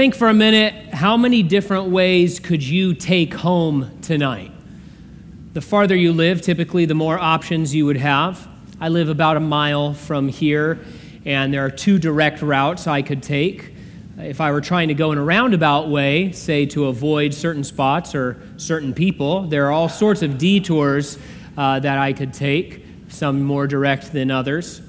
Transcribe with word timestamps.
Think 0.00 0.14
for 0.14 0.28
a 0.28 0.34
minute 0.34 0.94
how 0.94 1.18
many 1.18 1.42
different 1.42 1.90
ways 1.90 2.40
could 2.40 2.62
you 2.62 2.94
take 2.94 3.34
home 3.34 3.98
tonight? 4.00 4.50
The 5.52 5.60
farther 5.60 5.94
you 5.94 6.14
live, 6.14 6.40
typically, 6.40 6.86
the 6.86 6.94
more 6.94 7.18
options 7.18 7.74
you 7.74 7.84
would 7.84 7.98
have. 7.98 8.48
I 8.80 8.88
live 8.88 9.10
about 9.10 9.36
a 9.36 9.40
mile 9.40 9.92
from 9.92 10.28
here, 10.28 10.78
and 11.26 11.52
there 11.52 11.66
are 11.66 11.70
two 11.70 11.98
direct 11.98 12.40
routes 12.40 12.86
I 12.86 13.02
could 13.02 13.22
take. 13.22 13.74
If 14.16 14.40
I 14.40 14.52
were 14.52 14.62
trying 14.62 14.88
to 14.88 14.94
go 14.94 15.12
in 15.12 15.18
a 15.18 15.22
roundabout 15.22 15.90
way, 15.90 16.32
say 16.32 16.64
to 16.64 16.86
avoid 16.86 17.34
certain 17.34 17.62
spots 17.62 18.14
or 18.14 18.40
certain 18.56 18.94
people, 18.94 19.48
there 19.48 19.66
are 19.66 19.70
all 19.70 19.90
sorts 19.90 20.22
of 20.22 20.38
detours 20.38 21.18
uh, 21.58 21.78
that 21.78 21.98
I 21.98 22.14
could 22.14 22.32
take, 22.32 22.86
some 23.08 23.42
more 23.42 23.66
direct 23.66 24.14
than 24.14 24.30
others. 24.30 24.80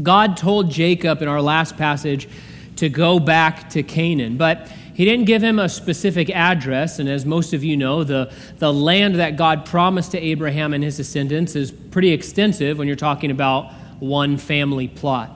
God 0.00 0.36
told 0.36 0.70
Jacob 0.70 1.22
in 1.22 1.28
our 1.28 1.42
last 1.42 1.76
passage 1.76 2.28
to 2.76 2.88
go 2.88 3.18
back 3.18 3.70
to 3.70 3.82
Canaan. 3.82 4.36
But 4.36 4.68
he 4.94 5.04
didn't 5.04 5.26
give 5.26 5.42
him 5.42 5.58
a 5.58 5.68
specific 5.68 6.30
address, 6.30 6.98
and 6.98 7.06
as 7.06 7.26
most 7.26 7.52
of 7.52 7.62
you 7.62 7.76
know, 7.76 8.02
the, 8.02 8.32
the 8.58 8.72
land 8.72 9.16
that 9.16 9.36
God 9.36 9.66
promised 9.66 10.12
to 10.12 10.18
Abraham 10.18 10.72
and 10.72 10.82
his 10.82 10.96
descendants 10.96 11.54
is 11.54 11.70
pretty 11.70 12.12
extensive 12.12 12.78
when 12.78 12.86
you're 12.86 12.96
talking 12.96 13.30
about 13.30 13.72
one 14.00 14.38
family 14.38 14.88
plot. 14.88 15.30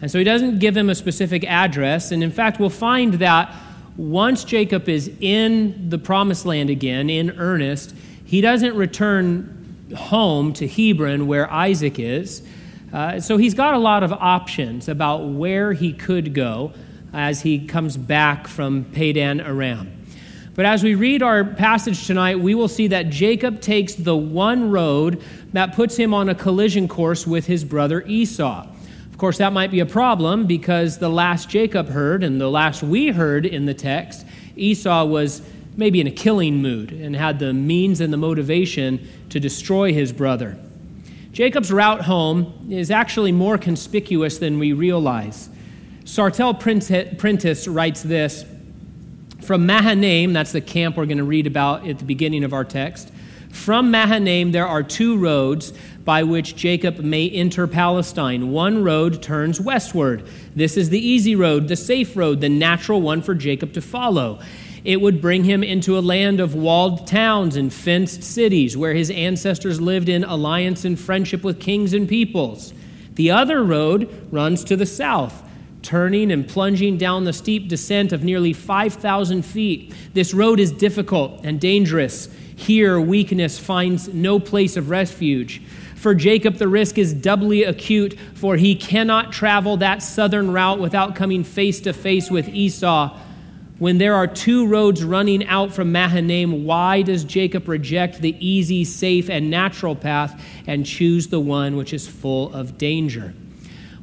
And 0.00 0.10
so 0.10 0.18
he 0.18 0.24
doesn't 0.24 0.58
give 0.58 0.76
him 0.76 0.90
a 0.90 0.96
specific 0.96 1.44
address, 1.44 2.10
and 2.10 2.24
in 2.24 2.32
fact, 2.32 2.58
we'll 2.58 2.70
find 2.70 3.14
that 3.14 3.54
once 3.96 4.42
Jacob 4.42 4.88
is 4.88 5.08
in 5.20 5.88
the 5.90 5.98
promised 5.98 6.44
land 6.44 6.68
again, 6.68 7.08
in 7.08 7.38
earnest, 7.38 7.94
he 8.24 8.40
doesn't 8.40 8.74
return 8.74 9.76
home 9.96 10.52
to 10.54 10.66
Hebron 10.66 11.28
where 11.28 11.48
Isaac 11.52 12.00
is. 12.00 12.42
Uh, 12.92 13.20
so 13.20 13.36
he's 13.36 13.54
got 13.54 13.74
a 13.74 13.78
lot 13.78 14.02
of 14.02 14.12
options 14.12 14.88
about 14.88 15.28
where 15.28 15.72
he 15.72 15.92
could 15.92 16.34
go 16.34 16.72
as 17.14 17.42
he 17.42 17.64
comes 17.66 17.96
back 17.96 18.48
from 18.48 18.84
Padan 18.84 19.40
Aram. 19.40 20.04
But 20.54 20.66
as 20.66 20.84
we 20.84 20.94
read 20.94 21.22
our 21.22 21.44
passage 21.44 22.06
tonight, 22.06 22.38
we 22.38 22.54
will 22.54 22.68
see 22.68 22.88
that 22.88 23.10
Jacob 23.10 23.60
takes 23.60 23.94
the 23.94 24.16
one 24.16 24.70
road 24.70 25.22
that 25.52 25.74
puts 25.74 25.96
him 25.96 26.12
on 26.12 26.28
a 26.28 26.34
collision 26.34 26.86
course 26.86 27.26
with 27.26 27.46
his 27.46 27.64
brother 27.64 28.02
Esau. 28.02 28.66
Of 29.10 29.18
course, 29.18 29.38
that 29.38 29.52
might 29.52 29.70
be 29.70 29.80
a 29.80 29.86
problem 29.86 30.46
because 30.46 30.98
the 30.98 31.08
last 31.08 31.48
Jacob 31.48 31.88
heard 31.88 32.22
and 32.22 32.40
the 32.40 32.50
last 32.50 32.82
we 32.82 33.08
heard 33.08 33.46
in 33.46 33.64
the 33.64 33.74
text, 33.74 34.26
Esau 34.56 35.04
was 35.04 35.42
maybe 35.76 36.00
in 36.00 36.06
a 36.06 36.12
killing 36.12 36.62
mood 36.62 36.92
and 36.92 37.16
had 37.16 37.38
the 37.38 37.52
means 37.52 38.00
and 38.00 38.12
the 38.12 38.16
motivation 38.16 39.08
to 39.30 39.40
destroy 39.40 39.92
his 39.92 40.12
brother. 40.12 40.56
Jacob's 41.32 41.72
route 41.72 42.02
home 42.02 42.68
is 42.70 42.92
actually 42.92 43.32
more 43.32 43.58
conspicuous 43.58 44.38
than 44.38 44.58
we 44.60 44.72
realize. 44.72 45.48
Sartell 46.04 46.60
Prentice 47.18 47.66
writes 47.66 48.02
this 48.02 48.44
From 49.40 49.64
Mahanaim, 49.64 50.34
that's 50.34 50.52
the 50.52 50.60
camp 50.60 50.96
we're 50.96 51.06
going 51.06 51.18
to 51.18 51.24
read 51.24 51.46
about 51.46 51.88
at 51.88 51.98
the 51.98 52.04
beginning 52.04 52.44
of 52.44 52.52
our 52.52 52.64
text. 52.64 53.10
From 53.50 53.90
Mahanaim, 53.90 54.52
there 54.52 54.66
are 54.66 54.82
two 54.82 55.16
roads 55.16 55.72
by 56.04 56.24
which 56.24 56.56
Jacob 56.56 56.98
may 56.98 57.30
enter 57.30 57.66
Palestine. 57.66 58.50
One 58.50 58.84
road 58.84 59.22
turns 59.22 59.60
westward. 59.60 60.28
This 60.54 60.76
is 60.76 60.90
the 60.90 60.98
easy 60.98 61.36
road, 61.36 61.68
the 61.68 61.76
safe 61.76 62.16
road, 62.16 62.42
the 62.42 62.48
natural 62.50 63.00
one 63.00 63.22
for 63.22 63.34
Jacob 63.34 63.72
to 63.72 63.80
follow. 63.80 64.40
It 64.84 65.00
would 65.00 65.22
bring 65.22 65.44
him 65.44 65.64
into 65.64 65.96
a 65.96 66.00
land 66.00 66.40
of 66.40 66.54
walled 66.54 67.06
towns 67.06 67.56
and 67.56 67.72
fenced 67.72 68.22
cities 68.22 68.76
where 68.76 68.92
his 68.92 69.10
ancestors 69.10 69.80
lived 69.80 70.10
in 70.10 70.24
alliance 70.24 70.84
and 70.84 71.00
friendship 71.00 71.42
with 71.42 71.60
kings 71.60 71.94
and 71.94 72.06
peoples. 72.06 72.74
The 73.14 73.30
other 73.30 73.64
road 73.64 74.28
runs 74.30 74.64
to 74.64 74.76
the 74.76 74.84
south 74.84 75.43
turning 75.84 76.32
and 76.32 76.48
plunging 76.48 76.96
down 76.96 77.24
the 77.24 77.32
steep 77.32 77.68
descent 77.68 78.12
of 78.12 78.24
nearly 78.24 78.52
5,000 78.52 79.42
feet. 79.42 79.94
This 80.14 80.34
road 80.34 80.58
is 80.58 80.72
difficult 80.72 81.40
and 81.44 81.60
dangerous. 81.60 82.28
Here, 82.56 83.00
weakness 83.00 83.58
finds 83.58 84.08
no 84.08 84.40
place 84.40 84.76
of 84.76 84.90
refuge. 84.90 85.62
For 85.96 86.14
Jacob, 86.14 86.56
the 86.56 86.68
risk 86.68 86.98
is 86.98 87.14
doubly 87.14 87.62
acute, 87.64 88.18
for 88.34 88.56
he 88.56 88.74
cannot 88.74 89.32
travel 89.32 89.76
that 89.78 90.02
southern 90.02 90.50
route 90.50 90.78
without 90.78 91.14
coming 91.16 91.44
face 91.44 91.80
to 91.80 91.92
face 91.92 92.30
with 92.30 92.48
Esau. 92.48 93.18
When 93.78 93.98
there 93.98 94.14
are 94.14 94.26
two 94.26 94.66
roads 94.66 95.02
running 95.02 95.46
out 95.46 95.72
from 95.72 95.90
Mahanaim, 95.90 96.64
why 96.64 97.02
does 97.02 97.24
Jacob 97.24 97.68
reject 97.68 98.20
the 98.20 98.36
easy, 98.38 98.84
safe, 98.84 99.28
and 99.28 99.50
natural 99.50 99.96
path 99.96 100.40
and 100.66 100.86
choose 100.86 101.26
the 101.28 101.40
one 101.40 101.76
which 101.76 101.92
is 101.92 102.06
full 102.06 102.54
of 102.54 102.78
danger? 102.78 103.34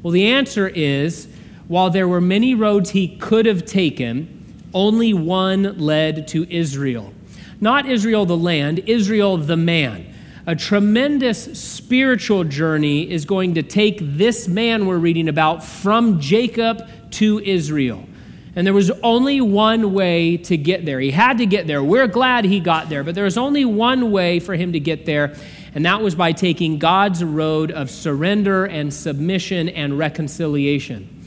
Well, 0.04 0.12
the 0.12 0.28
answer 0.28 0.68
is 0.68 1.28
while 1.72 1.90
there 1.90 2.06
were 2.06 2.20
many 2.20 2.54
roads 2.54 2.90
he 2.90 3.08
could 3.16 3.46
have 3.46 3.64
taken, 3.64 4.28
only 4.74 5.14
one 5.14 5.80
led 5.80 6.28
to 6.28 6.46
Israel. 6.54 7.14
Not 7.62 7.86
Israel 7.86 8.26
the 8.26 8.36
land, 8.36 8.80
Israel 8.88 9.38
the 9.38 9.56
man. 9.56 10.14
A 10.46 10.54
tremendous 10.54 11.58
spiritual 11.58 12.44
journey 12.44 13.10
is 13.10 13.24
going 13.24 13.54
to 13.54 13.64
take 13.64 14.00
this 14.02 14.50
man 14.50 14.86
we're 14.86 14.98
reading 14.98 15.30
about 15.30 15.64
from 15.64 16.20
Jacob 16.20 16.86
to 17.12 17.40
Israel. 17.40 18.06
And 18.54 18.68
there 18.68 18.74
was 18.74 18.92
only 19.02 19.40
one 19.40 19.94
way 19.94 20.36
to 20.36 20.58
get 20.58 20.84
there. 20.84 21.00
He 21.00 21.12
had 21.12 21.38
to 21.38 21.46
get 21.46 21.68
there. 21.68 21.82
We're 21.82 22.08
glad 22.08 22.44
he 22.44 22.60
got 22.60 22.90
there, 22.90 23.06
but 23.06 23.16
there 23.16 23.24
was 23.24 23.38
only 23.38 23.64
one 23.64 24.12
way 24.12 24.42
for 24.42 24.56
him 24.56 24.74
to 24.74 24.80
get 24.82 25.06
there, 25.06 25.38
and 25.74 25.86
that 25.86 26.02
was 26.02 26.16
by 26.16 26.34
taking 26.34 26.80
God's 26.80 27.24
road 27.24 27.72
of 27.72 27.90
surrender 27.90 28.66
and 28.66 28.94
submission 28.94 29.70
and 29.70 29.98
reconciliation. 29.98 31.20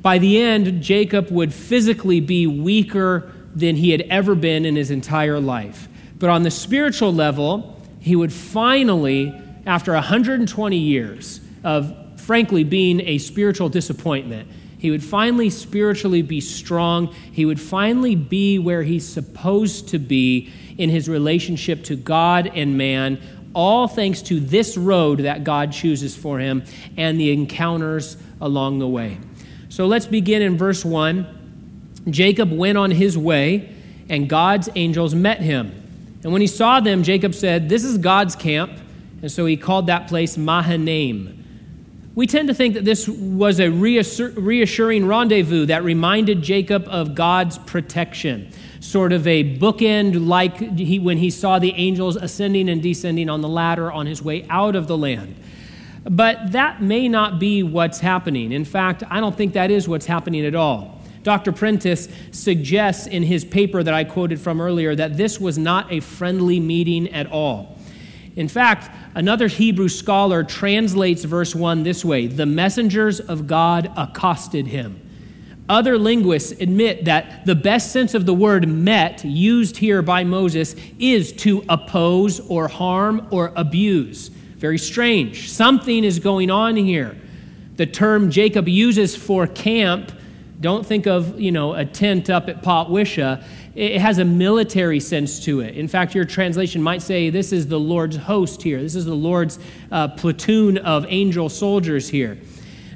By 0.00 0.18
the 0.18 0.40
end, 0.40 0.82
Jacob 0.82 1.30
would 1.30 1.52
physically 1.52 2.20
be 2.20 2.46
weaker 2.46 3.32
than 3.54 3.76
he 3.76 3.90
had 3.90 4.02
ever 4.02 4.34
been 4.34 4.64
in 4.64 4.76
his 4.76 4.90
entire 4.90 5.40
life. 5.40 5.88
But 6.18 6.30
on 6.30 6.42
the 6.42 6.50
spiritual 6.50 7.12
level, 7.12 7.80
he 8.00 8.14
would 8.16 8.32
finally, 8.32 9.34
after 9.66 9.92
120 9.92 10.76
years 10.76 11.40
of 11.64 12.20
frankly 12.20 12.64
being 12.64 13.00
a 13.00 13.18
spiritual 13.18 13.68
disappointment, 13.68 14.48
he 14.78 14.92
would 14.92 15.02
finally 15.02 15.50
spiritually 15.50 16.22
be 16.22 16.40
strong. 16.40 17.12
He 17.32 17.44
would 17.44 17.60
finally 17.60 18.14
be 18.14 18.58
where 18.58 18.84
he's 18.84 19.06
supposed 19.06 19.88
to 19.88 19.98
be 19.98 20.52
in 20.78 20.88
his 20.88 21.08
relationship 21.08 21.82
to 21.84 21.96
God 21.96 22.50
and 22.54 22.78
man, 22.78 23.20
all 23.54 23.88
thanks 23.88 24.22
to 24.22 24.38
this 24.38 24.76
road 24.76 25.20
that 25.20 25.42
God 25.42 25.72
chooses 25.72 26.14
for 26.14 26.38
him 26.38 26.62
and 26.96 27.18
the 27.18 27.32
encounters 27.32 28.16
along 28.40 28.78
the 28.78 28.86
way. 28.86 29.18
So 29.78 29.86
let's 29.86 30.06
begin 30.06 30.42
in 30.42 30.58
verse 30.58 30.84
1. 30.84 32.02
Jacob 32.10 32.50
went 32.50 32.76
on 32.76 32.90
his 32.90 33.16
way, 33.16 33.72
and 34.08 34.28
God's 34.28 34.68
angels 34.74 35.14
met 35.14 35.40
him. 35.40 35.70
And 36.24 36.32
when 36.32 36.40
he 36.40 36.48
saw 36.48 36.80
them, 36.80 37.04
Jacob 37.04 37.32
said, 37.32 37.68
This 37.68 37.84
is 37.84 37.96
God's 37.96 38.34
camp. 38.34 38.72
And 39.22 39.30
so 39.30 39.46
he 39.46 39.56
called 39.56 39.86
that 39.86 40.08
place 40.08 40.36
Mahanaim. 40.36 42.10
We 42.16 42.26
tend 42.26 42.48
to 42.48 42.54
think 42.54 42.74
that 42.74 42.84
this 42.84 43.06
was 43.06 43.60
a 43.60 43.68
reassuring 43.70 45.06
rendezvous 45.06 45.66
that 45.66 45.84
reminded 45.84 46.42
Jacob 46.42 46.88
of 46.88 47.14
God's 47.14 47.58
protection, 47.58 48.50
sort 48.80 49.12
of 49.12 49.28
a 49.28 49.58
bookend 49.58 50.26
like 50.26 50.56
he, 50.76 50.98
when 50.98 51.18
he 51.18 51.30
saw 51.30 51.60
the 51.60 51.72
angels 51.74 52.16
ascending 52.16 52.68
and 52.68 52.82
descending 52.82 53.30
on 53.30 53.42
the 53.42 53.48
ladder 53.48 53.92
on 53.92 54.06
his 54.06 54.24
way 54.24 54.44
out 54.50 54.74
of 54.74 54.88
the 54.88 54.98
land. 54.98 55.36
But 56.10 56.52
that 56.52 56.80
may 56.80 57.08
not 57.08 57.38
be 57.38 57.62
what's 57.62 58.00
happening. 58.00 58.52
In 58.52 58.64
fact, 58.64 59.02
I 59.10 59.20
don't 59.20 59.36
think 59.36 59.52
that 59.52 59.70
is 59.70 59.86
what's 59.86 60.06
happening 60.06 60.46
at 60.46 60.54
all. 60.54 60.98
Dr. 61.22 61.52
Prentice 61.52 62.08
suggests 62.30 63.06
in 63.06 63.22
his 63.22 63.44
paper 63.44 63.82
that 63.82 63.92
I 63.92 64.04
quoted 64.04 64.40
from 64.40 64.60
earlier 64.60 64.94
that 64.94 65.16
this 65.16 65.38
was 65.38 65.58
not 65.58 65.92
a 65.92 66.00
friendly 66.00 66.60
meeting 66.60 67.12
at 67.12 67.30
all. 67.30 67.76
In 68.36 68.48
fact, 68.48 68.90
another 69.14 69.48
Hebrew 69.48 69.88
scholar 69.88 70.44
translates 70.44 71.24
verse 71.24 71.54
1 71.54 71.82
this 71.82 72.04
way 72.04 72.26
The 72.26 72.46
messengers 72.46 73.20
of 73.20 73.46
God 73.46 73.92
accosted 73.96 74.68
him. 74.68 75.02
Other 75.68 75.98
linguists 75.98 76.52
admit 76.52 77.04
that 77.04 77.44
the 77.44 77.54
best 77.54 77.92
sense 77.92 78.14
of 78.14 78.24
the 78.24 78.32
word 78.32 78.66
met, 78.66 79.22
used 79.24 79.76
here 79.76 80.00
by 80.00 80.24
Moses, 80.24 80.74
is 80.98 81.32
to 81.32 81.62
oppose 81.68 82.40
or 82.48 82.68
harm 82.68 83.28
or 83.30 83.52
abuse. 83.54 84.30
Very 84.58 84.78
strange. 84.78 85.50
Something 85.50 86.02
is 86.02 86.18
going 86.18 86.50
on 86.50 86.76
here. 86.76 87.16
The 87.76 87.86
term 87.86 88.30
Jacob 88.32 88.68
uses 88.68 89.14
for 89.14 89.46
camp, 89.46 90.10
don't 90.60 90.84
think 90.84 91.06
of, 91.06 91.38
you 91.40 91.52
know, 91.52 91.74
a 91.74 91.84
tent 91.84 92.28
up 92.28 92.48
at 92.48 92.60
Potwisha. 92.60 93.44
It 93.76 94.00
has 94.00 94.18
a 94.18 94.24
military 94.24 94.98
sense 94.98 95.38
to 95.44 95.60
it. 95.60 95.76
In 95.76 95.86
fact, 95.86 96.12
your 96.12 96.24
translation 96.24 96.82
might 96.82 97.02
say 97.02 97.30
this 97.30 97.52
is 97.52 97.68
the 97.68 97.78
Lord's 97.78 98.16
host 98.16 98.60
here. 98.62 98.82
This 98.82 98.96
is 98.96 99.04
the 99.04 99.14
Lord's 99.14 99.60
uh, 99.92 100.08
platoon 100.08 100.78
of 100.78 101.06
angel 101.08 101.48
soldiers 101.48 102.08
here. 102.08 102.36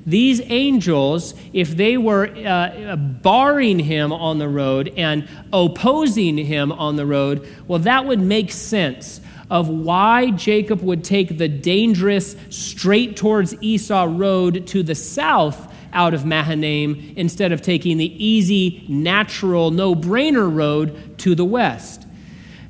These 0.04 0.40
angels, 0.46 1.34
if 1.52 1.76
they 1.76 1.96
were 1.96 2.26
uh, 2.26 2.96
barring 2.96 3.78
him 3.78 4.12
on 4.12 4.38
the 4.38 4.48
road 4.48 4.92
and 4.96 5.28
opposing 5.52 6.36
him 6.36 6.72
on 6.72 6.96
the 6.96 7.06
road, 7.06 7.48
well, 7.68 7.78
that 7.78 8.04
would 8.04 8.20
make 8.20 8.50
sense 8.50 9.20
of 9.52 9.68
why 9.68 10.30
Jacob 10.30 10.80
would 10.80 11.04
take 11.04 11.36
the 11.36 11.46
dangerous, 11.46 12.36
straight 12.48 13.18
towards 13.18 13.54
Esau 13.62 14.06
road 14.08 14.66
to 14.68 14.82
the 14.82 14.94
south 14.94 15.70
out 15.92 16.14
of 16.14 16.24
Mahanaim 16.24 17.12
instead 17.18 17.52
of 17.52 17.60
taking 17.60 17.98
the 17.98 18.24
easy, 18.24 18.82
natural, 18.88 19.70
no 19.70 19.94
brainer 19.94 20.50
road 20.50 21.18
to 21.18 21.34
the 21.34 21.44
west. 21.44 22.06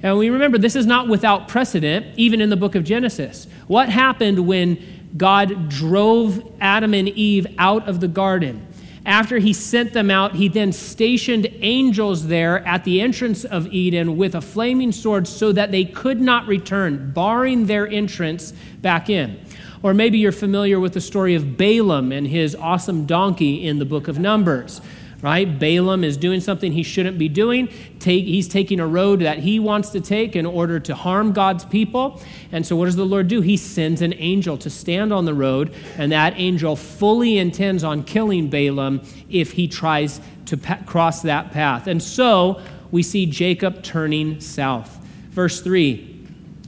And 0.02 0.18
we 0.18 0.28
remember 0.28 0.58
this 0.58 0.74
is 0.74 0.84
not 0.84 1.06
without 1.06 1.46
precedent, 1.46 2.06
even 2.16 2.40
in 2.40 2.50
the 2.50 2.56
book 2.56 2.74
of 2.74 2.82
Genesis. 2.82 3.46
What 3.68 3.88
happened 3.88 4.40
when 4.48 4.76
God 5.16 5.68
drove 5.68 6.52
Adam 6.60 6.94
and 6.94 7.08
Eve 7.10 7.46
out 7.58 7.88
of 7.88 8.00
the 8.00 8.08
garden? 8.08 8.66
After 9.04 9.38
he 9.38 9.52
sent 9.52 9.92
them 9.92 10.10
out, 10.10 10.36
he 10.36 10.46
then 10.48 10.72
stationed 10.72 11.48
angels 11.60 12.28
there 12.28 12.64
at 12.66 12.84
the 12.84 13.00
entrance 13.00 13.44
of 13.44 13.66
Eden 13.68 14.16
with 14.16 14.34
a 14.34 14.40
flaming 14.40 14.92
sword 14.92 15.26
so 15.26 15.50
that 15.52 15.72
they 15.72 15.84
could 15.84 16.20
not 16.20 16.46
return, 16.46 17.10
barring 17.12 17.66
their 17.66 17.88
entrance 17.88 18.52
back 18.80 19.10
in. 19.10 19.40
Or 19.82 19.92
maybe 19.92 20.18
you're 20.18 20.30
familiar 20.30 20.78
with 20.78 20.92
the 20.92 21.00
story 21.00 21.34
of 21.34 21.56
Balaam 21.56 22.12
and 22.12 22.26
his 22.26 22.54
awesome 22.54 23.04
donkey 23.04 23.66
in 23.66 23.80
the 23.80 23.84
book 23.84 24.06
of 24.06 24.20
Numbers 24.20 24.80
right? 25.22 25.58
Balaam 25.58 26.02
is 26.02 26.16
doing 26.16 26.40
something 26.40 26.72
he 26.72 26.82
shouldn't 26.82 27.16
be 27.16 27.28
doing. 27.28 27.68
Take, 28.00 28.24
he's 28.24 28.48
taking 28.48 28.80
a 28.80 28.86
road 28.86 29.20
that 29.20 29.38
he 29.38 29.60
wants 29.60 29.90
to 29.90 30.00
take 30.00 30.34
in 30.34 30.44
order 30.44 30.80
to 30.80 30.94
harm 30.94 31.32
God's 31.32 31.64
people. 31.64 32.20
And 32.50 32.66
so, 32.66 32.74
what 32.76 32.86
does 32.86 32.96
the 32.96 33.06
Lord 33.06 33.28
do? 33.28 33.40
He 33.40 33.56
sends 33.56 34.02
an 34.02 34.12
angel 34.14 34.58
to 34.58 34.68
stand 34.68 35.12
on 35.12 35.24
the 35.24 35.32
road, 35.32 35.74
and 35.96 36.10
that 36.10 36.34
angel 36.36 36.74
fully 36.76 37.38
intends 37.38 37.84
on 37.84 38.02
killing 38.02 38.50
Balaam 38.50 39.00
if 39.30 39.52
he 39.52 39.68
tries 39.68 40.20
to 40.46 40.56
pa- 40.56 40.80
cross 40.84 41.22
that 41.22 41.52
path. 41.52 41.86
And 41.86 42.02
so, 42.02 42.60
we 42.90 43.02
see 43.02 43.24
Jacob 43.24 43.82
turning 43.82 44.40
south. 44.40 44.98
Verse 45.30 45.62
3 45.62 46.10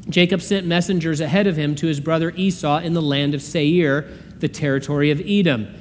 Jacob 0.08 0.42
sent 0.42 0.66
messengers 0.66 1.20
ahead 1.20 1.46
of 1.46 1.56
him 1.56 1.74
to 1.76 1.86
his 1.86 1.98
brother 1.98 2.30
Esau 2.36 2.78
in 2.78 2.92
the 2.92 3.02
land 3.02 3.34
of 3.34 3.42
Seir, 3.42 4.02
the 4.38 4.48
territory 4.48 5.10
of 5.10 5.20
Edom. 5.24 5.74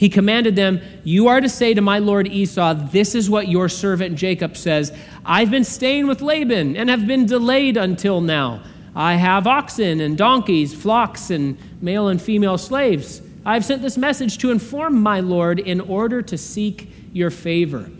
He 0.00 0.08
commanded 0.08 0.56
them, 0.56 0.80
You 1.04 1.28
are 1.28 1.42
to 1.42 1.48
say 1.50 1.74
to 1.74 1.82
my 1.82 1.98
lord 1.98 2.26
Esau, 2.26 2.72
This 2.72 3.14
is 3.14 3.28
what 3.28 3.48
your 3.48 3.68
servant 3.68 4.16
Jacob 4.16 4.56
says 4.56 4.96
I've 5.26 5.50
been 5.50 5.62
staying 5.62 6.06
with 6.06 6.22
Laban 6.22 6.74
and 6.74 6.88
have 6.88 7.06
been 7.06 7.26
delayed 7.26 7.76
until 7.76 8.22
now. 8.22 8.62
I 8.96 9.16
have 9.16 9.46
oxen 9.46 10.00
and 10.00 10.16
donkeys, 10.16 10.72
flocks, 10.72 11.28
and 11.28 11.58
male 11.82 12.08
and 12.08 12.20
female 12.20 12.56
slaves. 12.56 13.20
I've 13.44 13.62
sent 13.62 13.82
this 13.82 13.98
message 13.98 14.38
to 14.38 14.50
inform 14.50 15.02
my 15.02 15.20
lord 15.20 15.58
in 15.58 15.82
order 15.82 16.22
to 16.22 16.38
seek 16.38 16.90
your 17.12 17.30
favor. 17.30 17.90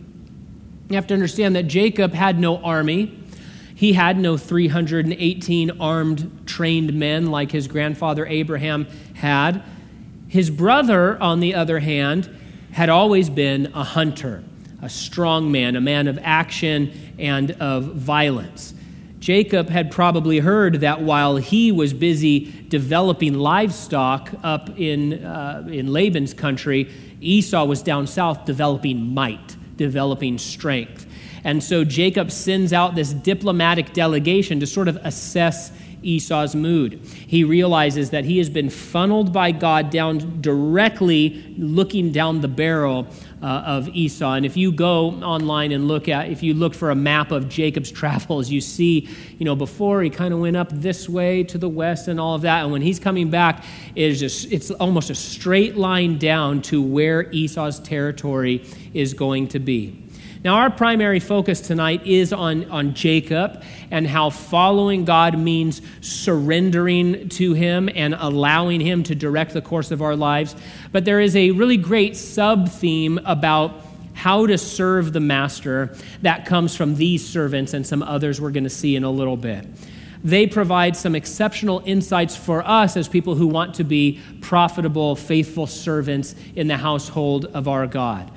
You 0.88 0.94
have 0.94 1.06
to 1.08 1.14
understand 1.14 1.54
that 1.54 1.64
Jacob 1.64 2.14
had 2.14 2.40
no 2.40 2.62
army. 2.62 3.14
He 3.74 3.92
had 3.92 4.18
no 4.18 4.38
318 4.38 5.78
armed, 5.78 6.46
trained 6.46 6.94
men 6.94 7.26
like 7.26 7.52
his 7.52 7.68
grandfather 7.68 8.24
Abraham 8.24 8.86
had. 9.12 9.62
His 10.30 10.48
brother, 10.48 11.20
on 11.20 11.40
the 11.40 11.56
other 11.56 11.80
hand, 11.80 12.30
had 12.70 12.88
always 12.88 13.28
been 13.28 13.66
a 13.74 13.82
hunter, 13.82 14.44
a 14.80 14.88
strong 14.88 15.50
man, 15.50 15.74
a 15.74 15.80
man 15.80 16.06
of 16.06 16.20
action 16.22 16.92
and 17.18 17.50
of 17.50 17.96
violence. 17.96 18.72
Jacob 19.18 19.68
had 19.68 19.90
probably 19.90 20.38
heard 20.38 20.76
that 20.82 21.02
while 21.02 21.36
he 21.36 21.72
was 21.72 21.92
busy 21.92 22.52
developing 22.68 23.34
livestock 23.34 24.30
up 24.44 24.70
in, 24.78 25.24
uh, 25.24 25.66
in 25.68 25.92
Laban's 25.92 26.32
country, 26.32 26.88
Esau 27.20 27.64
was 27.64 27.82
down 27.82 28.06
south 28.06 28.44
developing 28.44 29.12
might, 29.12 29.56
developing 29.76 30.38
strength. 30.38 31.06
And 31.42 31.60
so 31.60 31.82
Jacob 31.82 32.30
sends 32.30 32.72
out 32.72 32.94
this 32.94 33.12
diplomatic 33.12 33.94
delegation 33.94 34.60
to 34.60 34.66
sort 34.68 34.86
of 34.86 34.94
assess 34.98 35.72
Esau's 36.02 36.54
mood. 36.54 37.00
He 37.26 37.44
realizes 37.44 38.10
that 38.10 38.24
he 38.24 38.38
has 38.38 38.50
been 38.50 38.70
funneled 38.70 39.32
by 39.32 39.52
God 39.52 39.90
down 39.90 40.40
directly 40.40 41.54
looking 41.58 42.12
down 42.12 42.40
the 42.40 42.48
barrel 42.48 43.06
uh, 43.42 43.46
of 43.46 43.88
Esau. 43.88 44.34
And 44.34 44.44
if 44.44 44.56
you 44.56 44.72
go 44.72 45.10
online 45.22 45.72
and 45.72 45.88
look 45.88 46.08
at, 46.08 46.30
if 46.30 46.42
you 46.42 46.54
look 46.54 46.74
for 46.74 46.90
a 46.90 46.94
map 46.94 47.30
of 47.30 47.48
Jacob's 47.48 47.90
travels, 48.00 48.50
you 48.50 48.60
see, 48.60 49.08
you 49.38 49.44
know, 49.44 49.56
before 49.56 50.02
he 50.02 50.10
kind 50.10 50.34
of 50.34 50.40
went 50.40 50.56
up 50.56 50.68
this 50.70 51.08
way 51.08 51.42
to 51.44 51.58
the 51.58 51.68
west 51.68 52.08
and 52.08 52.20
all 52.20 52.34
of 52.34 52.42
that. 52.42 52.62
And 52.62 52.72
when 52.72 52.82
he's 52.82 52.98
coming 52.98 53.30
back, 53.30 53.64
it 53.94 54.02
is 54.02 54.20
just, 54.20 54.52
it's 54.52 54.70
almost 54.70 55.10
a 55.10 55.14
straight 55.14 55.76
line 55.76 56.18
down 56.18 56.62
to 56.62 56.82
where 56.82 57.30
Esau's 57.32 57.80
territory 57.80 58.64
is 58.94 59.14
going 59.14 59.48
to 59.48 59.58
be. 59.58 60.09
Now, 60.42 60.54
our 60.54 60.70
primary 60.70 61.20
focus 61.20 61.60
tonight 61.60 62.06
is 62.06 62.32
on, 62.32 62.70
on 62.70 62.94
Jacob 62.94 63.62
and 63.90 64.06
how 64.06 64.30
following 64.30 65.04
God 65.04 65.38
means 65.38 65.82
surrendering 66.00 67.28
to 67.30 67.52
Him 67.52 67.90
and 67.94 68.16
allowing 68.18 68.80
Him 68.80 69.02
to 69.02 69.14
direct 69.14 69.52
the 69.52 69.60
course 69.60 69.90
of 69.90 70.00
our 70.00 70.16
lives. 70.16 70.56
But 70.92 71.04
there 71.04 71.20
is 71.20 71.36
a 71.36 71.50
really 71.50 71.76
great 71.76 72.16
sub 72.16 72.70
theme 72.70 73.20
about 73.26 73.82
how 74.14 74.46
to 74.46 74.56
serve 74.56 75.12
the 75.12 75.20
master 75.20 75.94
that 76.22 76.46
comes 76.46 76.74
from 76.74 76.94
these 76.94 77.26
servants 77.26 77.74
and 77.74 77.86
some 77.86 78.02
others 78.02 78.40
we're 78.40 78.50
going 78.50 78.64
to 78.64 78.70
see 78.70 78.96
in 78.96 79.04
a 79.04 79.10
little 79.10 79.36
bit. 79.36 79.66
They 80.24 80.46
provide 80.46 80.96
some 80.96 81.14
exceptional 81.14 81.82
insights 81.84 82.34
for 82.34 82.66
us 82.66 82.96
as 82.96 83.08
people 83.08 83.34
who 83.34 83.46
want 83.46 83.74
to 83.74 83.84
be 83.84 84.20
profitable, 84.40 85.16
faithful 85.16 85.66
servants 85.66 86.34
in 86.54 86.66
the 86.66 86.78
household 86.78 87.44
of 87.44 87.68
our 87.68 87.86
God. 87.86 88.30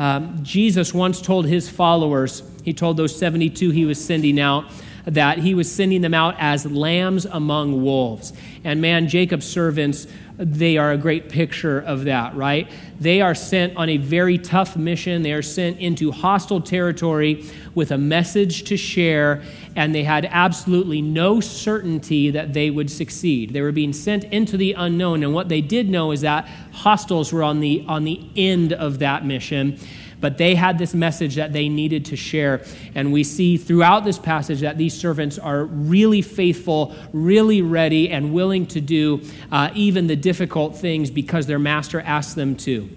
Um, 0.00 0.42
Jesus 0.42 0.94
once 0.94 1.20
told 1.20 1.44
his 1.44 1.68
followers, 1.68 2.42
he 2.64 2.72
told 2.72 2.96
those 2.96 3.14
72 3.14 3.68
he 3.70 3.84
was 3.84 4.02
sending 4.02 4.40
out, 4.40 4.64
that 5.04 5.36
he 5.36 5.54
was 5.54 5.70
sending 5.70 6.00
them 6.00 6.14
out 6.14 6.36
as 6.38 6.64
lambs 6.64 7.26
among 7.26 7.82
wolves. 7.82 8.32
And 8.64 8.80
man, 8.80 9.08
Jacob's 9.08 9.46
servants, 9.46 10.06
they 10.40 10.78
are 10.78 10.92
a 10.92 10.96
great 10.96 11.28
picture 11.28 11.80
of 11.80 12.04
that, 12.04 12.34
right? 12.34 12.70
They 12.98 13.20
are 13.20 13.34
sent 13.34 13.76
on 13.76 13.90
a 13.90 13.98
very 13.98 14.38
tough 14.38 14.74
mission. 14.74 15.22
They 15.22 15.34
are 15.34 15.42
sent 15.42 15.78
into 15.78 16.10
hostile 16.10 16.62
territory 16.62 17.44
with 17.74 17.90
a 17.90 17.98
message 17.98 18.64
to 18.64 18.76
share, 18.78 19.42
and 19.76 19.94
they 19.94 20.02
had 20.02 20.26
absolutely 20.30 21.02
no 21.02 21.40
certainty 21.40 22.30
that 22.30 22.54
they 22.54 22.70
would 22.70 22.90
succeed. 22.90 23.52
They 23.52 23.60
were 23.60 23.70
being 23.70 23.92
sent 23.92 24.24
into 24.24 24.56
the 24.56 24.72
unknown, 24.72 25.22
and 25.22 25.34
what 25.34 25.50
they 25.50 25.60
did 25.60 25.90
know 25.90 26.10
is 26.10 26.22
that 26.22 26.48
hostiles 26.72 27.32
were 27.34 27.42
on 27.42 27.60
the, 27.60 27.84
on 27.86 28.04
the 28.04 28.20
end 28.34 28.72
of 28.72 28.98
that 29.00 29.26
mission. 29.26 29.78
But 30.20 30.38
they 30.38 30.54
had 30.54 30.78
this 30.78 30.94
message 30.94 31.36
that 31.36 31.52
they 31.52 31.68
needed 31.68 32.04
to 32.06 32.16
share. 32.16 32.62
And 32.94 33.12
we 33.12 33.24
see 33.24 33.56
throughout 33.56 34.04
this 34.04 34.18
passage 34.18 34.60
that 34.60 34.76
these 34.76 34.94
servants 34.94 35.38
are 35.38 35.64
really 35.64 36.22
faithful, 36.22 36.94
really 37.12 37.62
ready, 37.62 38.10
and 38.10 38.32
willing 38.34 38.66
to 38.66 38.80
do 38.80 39.22
uh, 39.50 39.70
even 39.74 40.06
the 40.06 40.16
difficult 40.16 40.76
things 40.76 41.10
because 41.10 41.46
their 41.46 41.58
master 41.58 42.00
asks 42.00 42.34
them 42.34 42.56
to. 42.56 42.90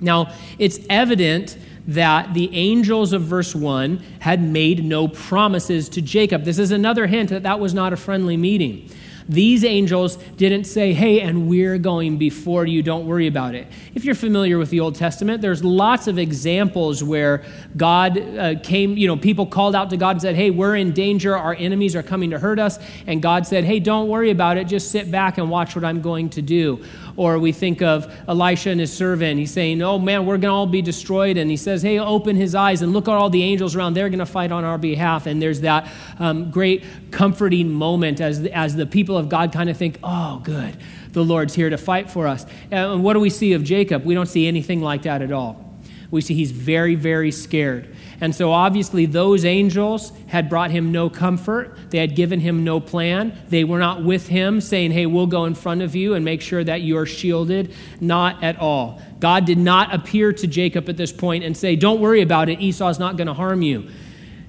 Now, 0.00 0.32
it's 0.58 0.80
evident 0.90 1.56
that 1.86 2.34
the 2.34 2.54
angels 2.54 3.12
of 3.12 3.22
verse 3.22 3.54
1 3.54 4.02
had 4.20 4.42
made 4.42 4.84
no 4.84 5.08
promises 5.08 5.88
to 5.90 6.02
Jacob. 6.02 6.44
This 6.44 6.58
is 6.58 6.70
another 6.70 7.06
hint 7.06 7.30
that 7.30 7.42
that 7.42 7.60
was 7.60 7.74
not 7.74 7.92
a 7.92 7.96
friendly 7.96 8.36
meeting. 8.36 8.88
These 9.28 9.64
angels 9.64 10.16
didn't 10.36 10.64
say, 10.64 10.92
hey, 10.92 11.20
and 11.20 11.48
we're 11.48 11.78
going 11.78 12.18
before 12.18 12.66
you, 12.66 12.82
don't 12.82 13.06
worry 13.06 13.26
about 13.26 13.54
it. 13.54 13.66
If 13.94 14.04
you're 14.04 14.14
familiar 14.14 14.58
with 14.58 14.70
the 14.70 14.80
Old 14.80 14.94
Testament, 14.94 15.42
there's 15.42 15.62
lots 15.64 16.06
of 16.06 16.18
examples 16.18 17.02
where 17.02 17.44
God 17.76 18.18
uh, 18.18 18.54
came, 18.62 18.96
you 18.96 19.06
know, 19.06 19.16
people 19.16 19.46
called 19.46 19.74
out 19.74 19.90
to 19.90 19.96
God 19.96 20.10
and 20.12 20.22
said, 20.22 20.36
hey, 20.36 20.50
we're 20.50 20.76
in 20.76 20.92
danger, 20.92 21.36
our 21.36 21.54
enemies 21.54 21.94
are 21.96 22.02
coming 22.02 22.30
to 22.30 22.38
hurt 22.38 22.58
us. 22.58 22.78
And 23.06 23.22
God 23.22 23.46
said, 23.46 23.64
hey, 23.64 23.80
don't 23.80 24.08
worry 24.08 24.30
about 24.30 24.56
it, 24.56 24.66
just 24.66 24.90
sit 24.90 25.10
back 25.10 25.38
and 25.38 25.50
watch 25.50 25.74
what 25.74 25.84
I'm 25.84 26.00
going 26.00 26.30
to 26.30 26.42
do. 26.42 26.84
Or 27.14 27.38
we 27.38 27.52
think 27.52 27.82
of 27.82 28.10
Elisha 28.26 28.70
and 28.70 28.80
his 28.80 28.90
servant. 28.90 29.38
He's 29.38 29.52
saying, 29.52 29.82
oh 29.82 29.98
man, 29.98 30.24
we're 30.24 30.38
going 30.38 30.50
to 30.50 30.54
all 30.54 30.66
be 30.66 30.80
destroyed. 30.80 31.36
And 31.36 31.50
he 31.50 31.58
says, 31.58 31.82
hey, 31.82 31.98
open 31.98 32.36
his 32.36 32.54
eyes 32.54 32.80
and 32.80 32.94
look 32.94 33.06
at 33.06 33.14
all 33.14 33.28
the 33.28 33.42
angels 33.42 33.76
around. 33.76 33.94
They're 33.94 34.08
going 34.08 34.18
to 34.18 34.26
fight 34.26 34.50
on 34.50 34.64
our 34.64 34.78
behalf. 34.78 35.26
And 35.26 35.40
there's 35.40 35.60
that 35.60 35.90
um, 36.18 36.50
great 36.50 36.84
comforting 37.10 37.70
moment 37.70 38.20
as 38.20 38.46
as 38.46 38.76
the 38.76 38.86
people 38.86 39.11
of 39.16 39.28
God 39.28 39.52
kind 39.52 39.70
of 39.70 39.76
think, 39.76 39.98
oh, 40.02 40.40
good, 40.42 40.76
the 41.12 41.24
Lord's 41.24 41.54
here 41.54 41.70
to 41.70 41.78
fight 41.78 42.10
for 42.10 42.26
us. 42.26 42.46
And 42.70 43.02
what 43.02 43.14
do 43.14 43.20
we 43.20 43.30
see 43.30 43.52
of 43.52 43.64
Jacob? 43.64 44.04
We 44.04 44.14
don't 44.14 44.26
see 44.26 44.46
anything 44.46 44.80
like 44.80 45.02
that 45.02 45.22
at 45.22 45.32
all. 45.32 45.72
We 46.12 46.20
see 46.20 46.34
he's 46.34 46.50
very, 46.50 46.94
very 46.94 47.32
scared. 47.32 47.96
And 48.20 48.34
so, 48.34 48.52
obviously, 48.52 49.06
those 49.06 49.46
angels 49.46 50.12
had 50.26 50.50
brought 50.50 50.70
him 50.70 50.92
no 50.92 51.08
comfort. 51.08 51.76
They 51.90 51.98
had 51.98 52.14
given 52.14 52.38
him 52.38 52.64
no 52.64 52.80
plan. 52.80 53.36
They 53.48 53.64
were 53.64 53.78
not 53.78 54.04
with 54.04 54.28
him 54.28 54.60
saying, 54.60 54.92
Hey, 54.92 55.06
we'll 55.06 55.26
go 55.26 55.46
in 55.46 55.54
front 55.54 55.80
of 55.80 55.96
you 55.96 56.12
and 56.12 56.22
make 56.22 56.42
sure 56.42 56.62
that 56.62 56.82
you 56.82 56.98
are 56.98 57.06
shielded. 57.06 57.74
Not 57.98 58.44
at 58.44 58.58
all. 58.58 59.00
God 59.20 59.46
did 59.46 59.56
not 59.56 59.94
appear 59.94 60.34
to 60.34 60.46
Jacob 60.46 60.86
at 60.90 60.98
this 60.98 61.12
point 61.12 61.44
and 61.44 61.56
say, 61.56 61.76
Don't 61.76 62.00
worry 62.00 62.20
about 62.20 62.50
it. 62.50 62.60
Esau's 62.60 62.98
not 62.98 63.16
going 63.16 63.26
to 63.26 63.34
harm 63.34 63.62
you. 63.62 63.88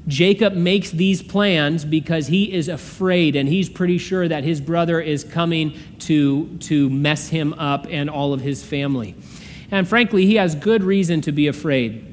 Jacob 0.07 0.53
makes 0.53 0.91
these 0.91 1.23
plans 1.23 1.85
because 1.85 2.27
he 2.27 2.51
is 2.51 2.67
afraid 2.67 3.35
and 3.35 3.47
he's 3.47 3.69
pretty 3.69 3.97
sure 3.97 4.27
that 4.27 4.43
his 4.43 4.59
brother 4.59 4.99
is 4.99 5.23
coming 5.23 5.77
to, 5.99 6.57
to 6.57 6.89
mess 6.89 7.29
him 7.29 7.53
up 7.53 7.87
and 7.89 8.09
all 8.09 8.33
of 8.33 8.41
his 8.41 8.63
family. 8.63 9.15
And 9.71 9.87
frankly, 9.87 10.25
he 10.25 10.35
has 10.35 10.55
good 10.55 10.83
reason 10.83 11.21
to 11.21 11.31
be 11.31 11.47
afraid. 11.47 12.09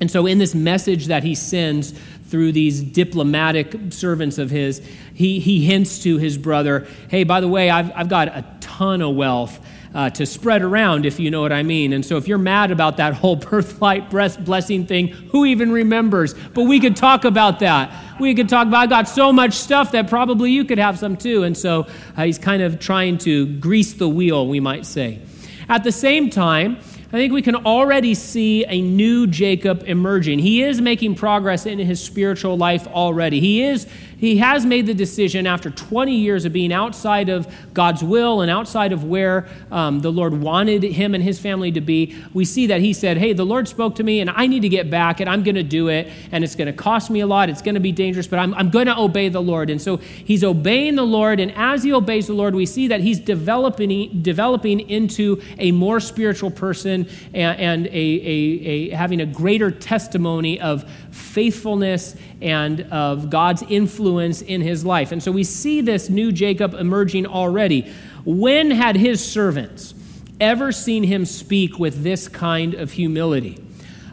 And 0.00 0.10
so, 0.10 0.26
in 0.26 0.38
this 0.38 0.54
message 0.54 1.06
that 1.06 1.22
he 1.22 1.34
sends 1.34 1.92
through 2.26 2.52
these 2.52 2.82
diplomatic 2.82 3.76
servants 3.90 4.38
of 4.38 4.50
his, 4.50 4.80
he, 5.12 5.40
he 5.40 5.64
hints 5.64 6.02
to 6.04 6.16
his 6.16 6.38
brother, 6.38 6.86
hey, 7.10 7.24
by 7.24 7.40
the 7.40 7.48
way, 7.48 7.68
I've, 7.68 7.92
I've 7.94 8.08
got 8.08 8.28
a 8.28 8.44
ton 8.60 9.02
of 9.02 9.14
wealth. 9.14 9.60
Uh, 9.94 10.10
to 10.10 10.24
spread 10.24 10.62
around, 10.62 11.04
if 11.04 11.18
you 11.18 11.30
know 11.30 11.40
what 11.40 11.52
I 11.52 11.62
mean. 11.62 11.92
And 11.92 12.04
so, 12.04 12.16
if 12.16 12.28
you're 12.28 12.38
mad 12.38 12.70
about 12.70 12.96
that 12.98 13.14
whole 13.14 13.36
birthright 13.50 14.10
blessing 14.10 14.86
thing, 14.86 15.08
who 15.08 15.44
even 15.44 15.72
remembers? 15.72 16.34
But 16.34 16.64
we 16.64 16.80
could 16.80 16.96
talk 16.96 17.24
about 17.24 17.60
that. 17.60 18.20
We 18.20 18.34
could 18.34 18.48
talk 18.48 18.66
about, 18.66 18.80
I 18.80 18.86
got 18.86 19.08
so 19.08 19.32
much 19.32 19.54
stuff 19.54 19.92
that 19.92 20.08
probably 20.08 20.52
you 20.52 20.64
could 20.64 20.78
have 20.78 20.98
some 20.98 21.16
too. 21.16 21.42
And 21.42 21.56
so, 21.56 21.86
uh, 22.16 22.24
he's 22.24 22.38
kind 22.38 22.62
of 22.62 22.78
trying 22.78 23.18
to 23.18 23.46
grease 23.58 23.94
the 23.94 24.08
wheel, 24.08 24.46
we 24.46 24.60
might 24.60 24.86
say. 24.86 25.20
At 25.68 25.84
the 25.84 25.92
same 25.92 26.30
time, 26.30 26.78
I 27.12 27.16
think 27.16 27.32
we 27.32 27.42
can 27.42 27.56
already 27.56 28.14
see 28.14 28.64
a 28.66 28.80
new 28.80 29.26
Jacob 29.26 29.82
emerging. 29.86 30.38
He 30.38 30.62
is 30.62 30.80
making 30.80 31.16
progress 31.16 31.66
in 31.66 31.80
his 31.80 32.00
spiritual 32.00 32.56
life 32.56 32.86
already. 32.86 33.40
He 33.40 33.64
is 33.64 33.88
he 34.20 34.36
has 34.36 34.66
made 34.66 34.86
the 34.86 34.92
decision 34.92 35.46
after 35.46 35.70
20 35.70 36.14
years 36.14 36.44
of 36.44 36.52
being 36.52 36.74
outside 36.74 37.30
of 37.30 37.52
God's 37.72 38.04
will 38.04 38.42
and 38.42 38.50
outside 38.50 38.92
of 38.92 39.02
where 39.04 39.48
um, 39.70 40.00
the 40.00 40.12
Lord 40.12 40.34
wanted 40.34 40.82
him 40.82 41.14
and 41.14 41.24
his 41.24 41.40
family 41.40 41.72
to 41.72 41.80
be. 41.80 42.14
We 42.34 42.44
see 42.44 42.66
that 42.66 42.82
he 42.82 42.92
said, 42.92 43.16
Hey, 43.16 43.32
the 43.32 43.46
Lord 43.46 43.66
spoke 43.66 43.94
to 43.96 44.02
me 44.02 44.20
and 44.20 44.28
I 44.28 44.46
need 44.46 44.60
to 44.60 44.68
get 44.68 44.90
back 44.90 45.20
and 45.20 45.30
I'm 45.30 45.42
going 45.42 45.54
to 45.54 45.62
do 45.62 45.88
it. 45.88 46.12
And 46.32 46.44
it's 46.44 46.54
going 46.54 46.66
to 46.66 46.72
cost 46.74 47.08
me 47.08 47.20
a 47.20 47.26
lot. 47.26 47.48
It's 47.48 47.62
going 47.62 47.76
to 47.76 47.80
be 47.80 47.92
dangerous, 47.92 48.26
but 48.26 48.38
I'm, 48.38 48.52
I'm 48.54 48.68
going 48.68 48.86
to 48.86 48.98
obey 48.98 49.30
the 49.30 49.40
Lord. 49.40 49.70
And 49.70 49.80
so 49.80 49.96
he's 49.96 50.44
obeying 50.44 50.96
the 50.96 51.06
Lord. 51.06 51.40
And 51.40 51.50
as 51.56 51.82
he 51.82 51.90
obeys 51.90 52.26
the 52.26 52.34
Lord, 52.34 52.54
we 52.54 52.66
see 52.66 52.88
that 52.88 53.00
he's 53.00 53.18
developing, 53.18 54.20
developing 54.20 54.80
into 54.80 55.40
a 55.58 55.72
more 55.72 55.98
spiritual 55.98 56.50
person 56.50 57.08
and, 57.32 57.58
and 57.58 57.86
a, 57.86 57.90
a, 57.90 57.96
a, 57.96 58.90
having 58.90 59.22
a 59.22 59.26
greater 59.26 59.70
testimony 59.70 60.60
of 60.60 60.84
faithfulness 61.10 62.16
and 62.40 62.82
of 62.92 63.30
God's 63.30 63.62
influence 63.62 64.42
in 64.42 64.60
his 64.60 64.84
life. 64.84 65.12
And 65.12 65.22
so 65.22 65.32
we 65.32 65.44
see 65.44 65.80
this 65.80 66.08
new 66.08 66.32
Jacob 66.32 66.74
emerging 66.74 67.26
already. 67.26 67.90
When 68.24 68.70
had 68.70 68.96
his 68.96 69.24
servants 69.24 69.94
ever 70.40 70.72
seen 70.72 71.02
him 71.02 71.24
speak 71.24 71.78
with 71.78 72.02
this 72.02 72.28
kind 72.28 72.74
of 72.74 72.92
humility? 72.92 73.58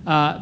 Uh, 0.07 0.39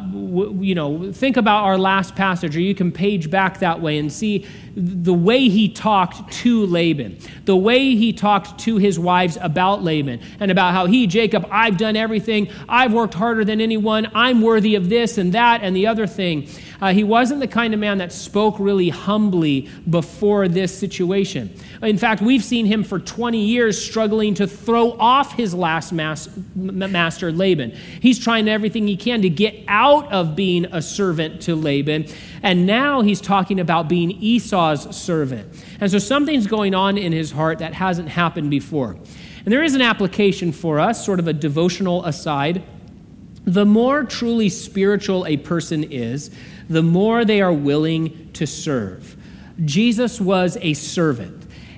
you 0.60 0.76
know, 0.76 1.12
think 1.12 1.36
about 1.36 1.64
our 1.64 1.76
last 1.76 2.14
passage, 2.14 2.56
or 2.56 2.60
you 2.60 2.72
can 2.72 2.92
page 2.92 3.28
back 3.28 3.58
that 3.58 3.80
way 3.80 3.98
and 3.98 4.12
see 4.12 4.46
the 4.76 5.12
way 5.12 5.48
he 5.48 5.68
talked 5.68 6.32
to 6.32 6.66
Laban, 6.66 7.18
the 7.46 7.56
way 7.56 7.96
he 7.96 8.12
talked 8.12 8.60
to 8.60 8.76
his 8.76 8.96
wives 8.96 9.36
about 9.40 9.82
Laban, 9.82 10.20
and 10.38 10.52
about 10.52 10.72
how 10.72 10.86
he, 10.86 11.08
Jacob, 11.08 11.48
I've 11.50 11.78
done 11.78 11.96
everything, 11.96 12.48
I've 12.68 12.92
worked 12.92 13.14
harder 13.14 13.44
than 13.44 13.60
anyone, 13.60 14.08
I'm 14.14 14.40
worthy 14.40 14.76
of 14.76 14.88
this 14.88 15.18
and 15.18 15.32
that 15.32 15.62
and 15.62 15.74
the 15.74 15.88
other 15.88 16.06
thing. 16.06 16.46
Uh, 16.80 16.92
he 16.92 17.02
wasn't 17.02 17.40
the 17.40 17.48
kind 17.48 17.74
of 17.74 17.80
man 17.80 17.98
that 17.98 18.12
spoke 18.12 18.60
really 18.60 18.90
humbly 18.90 19.68
before 19.90 20.46
this 20.46 20.78
situation. 20.78 21.52
In 21.82 21.98
fact, 21.98 22.22
we've 22.22 22.44
seen 22.44 22.66
him 22.66 22.84
for 22.84 22.98
20 22.98 23.38
years 23.38 23.82
struggling 23.82 24.34
to 24.34 24.46
throw 24.46 24.92
off 24.92 25.32
his 25.34 25.54
last 25.54 25.92
mas- 25.92 26.28
master, 26.54 27.30
Laban. 27.30 27.72
He's 28.00 28.18
trying 28.18 28.48
everything 28.48 28.86
he 28.86 28.96
can 28.96 29.22
to 29.22 29.28
get 29.28 29.54
out 29.68 30.10
of 30.12 30.34
being 30.34 30.64
a 30.66 30.80
servant 30.80 31.42
to 31.42 31.54
Laban. 31.54 32.06
And 32.42 32.66
now 32.66 33.02
he's 33.02 33.20
talking 33.20 33.60
about 33.60 33.88
being 33.88 34.12
Esau's 34.12 34.96
servant. 34.96 35.62
And 35.80 35.90
so 35.90 35.98
something's 35.98 36.46
going 36.46 36.74
on 36.74 36.96
in 36.96 37.12
his 37.12 37.30
heart 37.30 37.58
that 37.58 37.74
hasn't 37.74 38.08
happened 38.08 38.50
before. 38.50 38.96
And 39.44 39.52
there 39.52 39.62
is 39.62 39.74
an 39.74 39.82
application 39.82 40.52
for 40.52 40.80
us, 40.80 41.04
sort 41.04 41.20
of 41.20 41.28
a 41.28 41.32
devotional 41.32 42.04
aside. 42.04 42.62
The 43.44 43.64
more 43.64 44.02
truly 44.02 44.48
spiritual 44.48 45.24
a 45.26 45.36
person 45.36 45.84
is, 45.84 46.30
the 46.68 46.82
more 46.82 47.24
they 47.24 47.40
are 47.40 47.52
willing 47.52 48.32
to 48.32 48.46
serve. 48.46 49.16
Jesus 49.64 50.20
was 50.20 50.58
a 50.60 50.74
servant, 50.74 51.35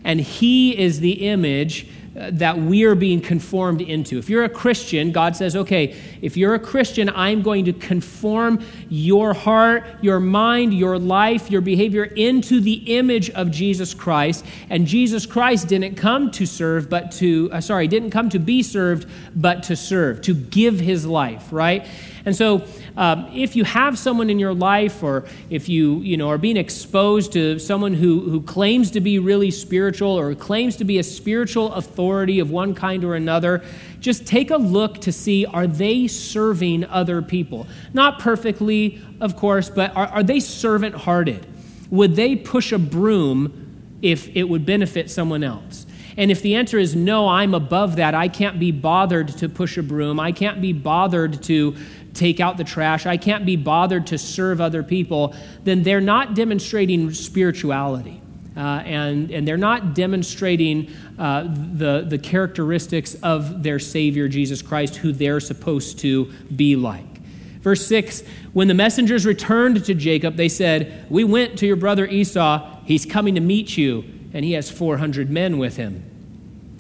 and 0.08 0.22
he 0.22 0.76
is 0.76 1.00
the 1.00 1.28
image 1.28 1.86
that 2.18 2.58
we 2.58 2.84
are 2.84 2.96
being 2.96 3.20
conformed 3.20 3.80
into. 3.80 4.18
If 4.18 4.28
you're 4.28 4.42
a 4.42 4.48
Christian, 4.48 5.12
God 5.12 5.36
says, 5.36 5.54
okay, 5.54 5.96
if 6.20 6.36
you're 6.36 6.54
a 6.54 6.58
Christian, 6.58 7.08
I'm 7.10 7.42
going 7.42 7.64
to 7.66 7.72
conform 7.72 8.64
your 8.88 9.34
heart, 9.34 9.84
your 10.02 10.18
mind, 10.18 10.74
your 10.74 10.98
life, 10.98 11.48
your 11.48 11.60
behavior 11.60 12.04
into 12.04 12.60
the 12.60 12.96
image 12.98 13.30
of 13.30 13.52
Jesus 13.52 13.94
Christ. 13.94 14.44
And 14.68 14.86
Jesus 14.86 15.26
Christ 15.26 15.68
didn't 15.68 15.94
come 15.94 16.32
to 16.32 16.44
serve, 16.44 16.90
but 16.90 17.12
to, 17.12 17.50
uh, 17.52 17.60
sorry, 17.60 17.86
didn't 17.86 18.10
come 18.10 18.28
to 18.30 18.40
be 18.40 18.64
served, 18.64 19.08
but 19.36 19.62
to 19.64 19.76
serve, 19.76 20.20
to 20.22 20.34
give 20.34 20.80
his 20.80 21.06
life, 21.06 21.52
right? 21.52 21.86
And 22.24 22.34
so, 22.34 22.64
um, 22.96 23.30
if 23.32 23.54
you 23.54 23.64
have 23.64 23.96
someone 23.96 24.28
in 24.28 24.40
your 24.40 24.52
life, 24.52 25.02
or 25.02 25.24
if 25.50 25.68
you, 25.68 26.00
you 26.00 26.16
know, 26.16 26.28
are 26.28 26.36
being 26.36 26.56
exposed 26.56 27.32
to 27.32 27.58
someone 27.58 27.94
who, 27.94 28.28
who 28.28 28.42
claims 28.42 28.90
to 28.90 29.00
be 29.00 29.18
really 29.18 29.52
spiritual 29.52 30.18
or 30.18 30.34
claims 30.34 30.76
to 30.76 30.84
be 30.84 30.98
a 30.98 31.02
spiritual 31.04 31.72
authority 31.74 32.07
of 32.40 32.50
one 32.50 32.74
kind 32.74 33.04
or 33.04 33.14
another, 33.14 33.62
just 34.00 34.26
take 34.26 34.50
a 34.50 34.56
look 34.56 34.98
to 35.02 35.12
see 35.12 35.44
are 35.46 35.66
they 35.66 36.06
serving 36.06 36.84
other 36.84 37.22
people? 37.22 37.66
Not 37.92 38.18
perfectly, 38.18 39.00
of 39.20 39.36
course, 39.36 39.70
but 39.70 39.94
are, 39.96 40.06
are 40.06 40.22
they 40.22 40.40
servant 40.40 40.94
hearted? 40.94 41.46
Would 41.90 42.16
they 42.16 42.36
push 42.36 42.72
a 42.72 42.78
broom 42.78 43.98
if 44.02 44.34
it 44.36 44.44
would 44.44 44.64
benefit 44.64 45.10
someone 45.10 45.44
else? 45.44 45.86
And 46.16 46.32
if 46.32 46.42
the 46.42 46.56
answer 46.56 46.78
is 46.78 46.96
no, 46.96 47.28
I'm 47.28 47.54
above 47.54 47.96
that, 47.96 48.14
I 48.14 48.26
can't 48.26 48.58
be 48.58 48.72
bothered 48.72 49.28
to 49.38 49.48
push 49.48 49.78
a 49.78 49.82
broom, 49.82 50.18
I 50.18 50.32
can't 50.32 50.60
be 50.60 50.72
bothered 50.72 51.42
to 51.44 51.76
take 52.12 52.40
out 52.40 52.56
the 52.56 52.64
trash, 52.64 53.06
I 53.06 53.16
can't 53.16 53.46
be 53.46 53.54
bothered 53.54 54.08
to 54.08 54.18
serve 54.18 54.60
other 54.60 54.82
people, 54.82 55.34
then 55.62 55.84
they're 55.84 56.00
not 56.00 56.34
demonstrating 56.34 57.12
spirituality. 57.12 58.20
Uh, 58.58 58.82
and, 58.84 59.30
and 59.30 59.46
they're 59.46 59.56
not 59.56 59.94
demonstrating 59.94 60.90
uh, 61.16 61.44
the, 61.44 62.04
the 62.08 62.18
characteristics 62.18 63.14
of 63.22 63.62
their 63.62 63.78
Savior, 63.78 64.26
Jesus 64.26 64.62
Christ, 64.62 64.96
who 64.96 65.12
they're 65.12 65.38
supposed 65.38 66.00
to 66.00 66.24
be 66.56 66.74
like. 66.74 67.18
Verse 67.60 67.86
6 67.86 68.24
When 68.54 68.66
the 68.66 68.74
messengers 68.74 69.24
returned 69.24 69.84
to 69.84 69.94
Jacob, 69.94 70.34
they 70.34 70.48
said, 70.48 71.06
We 71.08 71.22
went 71.22 71.56
to 71.60 71.66
your 71.66 71.76
brother 71.76 72.04
Esau. 72.04 72.80
He's 72.84 73.06
coming 73.06 73.36
to 73.36 73.40
meet 73.40 73.76
you, 73.76 74.04
and 74.32 74.44
he 74.44 74.52
has 74.52 74.68
400 74.68 75.30
men 75.30 75.58
with 75.58 75.76
him. 75.76 76.02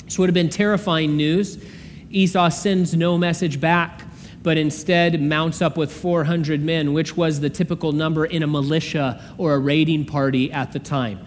This 0.04 0.18
would 0.18 0.28
have 0.28 0.34
been 0.34 0.48
terrifying 0.48 1.16
news. 1.16 1.64
Esau 2.10 2.48
sends 2.48 2.96
no 2.96 3.16
message 3.16 3.60
back 3.60 4.02
but 4.42 4.56
instead 4.56 5.20
mounts 5.20 5.60
up 5.60 5.76
with 5.76 5.92
400 5.92 6.62
men, 6.62 6.92
which 6.92 7.16
was 7.16 7.40
the 7.40 7.50
typical 7.50 7.92
number 7.92 8.24
in 8.24 8.42
a 8.42 8.46
militia 8.46 9.22
or 9.36 9.54
a 9.54 9.58
raiding 9.58 10.06
party 10.06 10.50
at 10.52 10.72
the 10.72 10.78
time. 10.78 11.18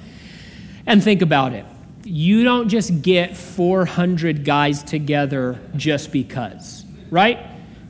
And 0.86 1.04
think 1.04 1.22
about 1.22 1.54
it 1.54 1.66
you 2.04 2.44
don't 2.44 2.70
just 2.70 3.02
get 3.02 3.38
400 3.38 4.44
guys 4.44 4.84
together 4.84 5.60
just 5.76 6.12
because, 6.12 6.84
right? 7.10 7.40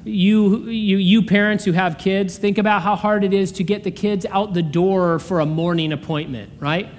You, 0.04 0.66
you, 0.70 0.98
you 0.98 1.24
parents 1.24 1.64
who 1.64 1.72
have 1.74 1.98
kids, 1.98 2.38
think 2.38 2.58
about 2.58 2.82
how 2.82 2.96
hard 2.96 3.24
it 3.24 3.34
is 3.34 3.52
to 3.54 3.64
get 3.64 3.84
the 3.84 3.92
kids 3.92 4.26
out 4.26 4.54
the 4.54 4.64
door 4.64 5.20
for 5.20 5.40
a 5.40 5.46
morning 5.46 5.94
appointment, 5.94 6.52
right? 6.60 6.90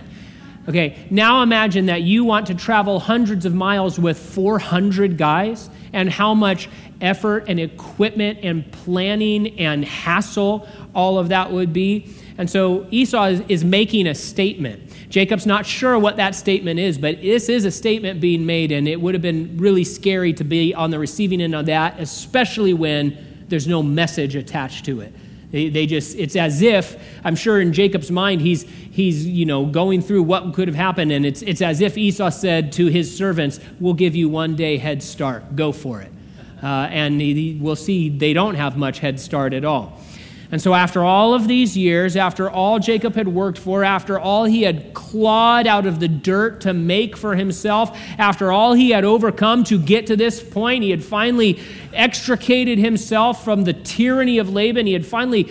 Okay, 0.69 1.07
now 1.11 1.43
imagine 1.43 1.87
that 1.87 2.03
you 2.03 2.25
want 2.25 2.47
to 2.47 2.55
travel 2.55 3.01
hundreds 3.01 3.45
of 3.45 3.53
miles 3.53 3.99
with 3.99 4.17
400 4.17 5.19
guys 5.19 5.69
and 5.93 6.09
how 6.09 6.35
much 6.35 6.69
effort 7.01 7.45
and 7.49 7.59
equipment 7.59 8.39
and 8.45 8.71
planning 8.71 9.59
and 9.59 9.85
hassle 9.85 10.69
all 10.95 11.19
of 11.19 11.31
that 11.31 11.51
would 11.51 11.73
be. 11.73 12.15
And 12.39 12.49
so 12.49 12.87
Esau 12.91 13.25
is, 13.25 13.41
is, 13.49 13.65
making 13.65 14.07
a 14.07 14.15
statement. 14.15 14.92
Jacob's 15.13 15.45
not 15.45 15.67
sure 15.67 15.99
what 15.99 16.17
that 16.17 16.35
statement 16.35 16.81
is, 16.81 16.97
but 16.97 17.21
this 17.21 17.51
is 17.51 17.67
a 17.67 17.71
statement 17.71 18.19
being 18.19 18.47
made, 18.47 18.73
and 18.73 18.89
it 18.89 18.99
would 18.99 19.13
have 19.15 19.21
been 19.21 19.59
really 19.59 19.85
scary 19.85 20.33
to 20.33 20.43
be 20.43 20.75
on 20.75 20.91
the 20.91 20.99
receiving 20.99 21.43
end 21.43 21.55
of 21.55 21.67
that, 21.67 22.01
especially 22.01 22.73
when 22.73 23.45
there's 23.49 23.67
no 23.67 23.83
message 23.83 24.35
attached 24.37 24.87
to 24.87 25.03
it. 25.03 25.13
They, 25.51 25.69
they 25.69 25.85
just, 25.85 26.17
it's 26.17 26.35
as 26.35 26.63
if, 26.63 26.97
I'm 27.25 27.37
sure 27.37 27.61
in 27.61 27.75
Jacob's 27.75 28.11
mind, 28.11 28.41
he's, 28.41 28.63
he's, 28.63 29.27
you 29.27 29.45
know, 29.45 29.67
going 29.67 30.01
through 30.01 30.23
what 30.23 30.55
could 30.55 30.67
have 30.67 30.75
happened, 30.75 31.13
and 31.13 31.27
it's, 31.27 31.43
it's 31.43 31.61
as 31.61 31.83
if 31.83 31.99
Esau 31.99 32.31
said 32.31 32.73
to 32.73 32.87
his 32.87 33.15
servants, 33.15 33.61
We'll 33.81 33.93
give 33.93 34.17
you 34.17 34.31
one 34.31 34.57
day 34.57 34.79
head 34.79 35.03
start. 35.03 35.55
Go 35.55 35.73
for 35.73 36.01
it. 36.01 36.11
Uh, 36.63 36.89
and 36.91 37.21
he, 37.21 37.59
we'll 37.61 37.77
see 37.77 38.09
they 38.09 38.33
don't 38.33 38.55
have 38.55 38.79
much 38.79 39.01
head 39.01 39.21
start 39.21 39.53
at 39.53 39.67
all. 39.67 40.01
And 40.53 40.61
so, 40.61 40.75
after 40.75 41.03
all 41.03 41.33
of 41.33 41.49
these 41.49 41.79
years, 41.79 42.15
after 42.15 42.51
all 42.51 42.79
Jacob 42.79 43.15
had 43.15 43.27
worked 43.27 43.57
for, 43.57 43.83
after 43.83 44.21
all 44.21 44.45
he 44.45 44.63
had 44.63 44.93
clawed 44.93 45.67
out 45.67 45.87
of 45.87 45.99
the 45.99 46.09
dirt 46.09 46.61
to 46.61 46.75
make 46.75 47.17
for 47.17 47.35
himself, 47.35 47.99
after 48.19 48.53
all 48.53 48.75
he 48.75 48.91
had 48.91 49.03
overcome 49.03 49.65
to 49.65 49.79
get 49.79 50.07
to 50.09 50.17
this 50.17 50.43
point, 50.43 50.85
he 50.85 50.91
had 50.91 51.03
finally 51.03 51.59
extricated 51.95 52.79
himself 52.79 53.43
from 53.43 53.65
the 53.65 53.73
tyranny 53.73 54.37
of 54.37 54.51
Laban. 54.51 54.87
He 54.87 54.93
had 54.93 55.07
finally 55.07 55.51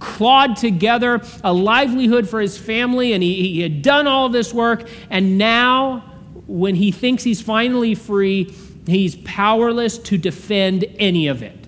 clawed 0.00 0.56
together 0.56 1.22
a 1.42 1.54
livelihood 1.54 2.28
for 2.28 2.42
his 2.42 2.58
family, 2.58 3.14
and 3.14 3.22
he, 3.22 3.52
he 3.54 3.60
had 3.62 3.80
done 3.80 4.06
all 4.06 4.28
this 4.28 4.52
work. 4.52 4.86
And 5.08 5.38
now, 5.38 6.00
when 6.46 6.74
he 6.74 6.92
thinks 6.92 7.22
he's 7.22 7.40
finally 7.40 7.94
free, 7.94 8.54
he's 8.86 9.16
powerless 9.16 9.96
to 9.96 10.18
defend 10.18 10.84
any 10.98 11.28
of 11.28 11.42
it. 11.42 11.58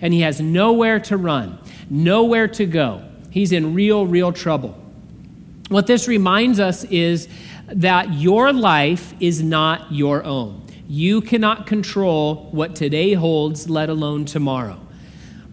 And 0.00 0.12
he 0.12 0.22
has 0.22 0.40
nowhere 0.40 0.98
to 1.00 1.16
run 1.16 1.60
nowhere 1.90 2.48
to 2.48 2.66
go. 2.66 3.02
He's 3.30 3.52
in 3.52 3.74
real, 3.74 4.06
real 4.06 4.32
trouble. 4.32 4.76
What 5.68 5.86
this 5.86 6.08
reminds 6.08 6.60
us 6.60 6.84
is 6.84 7.28
that 7.68 8.14
your 8.14 8.52
life 8.52 9.14
is 9.20 9.42
not 9.42 9.92
your 9.92 10.24
own. 10.24 10.62
You 10.88 11.20
cannot 11.20 11.66
control 11.66 12.48
what 12.52 12.76
today 12.76 13.14
holds, 13.14 13.68
let 13.68 13.88
alone 13.88 14.24
tomorrow. 14.24 14.78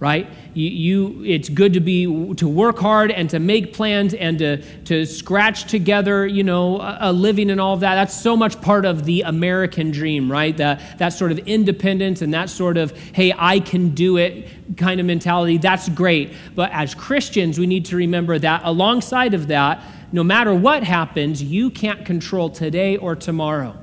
Right? 0.04 0.28
You, 0.54 0.70
you, 0.70 1.24
it's 1.24 1.48
good 1.48 1.72
to 1.76 1.80
be 1.80 2.04
to 2.36 2.46
work 2.46 2.78
hard 2.78 3.10
and 3.10 3.30
to 3.30 3.40
make 3.40 3.72
plans 3.72 4.14
and 4.14 4.38
to, 4.40 4.58
to 4.84 5.06
scratch 5.06 5.64
together, 5.64 6.28
you 6.28 6.44
know, 6.44 6.82
a, 6.82 6.98
a 7.00 7.14
living 7.14 7.50
and 7.50 7.62
all 7.62 7.74
of 7.74 7.80
that. 7.80 7.96
That's 7.96 8.14
so 8.14 8.36
much 8.36 8.60
part 8.60 8.84
of 8.84 9.06
the 9.06 9.22
American 9.22 9.92
dream, 9.92 10.30
right? 10.30 10.58
That, 10.58 11.00
that 11.00 11.14
sort 11.14 11.32
of 11.32 11.40
independence 11.48 12.22
and 12.22 12.34
that 12.34 12.50
sort 12.50 12.76
of, 12.76 12.92
hey, 13.14 13.34
I 13.38 13.62
can 13.62 13.96
do 13.96 14.18
it 14.18 14.50
kind 14.76 15.00
of 15.00 15.06
mentality. 15.06 15.58
That's 15.58 15.88
great. 15.88 16.34
But 16.54 16.72
as 16.74 16.94
Christians, 16.94 17.58
we 17.58 17.66
need 17.66 17.86
to 17.86 17.96
remember 17.96 18.38
that 18.40 18.60
alongside 18.66 19.34
of 19.34 19.48
that, 19.48 19.82
no 20.12 20.22
matter 20.22 20.54
what 20.54 20.84
happens, 20.84 21.42
you 21.42 21.70
can't 21.70 22.06
control 22.06 22.50
today 22.50 22.98
or 22.98 23.16
tomorrow. 23.16 23.78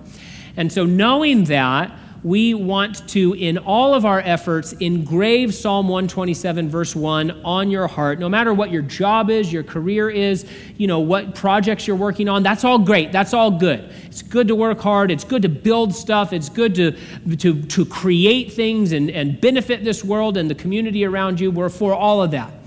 And 0.59 0.71
so, 0.71 0.85
knowing 0.85 1.45
that, 1.45 1.91
we 2.23 2.55
want 2.55 3.09
to, 3.09 3.35
in 3.35 3.59
all 3.59 3.95
of 3.95 4.05
our 4.05 4.21
efforts, 4.21 4.73
engrave 4.75 5.55
Psalm 5.55 5.89
127, 5.89 6.69
verse 6.69 6.95
1 6.95 7.43
on 7.45 7.71
your 7.71 7.87
heart. 7.87 8.19
No 8.19 8.29
matter 8.29 8.53
what 8.53 8.71
your 8.71 8.83
job 8.83 9.31
is, 9.31 9.53
your 9.53 9.62
career 9.62 10.11
is, 10.11 10.47
you 10.77 10.87
know, 10.87 11.00
what 11.00 11.35
projects 11.35 11.87
you're 11.87 11.97
working 11.97 12.29
on, 12.29 12.43
that's 12.43 12.65
all 12.65 12.79
great. 12.79 13.12
That's 13.12 13.33
all 13.33 13.50
good. 13.50 13.91
It's 14.05 14.23
good 14.23 14.49
to 14.49 14.55
work 14.55 14.81
hard. 14.81 15.11
It's 15.11 15.25
good 15.25 15.43
to 15.43 15.49
build 15.49 15.95
stuff. 15.95 16.33
It's 16.33 16.49
good 16.49 16.75
to, 16.75 16.93
to, 17.37 17.62
to 17.62 17.85
create 17.87 18.53
things 18.53 18.93
and, 18.93 19.11
and 19.11 19.41
benefit 19.41 19.85
this 19.85 20.05
world 20.05 20.37
and 20.37 20.50
the 20.50 20.55
community 20.55 21.05
around 21.05 21.41
you. 21.41 21.50
We're 21.50 21.71
for 21.71 21.95
all 21.95 22.23
of 22.23 22.33
that. 22.33 22.60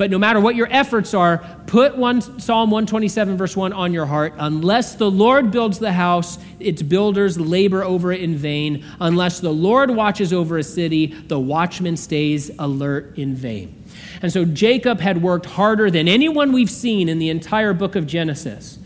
But 0.00 0.10
no 0.10 0.18
matter 0.18 0.40
what 0.40 0.54
your 0.54 0.68
efforts 0.70 1.12
are, 1.12 1.44
put 1.66 1.94
one, 1.94 2.22
Psalm 2.22 2.70
127, 2.70 3.36
verse 3.36 3.54
1 3.54 3.74
on 3.74 3.92
your 3.92 4.06
heart. 4.06 4.32
Unless 4.38 4.94
the 4.94 5.10
Lord 5.10 5.50
builds 5.50 5.78
the 5.78 5.92
house, 5.92 6.38
its 6.58 6.80
builders 6.80 7.38
labor 7.38 7.84
over 7.84 8.10
it 8.10 8.22
in 8.22 8.34
vain. 8.34 8.82
Unless 8.98 9.40
the 9.40 9.52
Lord 9.52 9.90
watches 9.90 10.32
over 10.32 10.56
a 10.56 10.62
city, 10.62 11.08
the 11.08 11.38
watchman 11.38 11.98
stays 11.98 12.50
alert 12.58 13.18
in 13.18 13.34
vain. 13.34 13.84
And 14.22 14.32
so 14.32 14.46
Jacob 14.46 15.00
had 15.00 15.22
worked 15.22 15.44
harder 15.44 15.90
than 15.90 16.08
anyone 16.08 16.52
we've 16.52 16.70
seen 16.70 17.10
in 17.10 17.18
the 17.18 17.28
entire 17.28 17.74
book 17.74 17.94
of 17.94 18.06
Genesis. 18.06 18.78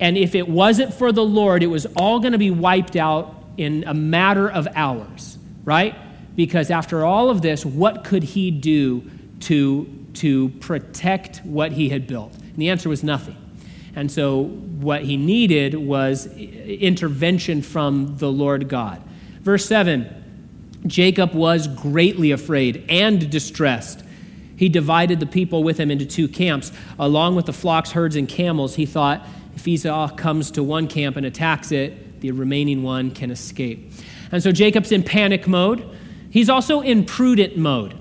And 0.00 0.18
if 0.18 0.34
it 0.34 0.48
wasn't 0.48 0.92
for 0.92 1.12
the 1.12 1.24
Lord, 1.24 1.62
it 1.62 1.68
was 1.68 1.86
all 1.96 2.18
going 2.18 2.32
to 2.32 2.38
be 2.38 2.50
wiped 2.50 2.96
out 2.96 3.32
in 3.58 3.84
a 3.86 3.94
matter 3.94 4.50
of 4.50 4.66
hours, 4.74 5.38
right? 5.64 5.94
Because 6.34 6.68
after 6.68 7.04
all 7.04 7.30
of 7.30 7.42
this, 7.42 7.64
what 7.64 8.02
could 8.02 8.24
he 8.24 8.50
do 8.50 9.08
to 9.42 10.01
to 10.14 10.48
protect 10.60 11.38
what 11.44 11.72
he 11.72 11.88
had 11.88 12.06
built? 12.06 12.34
And 12.34 12.56
the 12.56 12.70
answer 12.70 12.88
was 12.88 13.02
nothing. 13.02 13.36
And 13.94 14.10
so 14.10 14.44
what 14.44 15.02
he 15.02 15.16
needed 15.16 15.74
was 15.74 16.26
intervention 16.36 17.62
from 17.62 18.16
the 18.16 18.30
Lord 18.30 18.68
God. 18.68 19.02
Verse 19.40 19.66
7 19.66 20.18
Jacob 20.86 21.32
was 21.32 21.68
greatly 21.68 22.32
afraid 22.32 22.84
and 22.88 23.30
distressed. 23.30 24.02
He 24.56 24.68
divided 24.68 25.20
the 25.20 25.26
people 25.26 25.62
with 25.62 25.78
him 25.78 25.90
into 25.90 26.04
two 26.04 26.28
camps. 26.28 26.72
Along 26.98 27.36
with 27.36 27.46
the 27.46 27.52
flocks, 27.52 27.92
herds, 27.92 28.16
and 28.16 28.28
camels, 28.28 28.74
he 28.74 28.86
thought 28.86 29.26
if 29.54 29.66
Esau 29.66 30.08
comes 30.16 30.50
to 30.52 30.62
one 30.62 30.88
camp 30.88 31.16
and 31.16 31.26
attacks 31.26 31.72
it, 31.72 32.20
the 32.20 32.32
remaining 32.32 32.82
one 32.82 33.10
can 33.10 33.30
escape. 33.30 33.92
And 34.30 34.42
so 34.42 34.50
Jacob's 34.50 34.92
in 34.92 35.02
panic 35.02 35.46
mode. 35.46 35.88
He's 36.30 36.48
also 36.48 36.80
in 36.80 37.04
prudent 37.04 37.56
mode. 37.56 37.94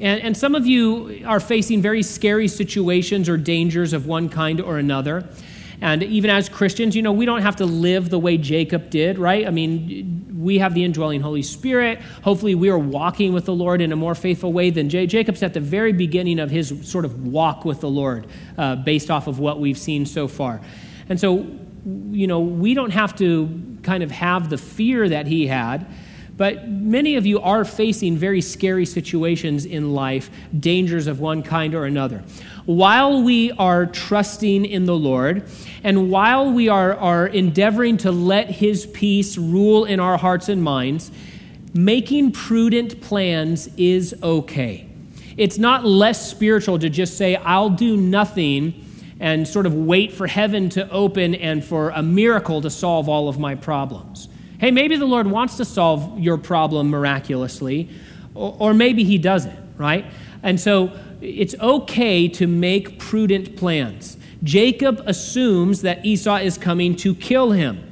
And, 0.00 0.20
and 0.20 0.36
some 0.36 0.54
of 0.54 0.66
you 0.66 1.22
are 1.26 1.40
facing 1.40 1.80
very 1.80 2.02
scary 2.02 2.48
situations 2.48 3.28
or 3.28 3.36
dangers 3.36 3.92
of 3.92 4.06
one 4.06 4.28
kind 4.28 4.60
or 4.60 4.78
another. 4.78 5.28
And 5.80 6.02
even 6.02 6.30
as 6.30 6.48
Christians, 6.48 6.96
you 6.96 7.02
know, 7.02 7.12
we 7.12 7.26
don't 7.26 7.42
have 7.42 7.56
to 7.56 7.66
live 7.66 8.08
the 8.08 8.18
way 8.18 8.38
Jacob 8.38 8.90
did, 8.90 9.18
right? 9.18 9.46
I 9.46 9.50
mean, 9.50 10.26
we 10.38 10.58
have 10.58 10.74
the 10.74 10.84
indwelling 10.84 11.20
Holy 11.20 11.42
Spirit. 11.42 12.00
Hopefully, 12.22 12.54
we 12.54 12.70
are 12.70 12.78
walking 12.78 13.32
with 13.32 13.44
the 13.44 13.54
Lord 13.54 13.80
in 13.80 13.92
a 13.92 13.96
more 13.96 14.14
faithful 14.14 14.52
way 14.52 14.70
than 14.70 14.88
J- 14.88 15.06
Jacob's 15.06 15.42
at 15.42 15.54
the 15.54 15.60
very 15.60 15.92
beginning 15.92 16.38
of 16.38 16.50
his 16.50 16.72
sort 16.88 17.04
of 17.04 17.26
walk 17.26 17.64
with 17.64 17.80
the 17.80 17.90
Lord, 17.90 18.26
uh, 18.56 18.76
based 18.76 19.10
off 19.10 19.26
of 19.26 19.38
what 19.38 19.60
we've 19.60 19.78
seen 19.78 20.06
so 20.06 20.28
far. 20.28 20.60
And 21.08 21.20
so, 21.20 21.46
you 22.10 22.26
know, 22.26 22.40
we 22.40 22.74
don't 22.74 22.92
have 22.92 23.14
to 23.16 23.78
kind 23.82 24.02
of 24.02 24.10
have 24.10 24.50
the 24.50 24.58
fear 24.58 25.08
that 25.08 25.26
he 25.26 25.46
had. 25.46 25.86
But 26.36 26.68
many 26.68 27.16
of 27.16 27.24
you 27.24 27.40
are 27.40 27.64
facing 27.64 28.16
very 28.16 28.40
scary 28.42 28.84
situations 28.84 29.64
in 29.64 29.94
life, 29.94 30.30
dangers 30.58 31.06
of 31.06 31.18
one 31.18 31.42
kind 31.42 31.74
or 31.74 31.86
another. 31.86 32.22
While 32.66 33.22
we 33.22 33.52
are 33.52 33.86
trusting 33.86 34.66
in 34.66 34.84
the 34.84 34.96
Lord, 34.96 35.44
and 35.82 36.10
while 36.10 36.52
we 36.52 36.68
are, 36.68 36.94
are 36.94 37.26
endeavoring 37.26 37.96
to 37.98 38.12
let 38.12 38.50
His 38.50 38.86
peace 38.86 39.38
rule 39.38 39.84
in 39.86 39.98
our 39.98 40.18
hearts 40.18 40.48
and 40.48 40.62
minds, 40.62 41.10
making 41.72 42.32
prudent 42.32 43.00
plans 43.00 43.68
is 43.76 44.14
okay. 44.22 44.88
It's 45.36 45.58
not 45.58 45.84
less 45.86 46.30
spiritual 46.30 46.78
to 46.78 46.90
just 46.90 47.16
say, 47.16 47.36
I'll 47.36 47.70
do 47.70 47.96
nothing 47.96 48.84
and 49.20 49.46
sort 49.48 49.64
of 49.64 49.74
wait 49.74 50.12
for 50.12 50.26
heaven 50.26 50.68
to 50.70 50.90
open 50.90 51.34
and 51.34 51.64
for 51.64 51.90
a 51.90 52.02
miracle 52.02 52.60
to 52.62 52.70
solve 52.70 53.08
all 53.08 53.28
of 53.28 53.38
my 53.38 53.54
problems. 53.54 54.28
Hey, 54.58 54.70
maybe 54.70 54.96
the 54.96 55.06
Lord 55.06 55.26
wants 55.26 55.56
to 55.58 55.64
solve 55.64 56.18
your 56.18 56.38
problem 56.38 56.88
miraculously, 56.88 57.90
or, 58.34 58.56
or 58.58 58.74
maybe 58.74 59.04
He 59.04 59.18
doesn't, 59.18 59.58
right? 59.76 60.06
And 60.42 60.60
so 60.60 60.92
it's 61.20 61.54
okay 61.60 62.28
to 62.28 62.46
make 62.46 62.98
prudent 62.98 63.56
plans. 63.56 64.16
Jacob 64.42 65.02
assumes 65.06 65.82
that 65.82 66.04
Esau 66.04 66.36
is 66.36 66.58
coming 66.58 66.94
to 66.96 67.14
kill 67.14 67.52
him. 67.52 67.82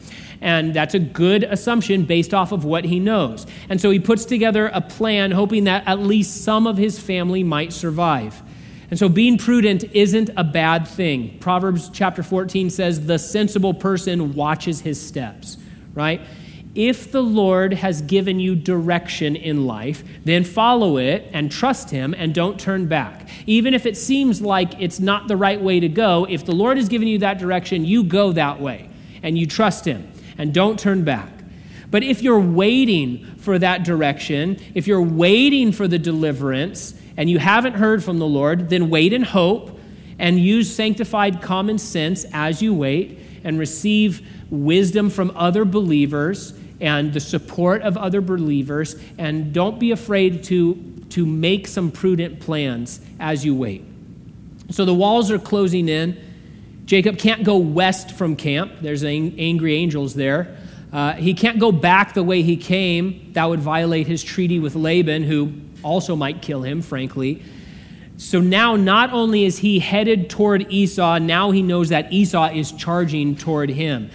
And 0.41 0.75
that's 0.75 0.95
a 0.95 0.99
good 0.99 1.43
assumption 1.45 2.05
based 2.05 2.35
off 2.35 2.53
of 2.53 2.65
what 2.65 2.85
he 2.85 3.01
knows. 3.01 3.47
And 3.71 3.81
so 3.81 3.91
he 3.91 3.99
puts 3.99 4.27
together 4.27 4.71
a 4.75 4.81
plan 4.83 5.31
hoping 5.31 5.65
that 5.65 5.85
at 5.87 6.01
least 6.01 6.45
some 6.45 6.67
of 6.67 6.77
his 6.77 6.99
family 6.99 7.43
might 7.43 7.73
survive. 7.73 8.43
And 8.91 8.99
so 8.99 9.09
being 9.09 9.39
prudent 9.39 9.85
isn't 9.95 10.31
a 10.37 10.45
bad 10.45 10.87
thing. 10.87 11.39
Proverbs 11.39 11.89
chapter 11.93 12.23
14 12.23 12.69
says, 12.69 13.07
The 13.07 13.19
sensible 13.19 13.73
person 13.73 14.35
watches 14.35 14.81
his 14.81 15.01
steps, 15.01 15.57
right? 15.95 16.21
If 16.75 17.13
the 17.13 17.23
Lord 17.23 17.75
has 17.75 18.03
given 18.03 18.41
you 18.41 18.57
direction 18.57 19.37
in 19.37 19.65
life, 19.65 20.03
then 20.25 20.43
follow 20.43 20.97
it 20.97 21.31
and 21.33 21.51
trust 21.51 21.91
Him 21.91 22.15
and 22.17 22.35
don't 22.35 22.59
turn 22.59 22.87
back. 22.87 23.29
Even 23.47 23.75
if 23.75 23.87
it 23.87 23.97
seems 23.97 24.43
like 24.43 24.81
it's 24.81 24.99
not 24.99 25.29
the 25.29 25.37
right 25.37 25.61
way 25.61 25.79
to 25.79 25.89
go, 25.89 26.27
if 26.29 26.45
the 26.45 26.53
Lord 26.53 26.77
has 26.77 26.89
given 26.89 27.07
you 27.07 27.19
that 27.19 27.39
direction, 27.39 27.85
you 27.85 28.03
go 28.03 28.33
that 28.33 28.61
way 28.61 28.91
and 29.23 29.39
you 29.39 29.47
trust 29.47 29.85
Him 29.85 30.11
and 30.37 30.53
don't 30.53 30.79
turn 30.79 31.05
back. 31.05 31.31
But 31.93 32.03
if 32.03 32.23
you're 32.23 32.41
waiting 32.41 33.37
for 33.37 33.57
that 33.61 33.85
direction, 33.85 34.61
if 34.75 34.89
you're 34.89 35.01
waiting 35.01 35.71
for 35.71 35.87
the 35.87 35.99
deliverance 35.99 36.95
and 37.17 37.31
you 37.31 37.39
haven't 37.39 37.75
heard 37.75 38.03
from 38.03 38.19
the 38.19 38.27
Lord, 38.27 38.69
then 38.69 38.91
wait 38.91 39.13
and 39.13 39.25
hope 39.25 39.79
and 40.19 40.41
use 40.41 40.75
sanctified 40.75 41.41
common 41.41 41.79
sense 41.79 42.27
as 42.33 42.61
you 42.61 42.75
wait 42.75 43.21
and 43.45 43.61
receive 43.61 44.27
wisdom 44.51 45.09
from 45.09 45.31
other 45.37 45.65
believers 45.65 46.55
and 46.81 47.13
the 47.13 47.21
support 47.21 47.83
of 47.83 47.97
other 47.97 48.21
believers, 48.21 48.97
and 49.19 49.53
don't 49.53 49.79
be 49.79 49.91
afraid 49.91 50.45
to, 50.45 50.75
to 51.11 51.25
make 51.25 51.67
some 51.67 51.91
prudent 51.91 52.41
plans 52.41 53.01
as 53.21 53.45
you 53.45 53.55
wait. 53.55 53.85
So 54.71 54.85
the 54.85 54.95
walls 54.95 55.31
are 55.31 55.39
closing 55.39 55.89
in. 55.89 56.21
Jacob 56.85 57.19
can't 57.19 57.45
go 57.45 57.57
west 57.57 58.13
from 58.13 58.37
camp, 58.37 58.73
there's 58.81 59.05
angry 59.05 59.75
angels 59.75 60.15
there. 60.15 60.57
Uh, 60.93 61.15
he 61.15 61.35
can't 61.35 61.59
go 61.59 61.73
back 61.73 62.15
the 62.15 62.23
way 62.23 62.43
he 62.43 62.57
came. 62.57 63.33
That 63.33 63.47
would 63.47 63.59
violate 63.59 64.07
his 64.07 64.23
treaty 64.23 64.61
with 64.61 64.77
Laban, 64.77 65.25
who 65.25 65.53
also 65.83 66.15
might 66.15 66.41
kill 66.41 66.63
him, 66.63 66.83
frankly. 66.83 67.43
So 68.17 68.41
now, 68.41 68.77
not 68.77 69.13
only 69.13 69.45
is 69.45 69.59
he 69.59 69.81
headed 69.81 70.31
toward 70.31 70.71
Esau, 70.71 71.19
now 71.19 71.51
he 71.51 71.63
knows 71.63 71.89
that 71.89 72.13
Esau 72.13 72.51
is 72.51 72.71
charging 72.71 73.35
toward 73.35 73.71
him. 73.71 74.09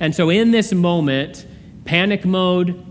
And 0.00 0.14
so, 0.14 0.30
in 0.30 0.50
this 0.50 0.72
moment, 0.72 1.46
panic 1.84 2.24
mode, 2.24 2.84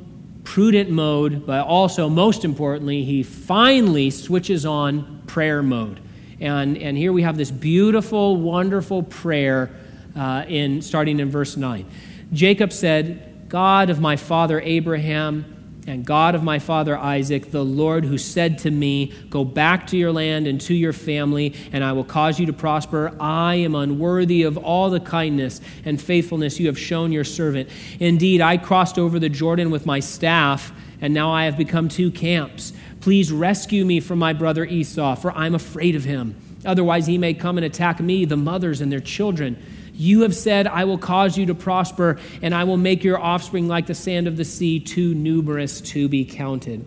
prudent 0.43 0.89
mode, 0.89 1.45
but 1.45 1.65
also, 1.65 2.09
most 2.09 2.45
importantly, 2.45 3.03
he 3.03 3.23
finally 3.23 4.09
switches 4.09 4.65
on 4.65 5.21
prayer 5.27 5.63
mode. 5.63 5.99
And, 6.39 6.77
and 6.77 6.97
here 6.97 7.13
we 7.13 7.21
have 7.23 7.37
this 7.37 7.51
beautiful, 7.51 8.37
wonderful 8.37 9.03
prayer 9.03 9.71
uh, 10.15 10.45
in, 10.47 10.81
starting 10.81 11.19
in 11.19 11.29
verse 11.29 11.55
9. 11.55 11.85
Jacob 12.33 12.71
said, 12.73 13.49
God 13.49 13.89
of 13.89 13.99
my 13.99 14.15
father 14.15 14.59
Abraham, 14.59 15.52
and 15.85 16.05
God 16.05 16.33
of 16.33 16.43
my 16.43 16.59
father 16.59 16.97
Isaac, 16.97 17.51
the 17.51 17.63
Lord 17.63 18.05
who 18.05 18.17
said 18.17 18.57
to 18.59 18.71
me, 18.71 19.11
Go 19.29 19.43
back 19.43 19.87
to 19.87 19.97
your 19.97 20.11
land 20.11 20.47
and 20.47 20.59
to 20.61 20.73
your 20.73 20.93
family, 20.93 21.53
and 21.73 21.83
I 21.83 21.91
will 21.91 22.05
cause 22.05 22.39
you 22.39 22.45
to 22.45 22.53
prosper. 22.53 23.15
I 23.19 23.55
am 23.55 23.75
unworthy 23.75 24.43
of 24.43 24.57
all 24.57 24.89
the 24.89 25.01
kindness 25.01 25.59
and 25.83 26.01
faithfulness 26.01 26.59
you 26.59 26.67
have 26.67 26.79
shown 26.79 27.11
your 27.11 27.25
servant. 27.25 27.69
Indeed, 27.99 28.39
I 28.39 28.57
crossed 28.57 28.97
over 28.97 29.19
the 29.19 29.29
Jordan 29.29 29.71
with 29.71 29.85
my 29.85 29.99
staff, 29.99 30.71
and 31.01 31.13
now 31.13 31.31
I 31.31 31.45
have 31.45 31.57
become 31.57 31.89
two 31.89 32.11
camps. 32.11 32.71
Please 33.01 33.31
rescue 33.31 33.83
me 33.83 33.99
from 33.99 34.19
my 34.19 34.31
brother 34.31 34.63
Esau, 34.63 35.15
for 35.15 35.33
I'm 35.33 35.53
afraid 35.53 35.95
of 35.95 36.05
him. 36.05 36.35
Otherwise, 36.65 37.07
he 37.07 37.17
may 37.17 37.33
come 37.33 37.57
and 37.57 37.65
attack 37.65 37.99
me, 37.99 38.23
the 38.23 38.37
mothers 38.37 38.79
and 38.79 38.89
their 38.89 39.01
children. 39.01 39.61
You 39.93 40.21
have 40.21 40.35
said, 40.35 40.67
I 40.67 40.85
will 40.85 40.97
cause 40.97 41.37
you 41.37 41.45
to 41.47 41.55
prosper, 41.55 42.19
and 42.41 42.53
I 42.53 42.63
will 42.63 42.77
make 42.77 43.03
your 43.03 43.19
offspring 43.19 43.67
like 43.67 43.85
the 43.85 43.95
sand 43.95 44.27
of 44.27 44.37
the 44.37 44.45
sea, 44.45 44.79
too 44.79 45.13
numerous 45.13 45.81
to 45.81 46.09
be 46.09 46.25
counted. 46.25 46.83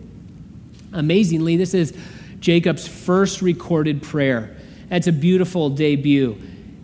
Amazingly, 0.93 1.57
this 1.57 1.73
is 1.73 1.97
Jacob's 2.39 2.87
first 2.87 3.41
recorded 3.41 4.03
prayer. 4.03 4.55
It's 4.91 5.07
a 5.07 5.11
beautiful 5.11 5.69
debut. 5.69 6.37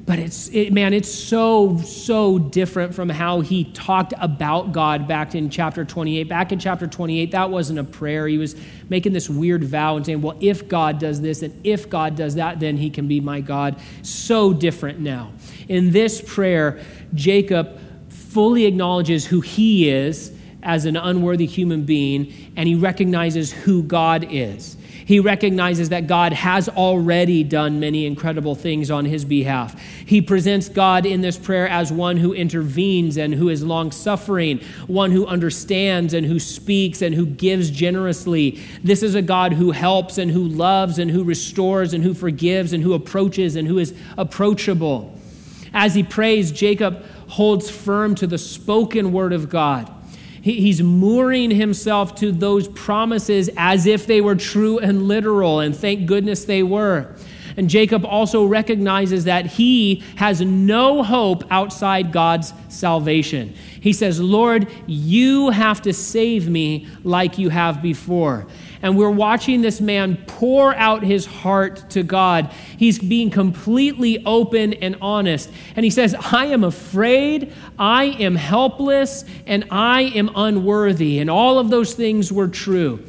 But 0.05 0.19
it's, 0.19 0.49
it, 0.49 0.73
man, 0.73 0.93
it's 0.93 1.11
so, 1.11 1.77
so 1.77 2.37
different 2.37 2.93
from 2.93 3.07
how 3.07 3.39
he 3.39 3.63
talked 3.63 4.13
about 4.19 4.73
God 4.73 5.07
back 5.07 5.33
in 5.33 5.49
chapter 5.49 5.85
28. 5.85 6.27
Back 6.27 6.51
in 6.51 6.59
chapter 6.59 6.87
28, 6.87 7.31
that 7.31 7.49
wasn't 7.49 7.79
a 7.79 7.85
prayer. 7.85 8.27
He 8.27 8.37
was 8.37 8.55
making 8.89 9.13
this 9.13 9.29
weird 9.29 9.63
vow 9.63 9.95
and 9.95 10.05
saying, 10.05 10.21
well, 10.21 10.37
if 10.41 10.67
God 10.67 10.99
does 10.99 11.21
this 11.21 11.41
and 11.41 11.57
if 11.65 11.89
God 11.89 12.17
does 12.17 12.35
that, 12.35 12.59
then 12.59 12.75
he 12.75 12.89
can 12.89 13.07
be 13.07 13.21
my 13.21 13.39
God. 13.39 13.79
So 14.01 14.51
different 14.51 14.99
now. 14.99 15.31
In 15.69 15.91
this 15.91 16.21
prayer, 16.21 16.81
Jacob 17.13 17.79
fully 18.09 18.65
acknowledges 18.65 19.25
who 19.25 19.39
he 19.39 19.89
is 19.89 20.33
as 20.63 20.85
an 20.85 20.97
unworthy 20.97 21.45
human 21.45 21.83
being, 21.83 22.51
and 22.57 22.67
he 22.67 22.75
recognizes 22.75 23.53
who 23.53 23.83
God 23.83 24.27
is. 24.29 24.75
He 25.05 25.19
recognizes 25.19 25.89
that 25.89 26.07
God 26.07 26.33
has 26.33 26.69
already 26.69 27.43
done 27.43 27.79
many 27.79 28.05
incredible 28.05 28.55
things 28.55 28.89
on 28.89 29.05
his 29.05 29.25
behalf. 29.25 29.79
He 30.05 30.21
presents 30.21 30.69
God 30.69 31.05
in 31.05 31.21
this 31.21 31.37
prayer 31.37 31.67
as 31.67 31.91
one 31.91 32.17
who 32.17 32.33
intervenes 32.33 33.17
and 33.17 33.33
who 33.33 33.49
is 33.49 33.63
long 33.63 33.91
suffering, 33.91 34.61
one 34.87 35.11
who 35.11 35.25
understands 35.25 36.13
and 36.13 36.25
who 36.25 36.39
speaks 36.39 37.01
and 37.01 37.13
who 37.13 37.25
gives 37.25 37.69
generously. 37.69 38.61
This 38.83 39.03
is 39.03 39.15
a 39.15 39.21
God 39.21 39.53
who 39.53 39.71
helps 39.71 40.17
and 40.17 40.31
who 40.31 40.47
loves 40.47 40.99
and 40.99 41.11
who 41.11 41.23
restores 41.23 41.93
and 41.93 42.03
who 42.03 42.13
forgives 42.13 42.73
and 42.73 42.83
who 42.83 42.93
approaches 42.93 43.55
and 43.55 43.67
who 43.67 43.79
is 43.79 43.93
approachable. 44.17 45.13
As 45.73 45.95
he 45.95 46.03
prays, 46.03 46.51
Jacob 46.51 47.03
holds 47.27 47.69
firm 47.69 48.15
to 48.15 48.27
the 48.27 48.37
spoken 48.37 49.11
word 49.11 49.33
of 49.33 49.49
God 49.49 49.91
he, 50.43 50.59
he's 50.59 50.83
mooring 50.83 51.51
himself 51.51 52.15
to 52.15 52.29
those 52.29 52.67
promises 52.67 53.49
as 53.55 53.85
if 53.85 54.05
they 54.05 54.19
were 54.19 54.35
true 54.35 54.77
and 54.77 55.03
literal, 55.03 55.61
and 55.61 55.73
thank 55.73 56.05
goodness 56.05 56.43
they 56.43 56.61
were. 56.61 57.15
And 57.55 57.69
Jacob 57.69 58.03
also 58.03 58.43
recognizes 58.43 59.23
that 59.23 59.45
he 59.45 60.03
has 60.17 60.41
no 60.41 61.01
hope 61.01 61.45
outside 61.49 62.11
God's 62.11 62.51
salvation. 62.67 63.53
He 63.79 63.93
says, 63.93 64.19
Lord, 64.19 64.67
you 64.85 65.51
have 65.51 65.81
to 65.83 65.93
save 65.93 66.49
me 66.49 66.87
like 67.05 67.37
you 67.37 67.47
have 67.47 67.81
before 67.81 68.45
and 68.83 68.97
we're 68.97 69.09
watching 69.09 69.61
this 69.61 69.79
man 69.81 70.17
pour 70.27 70.75
out 70.75 71.03
his 71.03 71.25
heart 71.25 71.89
to 71.91 72.03
God. 72.03 72.51
He's 72.77 72.99
being 72.99 73.31
completely 73.31 74.23
open 74.25 74.73
and 74.73 74.97
honest. 75.01 75.49
And 75.77 75.85
he 75.85 75.89
says, 75.89 76.13
I 76.31 76.47
am 76.47 76.65
afraid, 76.65 77.53
I 77.79 78.03
am 78.03 78.35
helpless, 78.35 79.23
and 79.47 79.65
I 79.71 80.01
am 80.01 80.29
unworthy. 80.35 81.19
And 81.19 81.29
all 81.29 81.59
of 81.59 81.69
those 81.69 81.93
things 81.93 82.31
were 82.31 82.49
true. 82.49 83.03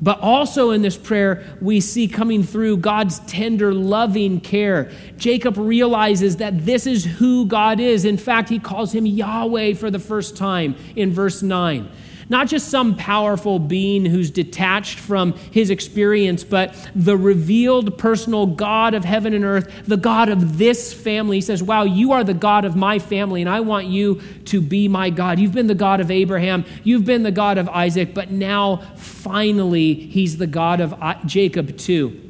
But 0.00 0.20
also 0.20 0.70
in 0.70 0.82
this 0.82 0.96
prayer, 0.96 1.56
we 1.60 1.80
see 1.80 2.08
coming 2.08 2.42
through 2.42 2.78
God's 2.78 3.20
tender, 3.20 3.72
loving 3.72 4.40
care. 4.40 4.90
Jacob 5.18 5.56
realizes 5.58 6.38
that 6.38 6.64
this 6.64 6.86
is 6.86 7.04
who 7.04 7.46
God 7.46 7.78
is. 7.78 8.04
In 8.04 8.16
fact, 8.16 8.48
he 8.48 8.58
calls 8.58 8.94
him 8.94 9.06
Yahweh 9.06 9.74
for 9.74 9.90
the 9.90 9.98
first 9.98 10.36
time 10.36 10.76
in 10.96 11.12
verse 11.12 11.42
9. 11.42 11.90
Not 12.28 12.48
just 12.48 12.68
some 12.68 12.96
powerful 12.96 13.58
being 13.58 14.04
who's 14.04 14.30
detached 14.30 14.98
from 14.98 15.32
his 15.32 15.70
experience, 15.70 16.44
but 16.44 16.74
the 16.94 17.16
revealed 17.16 17.98
personal 17.98 18.46
God 18.46 18.94
of 18.94 19.04
heaven 19.04 19.34
and 19.34 19.44
earth, 19.44 19.70
the 19.86 19.96
God 19.96 20.28
of 20.28 20.58
this 20.58 20.92
family. 20.92 21.38
He 21.38 21.40
says, 21.40 21.62
Wow, 21.62 21.84
you 21.84 22.12
are 22.12 22.24
the 22.24 22.34
God 22.34 22.64
of 22.64 22.76
my 22.76 22.98
family, 22.98 23.40
and 23.40 23.50
I 23.50 23.60
want 23.60 23.86
you 23.86 24.20
to 24.46 24.60
be 24.60 24.88
my 24.88 25.10
God. 25.10 25.38
You've 25.38 25.52
been 25.52 25.66
the 25.66 25.74
God 25.74 26.00
of 26.00 26.10
Abraham, 26.10 26.64
you've 26.82 27.04
been 27.04 27.22
the 27.22 27.30
God 27.30 27.58
of 27.58 27.68
Isaac, 27.68 28.14
but 28.14 28.30
now 28.30 28.76
finally, 28.96 29.94
he's 29.94 30.38
the 30.38 30.46
God 30.46 30.80
of 30.80 30.94
Jacob 31.26 31.76
too. 31.76 32.20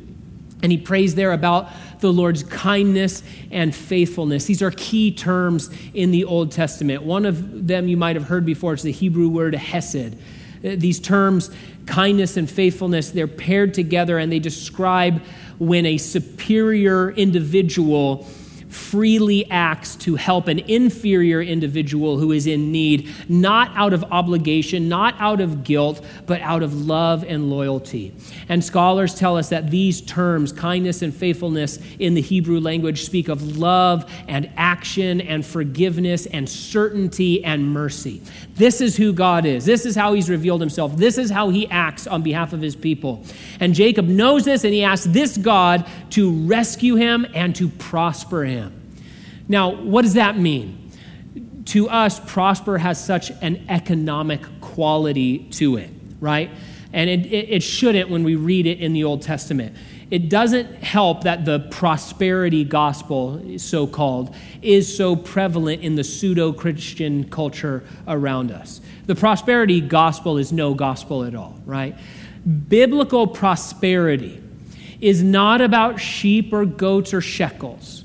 And 0.62 0.72
he 0.72 0.78
prays 0.78 1.14
there 1.14 1.32
about 1.32 1.68
the 2.04 2.12
Lord's 2.12 2.42
kindness 2.42 3.22
and 3.50 3.74
faithfulness. 3.74 4.44
These 4.44 4.60
are 4.60 4.70
key 4.70 5.10
terms 5.10 5.70
in 5.94 6.10
the 6.10 6.24
Old 6.26 6.52
Testament. 6.52 7.02
One 7.02 7.24
of 7.24 7.66
them 7.66 7.88
you 7.88 7.96
might 7.96 8.14
have 8.14 8.28
heard 8.28 8.44
before, 8.44 8.74
it's 8.74 8.82
the 8.82 8.92
Hebrew 8.92 9.28
word 9.28 9.54
hesed. 9.54 10.14
Uh, 10.62 10.76
these 10.76 11.00
terms, 11.00 11.50
kindness 11.86 12.36
and 12.36 12.48
faithfulness, 12.48 13.10
they're 13.10 13.26
paired 13.26 13.72
together 13.72 14.18
and 14.18 14.30
they 14.30 14.38
describe 14.38 15.22
when 15.58 15.86
a 15.86 15.96
superior 15.96 17.12
individual 17.12 18.26
freely 18.74 19.48
acts 19.50 19.94
to 19.96 20.16
help 20.16 20.48
an 20.48 20.58
inferior 20.58 21.40
individual 21.40 22.18
who 22.18 22.32
is 22.32 22.46
in 22.46 22.72
need, 22.72 23.08
not 23.28 23.70
out 23.76 23.92
of 23.92 24.02
obligation, 24.04 24.88
not 24.88 25.14
out 25.18 25.40
of 25.40 25.62
guilt, 25.64 26.04
but 26.26 26.40
out 26.42 26.62
of 26.62 26.86
love 26.86 27.24
and 27.24 27.50
loyalty. 27.50 28.12
And 28.48 28.64
scholars 28.64 29.14
tell 29.14 29.36
us 29.36 29.48
that 29.50 29.70
these 29.70 30.00
terms, 30.00 30.52
kindness 30.52 31.02
and 31.02 31.14
faithfulness, 31.14 31.78
in 31.98 32.14
the 32.14 32.20
Hebrew 32.20 32.60
language 32.60 33.04
speak 33.04 33.28
of 33.28 33.56
love 33.56 34.10
and 34.26 34.50
action 34.56 35.20
and 35.20 35.46
forgiveness 35.46 36.26
and 36.26 36.48
certainty 36.48 37.44
and 37.44 37.68
mercy. 37.68 38.22
This 38.54 38.80
is 38.80 38.96
who 38.96 39.12
God 39.12 39.46
is. 39.46 39.64
This 39.64 39.86
is 39.86 39.94
how 39.94 40.14
he's 40.14 40.28
revealed 40.30 40.60
himself. 40.60 40.96
This 40.96 41.18
is 41.18 41.30
how 41.30 41.50
he 41.50 41.68
acts 41.68 42.06
on 42.06 42.22
behalf 42.22 42.52
of 42.52 42.60
his 42.60 42.74
people. 42.74 43.24
And 43.60 43.74
Jacob 43.74 44.06
knows 44.06 44.44
this 44.44 44.64
and 44.64 44.72
he 44.72 44.82
asks 44.82 45.06
this 45.06 45.36
God 45.36 45.88
to 46.10 46.32
rescue 46.46 46.96
him 46.96 47.26
and 47.34 47.54
to 47.56 47.68
prosper 47.68 48.44
him. 48.44 48.63
Now, 49.48 49.74
what 49.74 50.02
does 50.02 50.14
that 50.14 50.38
mean? 50.38 50.92
To 51.66 51.88
us, 51.88 52.20
prosper 52.20 52.78
has 52.78 53.02
such 53.02 53.30
an 53.42 53.66
economic 53.68 54.42
quality 54.60 55.38
to 55.52 55.76
it, 55.76 55.90
right? 56.20 56.50
And 56.92 57.10
it, 57.10 57.26
it, 57.26 57.50
it 57.50 57.62
shouldn't 57.62 58.10
when 58.10 58.22
we 58.24 58.36
read 58.36 58.66
it 58.66 58.80
in 58.80 58.92
the 58.92 59.04
Old 59.04 59.22
Testament 59.22 59.76
it 60.10 60.28
doesn't 60.28 60.74
help 60.76 61.24
that 61.24 61.44
the 61.44 61.58
prosperity 61.58 62.62
gospel, 62.62 63.58
so 63.58 63.86
called, 63.86 64.34
is 64.62 64.94
so 64.96 65.16
prevalent 65.16 65.82
in 65.82 65.96
the 65.96 66.04
pseudo 66.04 66.52
Christian 66.52 67.28
culture 67.30 67.84
around 68.06 68.52
us. 68.52 68.80
The 69.06 69.14
prosperity 69.14 69.80
gospel 69.80 70.38
is 70.38 70.52
no 70.52 70.74
gospel 70.74 71.24
at 71.24 71.34
all, 71.34 71.58
right? 71.64 71.96
Biblical 72.68 73.26
prosperity 73.26 74.42
is 75.00 75.22
not 75.22 75.60
about 75.60 76.00
sheep 76.00 76.52
or 76.52 76.64
goats 76.64 77.12
or 77.12 77.20
shekels 77.20 78.03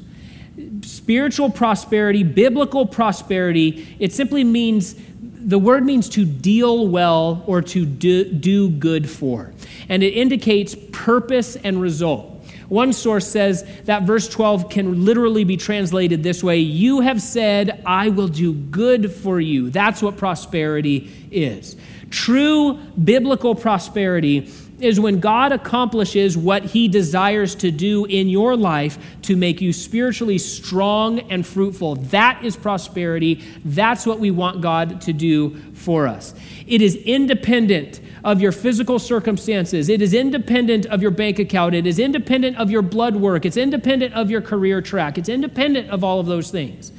spiritual 1.09 1.49
prosperity, 1.49 2.21
biblical 2.21 2.85
prosperity, 2.85 3.95
it 3.97 4.13
simply 4.13 4.43
means 4.43 4.95
the 5.21 5.57
word 5.57 5.83
means 5.83 6.07
to 6.07 6.23
deal 6.23 6.87
well 6.87 7.43
or 7.47 7.63
to 7.63 7.83
do, 7.83 8.31
do 8.31 8.69
good 8.69 9.09
for. 9.09 9.51
And 9.89 10.03
it 10.03 10.13
indicates 10.13 10.75
purpose 10.91 11.55
and 11.55 11.81
result. 11.81 12.45
One 12.67 12.93
source 12.93 13.27
says 13.27 13.67
that 13.85 14.03
verse 14.03 14.29
12 14.29 14.69
can 14.69 15.03
literally 15.03 15.43
be 15.43 15.57
translated 15.57 16.21
this 16.21 16.43
way 16.43 16.59
You 16.59 16.99
have 16.99 17.23
said, 17.23 17.81
I 17.87 18.09
will 18.09 18.27
do 18.27 18.53
good 18.53 19.11
for 19.11 19.41
you. 19.41 19.71
That's 19.71 20.03
what 20.03 20.15
prosperity 20.15 21.11
is. 21.31 21.75
True 22.11 22.75
biblical 23.03 23.55
prosperity 23.55 24.41
is 24.81 24.99
when 24.99 25.19
God 25.19 25.51
accomplishes 25.51 26.37
what 26.37 26.63
he 26.63 26.87
desires 26.87 27.55
to 27.55 27.71
do 27.71 28.05
in 28.05 28.29
your 28.29 28.55
life 28.55 28.97
to 29.23 29.35
make 29.35 29.61
you 29.61 29.73
spiritually 29.73 30.37
strong 30.37 31.19
and 31.31 31.45
fruitful. 31.45 31.95
That 31.95 32.43
is 32.43 32.55
prosperity. 32.55 33.43
That's 33.65 34.05
what 34.05 34.19
we 34.19 34.31
want 34.31 34.61
God 34.61 35.01
to 35.01 35.13
do 35.13 35.57
for 35.73 36.07
us. 36.07 36.33
It 36.67 36.81
is 36.81 36.95
independent 36.95 38.01
of 38.23 38.41
your 38.41 38.51
physical 38.51 38.99
circumstances, 38.99 39.87
it 39.87 40.01
is 40.01 40.13
independent 40.13 40.85
of 40.87 41.01
your 41.01 41.11
bank 41.11 41.39
account, 41.39 41.73
it 41.73 41.87
is 41.87 41.99
independent 41.99 42.57
of 42.57 42.69
your 42.69 42.81
blood 42.81 43.15
work, 43.15 43.45
it's 43.45 43.57
independent 43.57 44.13
of 44.13 44.29
your 44.29 44.41
career 44.41 44.81
track, 44.81 45.17
it's 45.17 45.29
independent 45.29 45.89
of 45.89 46.03
all 46.03 46.19
of 46.19 46.25
those 46.25 46.51
things. 46.51 46.91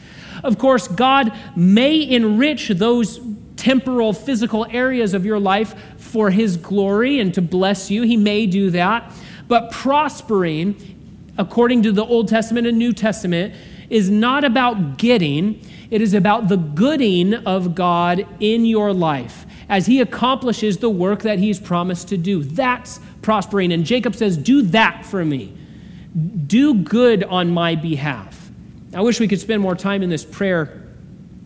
Of 0.43 0.59
course, 0.59 0.89
God 0.89 1.33
may 1.55 2.01
enrich 2.01 2.69
those 2.69 3.21
temporal, 3.61 4.15
physical 4.15 4.67
areas 4.71 5.13
of 5.13 5.27
your 5.27 5.39
life 5.39 5.75
for 5.99 6.31
His 6.31 6.57
glory 6.57 7.21
and 7.21 7.33
to 7.35 7.43
bless 7.43 7.91
you. 7.91 8.03
He 8.03 8.17
may 8.17 8.47
do 8.47 8.71
that. 8.71 9.13
But 9.49 9.71
prospering, 9.71 11.33
according 11.37 11.83
to 11.83 11.93
the 11.93 12.05
Old 12.05 12.29
Testament 12.29 12.67
and 12.67 12.79
New 12.79 12.95
Testament, 12.95 13.55
is 13.91 14.09
not 14.09 14.45
about 14.45 14.97
getting, 14.97 15.61
it 15.91 16.01
is 16.01 16.15
about 16.15 16.49
the 16.49 16.57
gooding 16.57 17.35
of 17.35 17.75
God 17.75 18.27
in 18.41 18.65
your 18.65 18.95
life 18.95 19.45
as 19.69 19.87
He 19.87 20.01
accomplishes 20.01 20.79
the 20.79 20.91
work 20.91 21.23
that 21.23 21.39
He's 21.39 21.61
promised 21.61 22.09
to 22.09 22.17
do. 22.17 22.43
That's 22.43 22.99
prospering. 23.21 23.73
And 23.73 23.85
Jacob 23.85 24.15
says, 24.15 24.39
Do 24.39 24.63
that 24.63 25.05
for 25.05 25.25
me. 25.25 25.55
Do 26.47 26.75
good 26.75 27.25
on 27.25 27.51
my 27.51 27.75
behalf. 27.75 28.51
I 28.95 29.03
wish 29.03 29.21
we 29.21 29.29
could 29.29 29.41
spend 29.41 29.61
more 29.61 29.77
time 29.77 30.03
in 30.03 30.09
this 30.11 30.25
prayer, 30.25 30.89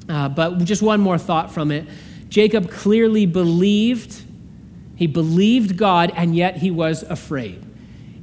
uh, 0.08 0.28
but 0.28 0.64
just 0.64 0.82
one 0.82 1.00
more 1.00 1.18
thought 1.18 1.52
from 1.52 1.70
it. 1.70 1.86
Jacob 2.28 2.70
clearly 2.70 3.26
believed, 3.26 4.22
he 4.96 5.06
believed 5.06 5.76
God, 5.76 6.12
and 6.14 6.34
yet 6.34 6.56
he 6.56 6.70
was 6.70 7.02
afraid. 7.04 7.64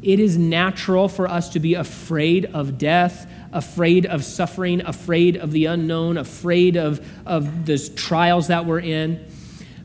It 0.01 0.19
is 0.19 0.37
natural 0.37 1.07
for 1.07 1.27
us 1.27 1.49
to 1.49 1.59
be 1.59 1.75
afraid 1.75 2.45
of 2.45 2.77
death, 2.77 3.31
afraid 3.51 4.05
of 4.05 4.23
suffering, 4.23 4.81
afraid 4.81 5.37
of 5.37 5.51
the 5.51 5.65
unknown, 5.65 6.17
afraid 6.17 6.75
of, 6.75 7.07
of 7.25 7.65
the 7.65 7.77
trials 7.95 8.47
that 8.47 8.65
we're 8.65 8.79
in. 8.79 9.25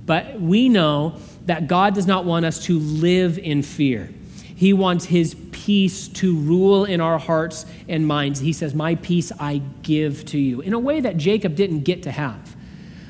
But 0.07 0.41
we 0.41 0.69
know 0.69 1.21
that 1.45 1.69
God 1.69 1.95
does 1.95 2.07
not 2.07 2.25
want 2.25 2.47
us 2.47 2.65
to 2.65 2.79
live 2.79 3.39
in 3.39 3.63
fear. 3.63 4.11
He 4.55 4.73
wants 4.73 5.05
His 5.05 5.35
peace 5.67 6.07
to 6.07 6.37
rule 6.37 6.85
in 6.85 7.01
our 7.01 7.19
hearts 7.19 7.67
and 7.89 8.07
minds. 8.07 8.39
He 8.39 8.53
says, 8.53 8.73
My 8.73 8.95
peace 8.95 9.33
I 9.41 9.61
give 9.83 10.25
to 10.27 10.39
you, 10.39 10.61
in 10.61 10.73
a 10.73 10.79
way 10.79 11.01
that 11.01 11.17
Jacob 11.17 11.57
didn't 11.57 11.81
get 11.81 12.05
to 12.05 12.13
have. 12.13 12.55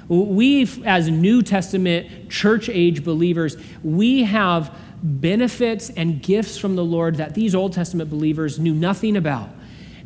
We, 0.09 0.67
as 0.87 1.11
New 1.11 1.43
Testament 1.43 2.31
church 2.31 2.71
age 2.71 3.05
believers, 3.05 3.59
we 3.85 4.23
have 4.23 4.75
benefits 5.03 5.91
and 5.91 6.23
gifts 6.23 6.57
from 6.57 6.77
the 6.77 6.85
Lord 6.85 7.17
that 7.17 7.35
these 7.35 7.55
Old 7.55 7.75
Testament 7.75 8.09
believers 8.09 8.59
knew 8.59 8.75
nothing 8.75 9.19
about. 9.19 9.51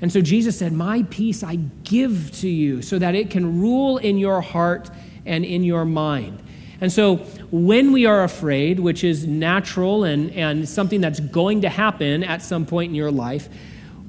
And 0.00 0.12
so 0.12 0.20
Jesus 0.20 0.58
said, 0.58 0.72
My 0.72 1.04
peace 1.04 1.44
I 1.44 1.54
give 1.84 2.32
to 2.40 2.48
you 2.48 2.82
so 2.82 2.98
that 2.98 3.14
it 3.14 3.30
can 3.30 3.60
rule 3.60 3.98
in 3.98 4.18
your 4.18 4.40
heart 4.40 4.90
and 5.24 5.44
in 5.44 5.62
your 5.62 5.84
mind. 5.84 6.42
And 6.80 6.90
so 6.90 7.16
when 7.50 7.92
we 7.92 8.06
are 8.06 8.24
afraid, 8.24 8.80
which 8.80 9.04
is 9.04 9.26
natural 9.26 10.04
and, 10.04 10.30
and 10.32 10.68
something 10.68 11.00
that's 11.00 11.20
going 11.20 11.62
to 11.62 11.68
happen 11.68 12.24
at 12.24 12.42
some 12.42 12.64
point 12.64 12.90
in 12.90 12.94
your 12.94 13.10
life, 13.10 13.48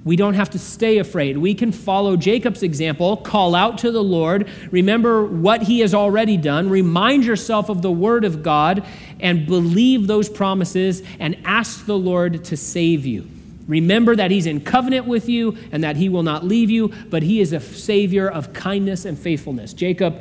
we 0.03 0.15
don't 0.15 0.33
have 0.33 0.49
to 0.51 0.59
stay 0.59 0.97
afraid. 0.97 1.37
We 1.37 1.53
can 1.53 1.71
follow 1.71 2.17
Jacob's 2.17 2.63
example, 2.63 3.17
call 3.17 3.53
out 3.53 3.77
to 3.79 3.91
the 3.91 4.03
Lord, 4.03 4.49
remember 4.71 5.23
what 5.23 5.63
he 5.63 5.81
has 5.81 5.93
already 5.93 6.37
done, 6.37 6.69
remind 6.69 7.23
yourself 7.23 7.69
of 7.69 7.83
the 7.83 7.91
word 7.91 8.25
of 8.25 8.41
God, 8.41 8.85
and 9.19 9.45
believe 9.45 10.07
those 10.07 10.27
promises 10.27 11.03
and 11.19 11.37
ask 11.45 11.85
the 11.85 11.97
Lord 11.97 12.43
to 12.45 12.57
save 12.57 13.05
you. 13.05 13.29
Remember 13.67 14.15
that 14.15 14.31
he's 14.31 14.47
in 14.47 14.61
covenant 14.61 15.05
with 15.05 15.29
you 15.29 15.55
and 15.71 15.83
that 15.83 15.95
he 15.95 16.09
will 16.09 16.23
not 16.23 16.43
leave 16.43 16.71
you, 16.71 16.89
but 17.09 17.21
he 17.21 17.39
is 17.39 17.53
a 17.53 17.59
savior 17.59 18.27
of 18.27 18.53
kindness 18.53 19.05
and 19.05 19.17
faithfulness. 19.17 19.71
Jacob 19.71 20.19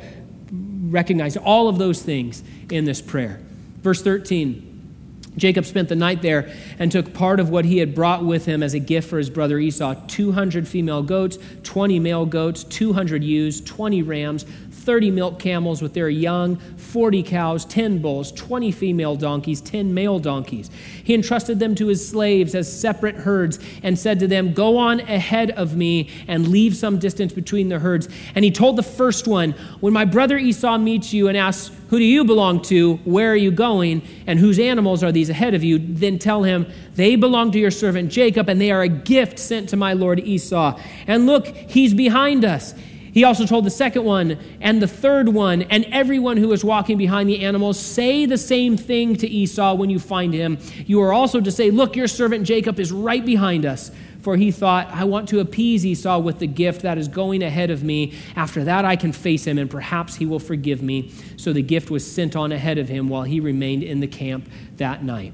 recognized 0.91 1.37
all 1.37 1.67
of 1.67 1.77
those 1.77 2.01
things 2.01 2.43
in 2.69 2.85
this 2.85 3.01
prayer. 3.01 3.39
Verse 3.81 4.01
13. 4.01 4.67
Jacob 5.37 5.65
spent 5.65 5.87
the 5.87 5.95
night 5.95 6.21
there 6.21 6.53
and 6.77 6.91
took 6.91 7.13
part 7.13 7.39
of 7.39 7.49
what 7.49 7.63
he 7.63 7.77
had 7.77 7.95
brought 7.95 8.25
with 8.25 8.45
him 8.45 8.61
as 8.61 8.73
a 8.73 8.79
gift 8.79 9.09
for 9.09 9.17
his 9.17 9.29
brother 9.29 9.57
Esau 9.59 9.95
200 10.07 10.67
female 10.67 11.01
goats, 11.01 11.37
20 11.63 11.99
male 11.99 12.25
goats, 12.25 12.65
200 12.65 13.23
ewes, 13.23 13.61
20 13.61 14.01
rams, 14.01 14.45
30 14.81 15.11
milk 15.11 15.39
camels 15.39 15.81
with 15.81 15.93
their 15.93 16.09
young, 16.09 16.57
40 16.57 17.23
cows, 17.23 17.65
10 17.65 17.99
bulls, 17.99 18.31
20 18.31 18.71
female 18.71 19.15
donkeys, 19.15 19.61
10 19.61 19.93
male 19.93 20.19
donkeys. 20.19 20.69
He 21.03 21.13
entrusted 21.13 21.59
them 21.59 21.75
to 21.75 21.87
his 21.87 22.07
slaves 22.07 22.55
as 22.55 22.71
separate 22.71 23.15
herds 23.15 23.59
and 23.83 23.97
said 23.97 24.19
to 24.19 24.27
them, 24.27 24.53
Go 24.53 24.77
on 24.77 24.99
ahead 25.01 25.51
of 25.51 25.75
me 25.75 26.09
and 26.27 26.47
leave 26.47 26.75
some 26.75 26.99
distance 26.99 27.31
between 27.31 27.69
the 27.69 27.79
herds. 27.79 28.09
And 28.35 28.43
he 28.43 28.51
told 28.51 28.75
the 28.75 28.83
first 28.83 29.27
one, 29.27 29.51
When 29.79 29.93
my 29.93 30.05
brother 30.05 30.37
Esau 30.37 30.77
meets 30.77 31.13
you 31.13 31.27
and 31.27 31.37
asks, 31.37 31.75
Who 31.89 31.99
do 31.99 32.05
you 32.05 32.23
belong 32.23 32.61
to? 32.63 32.95
Where 33.05 33.31
are 33.31 33.35
you 33.35 33.51
going? 33.51 34.01
And 34.25 34.39
whose 34.39 34.57
animals 34.59 35.03
are 35.03 35.11
these 35.11 35.29
ahead 35.29 35.53
of 35.53 35.63
you? 35.63 35.77
Then 35.79 36.17
tell 36.17 36.43
him, 36.43 36.65
They 36.95 37.15
belong 37.15 37.51
to 37.51 37.59
your 37.59 37.71
servant 37.71 38.11
Jacob, 38.11 38.49
and 38.49 38.59
they 38.59 38.71
are 38.71 38.81
a 38.81 38.89
gift 38.89 39.37
sent 39.37 39.69
to 39.69 39.77
my 39.77 39.93
lord 39.93 40.19
Esau. 40.19 40.79
And 41.07 41.27
look, 41.27 41.47
he's 41.47 41.93
behind 41.93 42.43
us. 42.43 42.73
He 43.13 43.23
also 43.23 43.45
told 43.45 43.65
the 43.65 43.71
second 43.71 44.03
one 44.05 44.39
and 44.61 44.81
the 44.81 44.87
third 44.87 45.29
one 45.29 45.63
and 45.63 45.85
everyone 45.85 46.37
who 46.37 46.47
was 46.47 46.63
walking 46.63 46.97
behind 46.97 47.29
the 47.29 47.43
animals, 47.43 47.79
say 47.79 48.25
the 48.25 48.37
same 48.37 48.77
thing 48.77 49.15
to 49.17 49.27
Esau 49.27 49.75
when 49.75 49.89
you 49.89 49.99
find 49.99 50.33
him. 50.33 50.57
You 50.85 51.01
are 51.01 51.11
also 51.11 51.41
to 51.41 51.51
say, 51.51 51.71
Look, 51.71 51.95
your 51.95 52.07
servant 52.07 52.45
Jacob 52.45 52.79
is 52.79 52.91
right 52.91 53.25
behind 53.25 53.65
us. 53.65 53.91
For 54.21 54.37
he 54.37 54.51
thought, 54.51 54.87
I 54.91 55.05
want 55.05 55.29
to 55.29 55.39
appease 55.39 55.83
Esau 55.83 56.19
with 56.19 56.37
the 56.37 56.47
gift 56.47 56.83
that 56.83 56.99
is 56.99 57.07
going 57.07 57.41
ahead 57.41 57.71
of 57.71 57.83
me. 57.83 58.13
After 58.35 58.63
that, 58.65 58.85
I 58.85 58.95
can 58.95 59.11
face 59.13 59.45
him, 59.45 59.57
and 59.57 59.67
perhaps 59.67 60.15
he 60.15 60.27
will 60.27 60.39
forgive 60.39 60.83
me. 60.83 61.11
So 61.37 61.53
the 61.53 61.63
gift 61.63 61.89
was 61.89 62.09
sent 62.09 62.35
on 62.35 62.51
ahead 62.51 62.77
of 62.77 62.87
him 62.87 63.09
while 63.09 63.23
he 63.23 63.39
remained 63.39 63.81
in 63.81 63.99
the 63.99 64.07
camp 64.07 64.47
that 64.77 65.03
night. 65.03 65.33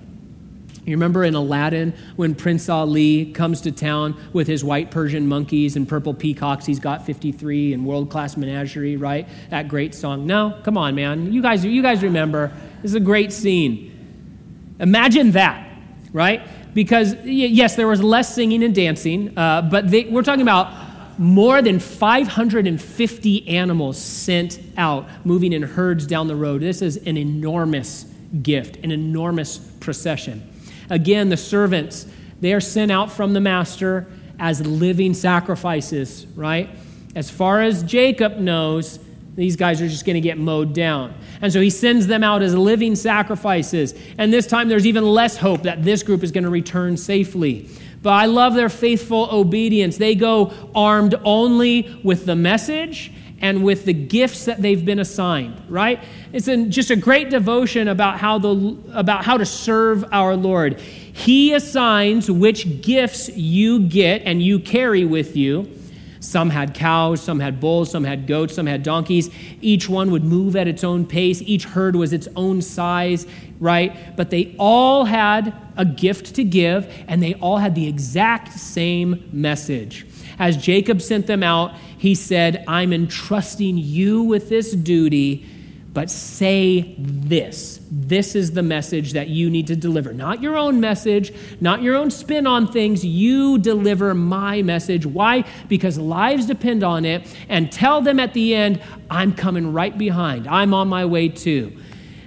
You 0.87 0.93
remember 0.93 1.25
in 1.25 1.35
Aladdin 1.35 1.93
when 2.15 2.33
Prince 2.33 2.69
Ali 2.69 3.33
comes 3.33 3.59
to 3.61 3.73
town 3.73 4.15
with 4.31 4.47
his 4.47 4.63
white 4.63 4.89
Persian 4.89 5.27
monkeys 5.27 5.75
and 5.75 5.85
purple 5.85 6.13
peacocks? 6.13 6.65
He's 6.65 6.79
got 6.79 7.05
53 7.05 7.73
and 7.73 7.85
world 7.85 8.09
class 8.09 8.37
menagerie, 8.37 8.95
right? 8.95 9.27
That 9.49 9.67
great 9.67 9.93
song. 9.93 10.25
No, 10.25 10.57
come 10.63 10.77
on, 10.77 10.95
man. 10.95 11.33
You 11.33 11.41
guys, 11.41 11.65
you 11.65 11.81
guys 11.81 12.03
remember. 12.03 12.53
This 12.81 12.91
is 12.91 12.95
a 12.95 13.01
great 13.01 13.33
scene. 13.33 14.77
Imagine 14.79 15.31
that, 15.31 15.69
right? 16.13 16.47
Because, 16.73 17.15
yes, 17.25 17.75
there 17.75 17.87
was 17.89 18.01
less 18.01 18.33
singing 18.33 18.63
and 18.63 18.73
dancing, 18.73 19.37
uh, 19.37 19.63
but 19.63 19.91
they, 19.91 20.05
we're 20.05 20.23
talking 20.23 20.41
about 20.41 20.71
more 21.19 21.61
than 21.61 21.79
550 21.79 23.47
animals 23.49 23.97
sent 23.97 24.61
out 24.77 25.09
moving 25.25 25.51
in 25.51 25.63
herds 25.63 26.07
down 26.07 26.29
the 26.29 26.35
road. 26.37 26.61
This 26.61 26.81
is 26.81 26.95
an 26.95 27.17
enormous 27.17 28.05
gift, 28.41 28.77
an 28.85 28.93
enormous 28.93 29.57
procession. 29.57 30.53
Again, 30.89 31.29
the 31.29 31.37
servants, 31.37 32.05
they 32.39 32.53
are 32.53 32.61
sent 32.61 32.91
out 32.91 33.11
from 33.11 33.33
the 33.33 33.41
master 33.41 34.07
as 34.39 34.65
living 34.65 35.13
sacrifices, 35.13 36.25
right? 36.35 36.69
As 37.15 37.29
far 37.29 37.61
as 37.61 37.83
Jacob 37.83 38.37
knows, 38.37 38.99
these 39.35 39.55
guys 39.55 39.81
are 39.81 39.87
just 39.87 40.05
going 40.05 40.15
to 40.15 40.21
get 40.21 40.37
mowed 40.37 40.73
down. 40.73 41.13
And 41.41 41.53
so 41.53 41.61
he 41.61 41.69
sends 41.69 42.07
them 42.07 42.23
out 42.23 42.41
as 42.41 42.55
living 42.55 42.95
sacrifices. 42.95 43.93
And 44.17 44.33
this 44.33 44.47
time 44.47 44.67
there's 44.67 44.87
even 44.87 45.05
less 45.05 45.37
hope 45.37 45.63
that 45.63 45.83
this 45.83 46.03
group 46.03 46.23
is 46.23 46.31
going 46.31 46.43
to 46.43 46.49
return 46.49 46.97
safely. 46.97 47.69
But 48.01 48.13
I 48.13 48.25
love 48.25 48.53
their 48.53 48.69
faithful 48.69 49.29
obedience. 49.31 49.97
They 49.97 50.15
go 50.15 50.53
armed 50.73 51.15
only 51.23 51.99
with 52.03 52.25
the 52.25 52.35
message 52.35 53.11
and 53.39 53.63
with 53.63 53.85
the 53.85 53.93
gifts 53.93 54.45
that 54.45 54.61
they've 54.61 54.83
been 54.83 54.99
assigned, 54.99 55.61
right? 55.69 56.03
It's 56.33 56.47
just 56.73 56.89
a 56.89 56.95
great 56.95 57.29
devotion 57.29 57.87
about 57.87 58.19
how, 58.19 58.39
the, 58.39 58.77
about 58.93 59.25
how 59.25 59.37
to 59.37 59.45
serve 59.45 60.03
our 60.11 60.35
Lord. 60.35 60.79
He 60.79 61.53
assigns 61.53 62.31
which 62.31 62.81
gifts 62.81 63.29
you 63.29 63.81
get 63.81 64.23
and 64.23 64.41
you 64.41 64.59
carry 64.59 65.05
with 65.05 65.35
you. 65.35 65.71
Some 66.19 66.49
had 66.49 66.73
cows, 66.73 67.21
some 67.21 67.39
had 67.39 67.59
bulls, 67.59 67.91
some 67.91 68.03
had 68.03 68.25
goats, 68.25 68.55
some 68.55 68.65
had 68.65 68.81
donkeys. 68.81 69.29
Each 69.61 69.87
one 69.87 70.09
would 70.11 70.23
move 70.23 70.55
at 70.55 70.67
its 70.67 70.83
own 70.83 71.05
pace. 71.05 71.41
Each 71.43 71.63
herd 71.63 71.95
was 71.95 72.11
its 72.11 72.27
own 72.35 72.61
size, 72.61 73.27
right? 73.59 74.15
But 74.17 74.31
they 74.31 74.55
all 74.57 75.05
had 75.05 75.53
a 75.77 75.85
gift 75.85 76.35
to 76.35 76.43
give, 76.43 76.91
and 77.07 77.21
they 77.21 77.35
all 77.35 77.57
had 77.57 77.75
the 77.75 77.87
exact 77.87 78.59
same 78.59 79.29
message. 79.31 80.06
As 80.39 80.57
Jacob 80.57 81.01
sent 81.01 81.27
them 81.27 81.43
out, 81.43 81.73
he 81.97 82.13
said, 82.13 82.63
I'm 82.67 82.93
entrusting 82.93 83.77
you 83.77 84.23
with 84.23 84.49
this 84.49 84.71
duty, 84.73 85.45
but 85.93 86.11
say 86.11 86.95
this. 86.99 87.79
This 87.89 88.35
is 88.35 88.51
the 88.51 88.61
message 88.61 89.13
that 89.13 89.29
you 89.29 89.49
need 89.49 89.65
to 89.67 89.75
deliver. 89.75 90.13
Not 90.13 90.41
your 90.43 90.55
own 90.55 90.79
message, 90.79 91.33
not 91.59 91.81
your 91.81 91.95
own 91.95 92.11
spin 92.11 92.45
on 92.45 92.71
things. 92.71 93.03
You 93.03 93.57
deliver 93.57 94.13
my 94.13 94.61
message. 94.61 95.07
Why? 95.07 95.43
Because 95.67 95.97
lives 95.97 96.45
depend 96.45 96.83
on 96.83 97.03
it. 97.03 97.35
And 97.49 97.71
tell 97.71 98.01
them 98.01 98.19
at 98.19 98.33
the 98.33 98.53
end, 98.53 98.79
I'm 99.09 99.33
coming 99.33 99.73
right 99.73 99.97
behind. 99.97 100.47
I'm 100.47 100.73
on 100.73 100.87
my 100.87 101.05
way 101.05 101.29
too. 101.29 101.75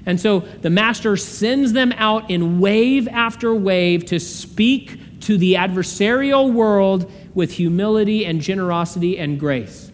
And 0.05 0.21
so 0.21 0.41
the 0.41 0.71
master 0.71 1.17
sends 1.17 1.73
them 1.73 1.93
out 1.93 2.29
in 2.29 2.59
wave 2.59 3.07
after 3.07 3.55
wave 3.55 4.05
to 4.07 4.19
speak 4.19 4.99
to 5.21 5.39
the 5.39 5.55
adversarial 5.55 6.53
world 6.53 7.11
with 7.35 7.53
humility 7.53 8.25
and 8.25 8.41
generosity 8.41 9.19
and 9.19 9.39
grace. 9.39 9.91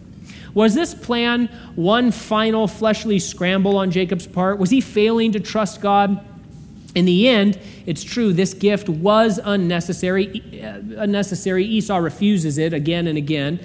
Was 0.53 0.73
this 0.73 0.95
plan 0.95 1.47
one 1.75 2.11
final 2.11 2.67
fleshly 2.67 3.19
scramble 3.19 3.77
on 3.77 3.91
Jacob's 3.91 4.25
part? 4.25 4.57
Was 4.57 4.69
he 4.69 4.81
failing 4.81 5.33
to 5.33 5.39
trust 5.39 5.81
God? 5.81 6.25
In 6.95 7.05
the 7.05 7.27
end, 7.27 7.59
it's 7.85 8.03
true, 8.03 8.33
this 8.33 8.55
gift 8.55 8.89
was 8.89 9.39
unnecessary. 9.43 10.41
Uh, 10.59 11.01
unnecessary. 11.01 11.63
Esau 11.63 11.97
refuses 11.97 12.57
it 12.57 12.73
again 12.73 13.05
and 13.05 13.19
again. 13.19 13.59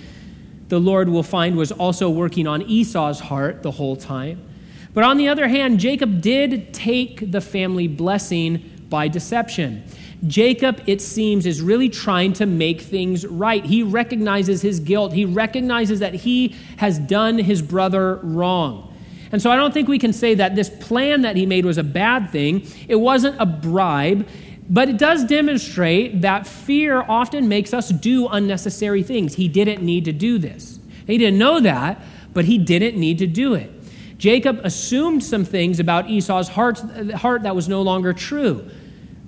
The 0.68 0.78
Lord 0.78 1.08
will 1.08 1.22
find 1.22 1.56
was 1.56 1.72
also 1.72 2.10
working 2.10 2.46
on 2.46 2.60
Esau's 2.62 3.20
heart 3.20 3.62
the 3.62 3.70
whole 3.70 3.96
time. 3.96 4.46
But 4.92 5.04
on 5.04 5.16
the 5.16 5.28
other 5.28 5.48
hand, 5.48 5.80
Jacob 5.80 6.20
did 6.20 6.74
take 6.74 7.30
the 7.30 7.40
family 7.40 7.88
blessing 7.88 8.86
by 8.90 9.08
deception. 9.08 9.84
Jacob, 10.26 10.80
it 10.86 11.00
seems, 11.00 11.46
is 11.46 11.60
really 11.60 11.88
trying 11.88 12.32
to 12.34 12.46
make 12.46 12.80
things 12.80 13.26
right. 13.26 13.64
He 13.64 13.82
recognizes 13.82 14.62
his 14.62 14.78
guilt, 14.78 15.12
he 15.12 15.24
recognizes 15.24 16.00
that 16.00 16.14
he 16.14 16.54
has 16.76 16.98
done 16.98 17.38
his 17.38 17.60
brother 17.60 18.16
wrong. 18.22 18.88
And 19.32 19.40
so 19.40 19.50
I 19.50 19.56
don't 19.56 19.72
think 19.72 19.88
we 19.88 19.98
can 19.98 20.12
say 20.12 20.34
that 20.34 20.54
this 20.54 20.68
plan 20.68 21.22
that 21.22 21.36
he 21.36 21.46
made 21.46 21.64
was 21.64 21.78
a 21.78 21.82
bad 21.82 22.30
thing. 22.30 22.66
It 22.86 22.96
wasn't 22.96 23.40
a 23.40 23.46
bribe, 23.46 24.28
but 24.68 24.90
it 24.90 24.98
does 24.98 25.24
demonstrate 25.24 26.20
that 26.20 26.46
fear 26.46 27.02
often 27.08 27.48
makes 27.48 27.72
us 27.72 27.88
do 27.88 28.28
unnecessary 28.28 29.02
things. 29.02 29.34
He 29.34 29.48
didn't 29.48 29.82
need 29.82 30.04
to 30.04 30.12
do 30.12 30.38
this. 30.38 30.78
He 31.06 31.18
didn't 31.18 31.38
know 31.38 31.60
that, 31.60 32.00
but 32.32 32.44
he 32.44 32.58
didn't 32.58 32.98
need 32.98 33.18
to 33.18 33.26
do 33.26 33.54
it. 33.54 33.70
Jacob 34.18 34.60
assumed 34.62 35.24
some 35.24 35.44
things 35.44 35.80
about 35.80 36.08
Esau's 36.08 36.48
heart, 36.48 36.80
uh, 36.84 37.16
heart 37.16 37.42
that 37.42 37.56
was 37.56 37.68
no 37.68 37.82
longer 37.82 38.12
true. 38.12 38.70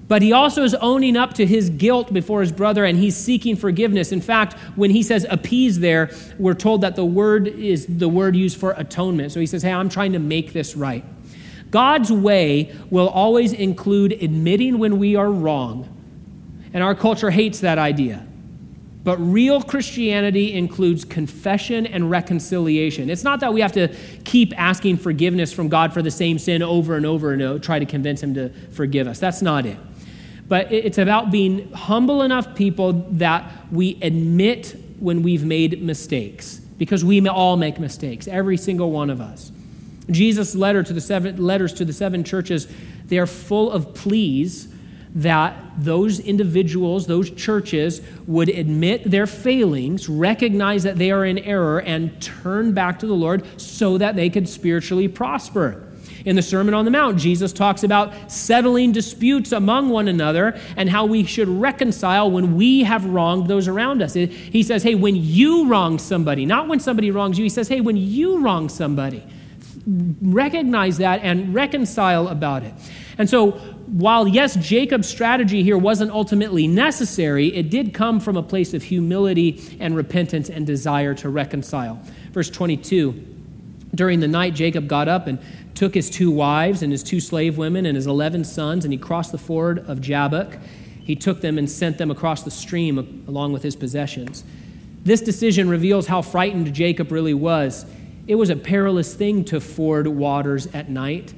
But 0.07 0.21
he 0.21 0.33
also 0.33 0.65
is 0.65 0.75
owning 0.75 1.17
up 1.17 1.35
to 1.35 1.47
his 1.47 1.71
guilt 1.71 2.13
before 2.13 2.43
his 2.43 2.53
brother 2.53 2.85
and 2.85 2.99
he's 2.99 3.17
seeking 3.17 3.57
forgiveness. 3.57 4.13
In 4.13 4.21
fact, 4.21 4.53
when 4.77 4.91
he 4.91 5.03
says 5.03 5.27
appease 5.31 5.81
there, 5.81 6.11
we're 6.39 6.55
told 6.55 6.83
that 6.83 6.95
the 6.95 7.05
word 7.05 7.49
is 7.49 7.87
the 7.87 8.09
word 8.09 8.37
used 8.37 8.59
for 8.59 8.73
atonement. 8.77 9.33
So 9.33 9.41
he 9.41 9.47
says, 9.47 9.63
Hey, 9.63 9.73
I'm 9.73 9.89
trying 9.89 10.13
to 10.13 10.19
make 10.19 10.53
this 10.53 10.77
right. 10.77 11.05
God's 11.71 12.13
way 12.13 12.75
will 12.91 13.09
always 13.09 13.53
include 13.53 14.13
admitting 14.13 14.79
when 14.79 14.99
we 14.99 15.17
are 15.17 15.31
wrong. 15.31 15.89
And 16.75 16.83
our 16.83 16.95
culture 16.95 17.31
hates 17.31 17.61
that 17.61 17.79
idea. 17.79 18.27
But 19.05 19.19
real 19.19 19.61
Christianity 19.61 20.55
includes 20.55 21.05
confession 21.05 21.87
and 21.87 22.11
reconciliation. 22.11 23.11
It's 23.11 23.23
not 23.23 23.41
that 23.41 23.53
we 23.53 23.61
have 23.61 23.73
to 23.73 23.89
keep 24.25 24.59
asking 24.59 24.97
forgiveness 24.97 25.53
from 25.53 25.69
God 25.69 25.93
for 25.93 26.01
the 26.01 26.11
same 26.11 26.39
sin 26.39 26.63
over 26.63 26.97
and 26.97 27.05
over 27.05 27.33
and 27.33 27.43
over, 27.43 27.59
try 27.59 27.79
to 27.79 27.87
convince 27.87 28.23
Him 28.23 28.35
to 28.35 28.49
forgive 28.71 29.07
us. 29.07 29.19
That's 29.19 29.43
not 29.43 29.67
it. 29.67 29.77
But 30.47 30.71
it's 30.73 30.99
about 30.99 31.31
being 31.31 31.73
humble 31.73 32.23
enough 32.23 32.55
people 32.55 32.93
that 33.13 33.51
we 33.73 33.99
admit 34.03 34.77
when 34.99 35.23
we've 35.23 35.45
made 35.45 35.83
mistakes, 35.83 36.59
because 36.79 37.05
we 37.05 37.27
all 37.29 37.57
make 37.57 37.79
mistakes, 37.79 38.29
every 38.29 38.57
single 38.57 38.91
one 38.91 39.11
of 39.11 39.21
us. 39.21 39.51
Jesus' 40.11 40.55
letter 40.55 40.83
to 40.83 40.93
the 40.93 41.01
seven, 41.01 41.43
letters 41.43 41.73
to 41.75 41.85
the 41.85 41.93
seven 41.93 42.25
churches, 42.25 42.69
they 43.07 43.19
are 43.19 43.27
full 43.27 43.71
of 43.71 43.95
pleas 43.95 44.69
that 45.15 45.57
those 45.79 46.19
individuals, 46.19 47.07
those 47.07 47.31
churches, 47.31 48.03
would 48.27 48.49
admit 48.49 49.09
their 49.09 49.27
failings, 49.27 50.09
recognize 50.09 50.83
that 50.83 50.97
they 50.97 51.11
are 51.11 51.25
in 51.25 51.39
error, 51.39 51.81
and 51.81 52.21
turn 52.21 52.73
back 52.73 52.99
to 52.99 53.07
the 53.07 53.15
Lord 53.15 53.45
so 53.61 53.97
that 53.99 54.17
they 54.17 54.29
could 54.29 54.49
spiritually 54.49 55.07
prosper. 55.07 55.84
In 56.25 56.37
the 56.37 56.43
Sermon 56.43 56.73
on 56.73 56.87
the 56.87 56.91
Mount, 56.91 57.19
Jesus 57.19 57.53
talks 57.53 57.85
about 57.85 58.33
settling 58.33 58.93
disputes 58.93 59.53
among 59.53 59.91
one 59.91 60.09
another 60.09 60.59
and 60.77 60.89
how 60.89 61.05
we 61.05 61.25
should 61.25 61.49
reconcile 61.49 62.31
when 62.31 62.57
we 62.57 62.83
have 62.85 63.05
wronged 63.05 63.47
those 63.47 63.69
around 63.69 64.01
us. 64.01 64.15
He 64.15 64.63
says, 64.63 64.83
Hey, 64.83 64.95
when 64.95 65.17
you 65.17 65.69
wrong 65.69 65.99
somebody, 65.99 66.47
not 66.47 66.67
when 66.67 66.81
somebody 66.81 67.11
wrongs 67.11 67.39
you, 67.39 67.43
he 67.43 67.51
says, 67.51 67.69
Hey, 67.69 67.83
when 67.83 67.99
you 67.99 68.39
wrong 68.41 68.71
somebody, 68.71 69.23
recognize 70.23 70.97
that 70.97 71.21
and 71.23 71.55
reconcile 71.55 72.29
about 72.29 72.63
it. 72.63 72.73
And 73.19 73.29
so, 73.29 73.53
while 73.87 74.27
yes, 74.27 74.57
Jacob's 74.57 75.09
strategy 75.09 75.63
here 75.63 75.77
wasn't 75.77 76.11
ultimately 76.11 76.67
necessary, 76.67 77.55
it 77.55 77.69
did 77.69 77.93
come 77.93 78.19
from 78.19 78.39
a 78.39 78.43
place 78.43 78.73
of 78.73 78.83
humility 78.83 79.77
and 79.79 79.95
repentance 79.95 80.49
and 80.49 80.67
desire 80.67 81.15
to 81.17 81.29
reconcile. 81.29 82.01
Verse 82.33 82.49
22 82.49 83.34
During 83.95 84.21
the 84.21 84.29
night, 84.29 84.55
Jacob 84.55 84.89
got 84.89 85.09
up 85.09 85.27
and 85.27 85.39
took 85.75 85.95
his 85.95 86.11
two 86.11 86.31
wives 86.31 86.83
and 86.83 86.91
his 86.91 87.03
two 87.03 87.21
slave 87.21 87.59
women 87.59 87.87
and 87.87 87.97
his 87.97 88.07
11 88.07 88.45
sons, 88.45 88.85
and 88.85 88.93
he 88.93 88.99
crossed 88.99 89.33
the 89.33 89.39
ford 89.39 89.85
of 89.89 90.01
Jabbok. 90.01 90.59
He 91.03 91.15
took 91.15 91.41
them 91.41 91.59
and 91.59 91.71
sent 91.71 91.99
them 91.99 92.11
across 92.11 92.43
the 92.43 92.51
stream 92.51 93.25
along 93.29 93.53
with 93.53 93.63
his 93.63 93.77
possessions. 93.77 94.43
This 95.05 95.21
decision 95.21 95.69
reveals 95.69 96.07
how 96.07 96.23
frightened 96.23 96.73
Jacob 96.73 97.13
really 97.13 97.35
was. 97.35 97.85
It 98.27 98.37
was 98.37 98.49
a 98.49 98.57
perilous 98.57 99.15
thing 99.15 99.45
to 99.47 99.61
ford 99.61 100.07
waters 100.07 100.67
at 100.69 100.89
night, 100.89 101.35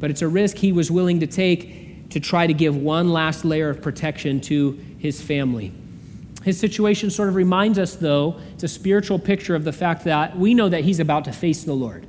but 0.00 0.10
it's 0.10 0.22
a 0.22 0.28
risk 0.28 0.56
he 0.56 0.72
was 0.72 0.90
willing 0.90 1.20
to 1.20 1.26
take 1.26 2.10
to 2.10 2.18
try 2.18 2.46
to 2.46 2.54
give 2.54 2.76
one 2.76 3.12
last 3.12 3.44
layer 3.44 3.70
of 3.70 3.80
protection 3.80 4.40
to 4.42 4.78
his 4.98 5.22
family. 5.22 5.72
His 6.44 6.60
situation 6.60 7.08
sort 7.08 7.30
of 7.30 7.36
reminds 7.36 7.78
us, 7.78 7.96
though, 7.96 8.38
it's 8.52 8.64
a 8.64 8.68
spiritual 8.68 9.18
picture 9.18 9.54
of 9.54 9.64
the 9.64 9.72
fact 9.72 10.04
that 10.04 10.38
we 10.38 10.52
know 10.52 10.68
that 10.68 10.84
he's 10.84 11.00
about 11.00 11.24
to 11.24 11.32
face 11.32 11.64
the 11.64 11.72
Lord. 11.72 12.06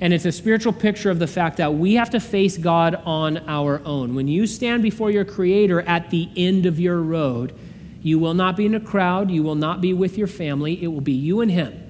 And 0.00 0.14
it's 0.14 0.24
a 0.24 0.32
spiritual 0.32 0.72
picture 0.72 1.10
of 1.10 1.18
the 1.18 1.26
fact 1.26 1.58
that 1.58 1.74
we 1.74 1.94
have 1.94 2.08
to 2.10 2.20
face 2.20 2.56
God 2.56 2.94
on 3.04 3.38
our 3.48 3.82
own. 3.84 4.14
When 4.14 4.26
you 4.26 4.46
stand 4.46 4.82
before 4.82 5.10
your 5.10 5.24
Creator 5.24 5.82
at 5.82 6.08
the 6.08 6.30
end 6.34 6.64
of 6.64 6.80
your 6.80 7.02
road, 7.02 7.52
you 8.00 8.18
will 8.18 8.34
not 8.34 8.56
be 8.56 8.64
in 8.64 8.74
a 8.74 8.80
crowd, 8.80 9.30
you 9.30 9.42
will 9.42 9.56
not 9.56 9.82
be 9.82 9.92
with 9.92 10.16
your 10.16 10.28
family, 10.28 10.82
it 10.82 10.86
will 10.86 11.02
be 11.02 11.12
you 11.12 11.42
and 11.42 11.50
Him. 11.50 11.84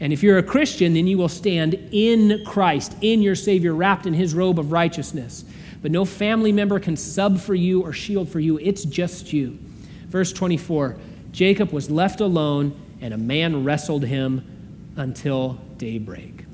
And 0.00 0.12
if 0.12 0.22
you're 0.22 0.38
a 0.38 0.42
Christian, 0.42 0.94
then 0.94 1.06
you 1.06 1.18
will 1.18 1.28
stand 1.28 1.74
in 1.90 2.42
Christ, 2.46 2.96
in 3.02 3.20
your 3.20 3.34
Savior, 3.34 3.74
wrapped 3.74 4.06
in 4.06 4.14
His 4.14 4.34
robe 4.34 4.58
of 4.58 4.72
righteousness. 4.72 5.44
But 5.82 5.90
no 5.90 6.06
family 6.06 6.52
member 6.52 6.80
can 6.80 6.96
sub 6.96 7.38
for 7.38 7.54
you 7.54 7.82
or 7.82 7.92
shield 7.92 8.30
for 8.30 8.40
you, 8.40 8.58
it's 8.58 8.84
just 8.84 9.32
you. 9.32 9.58
Verse 10.08 10.32
24 10.32 10.96
Jacob 11.32 11.72
was 11.72 11.90
left 11.90 12.20
alone, 12.20 12.74
and 13.00 13.12
a 13.12 13.18
man 13.18 13.62
wrestled 13.64 14.04
him 14.04 14.92
until 14.96 15.60
daybreak. 15.76 16.44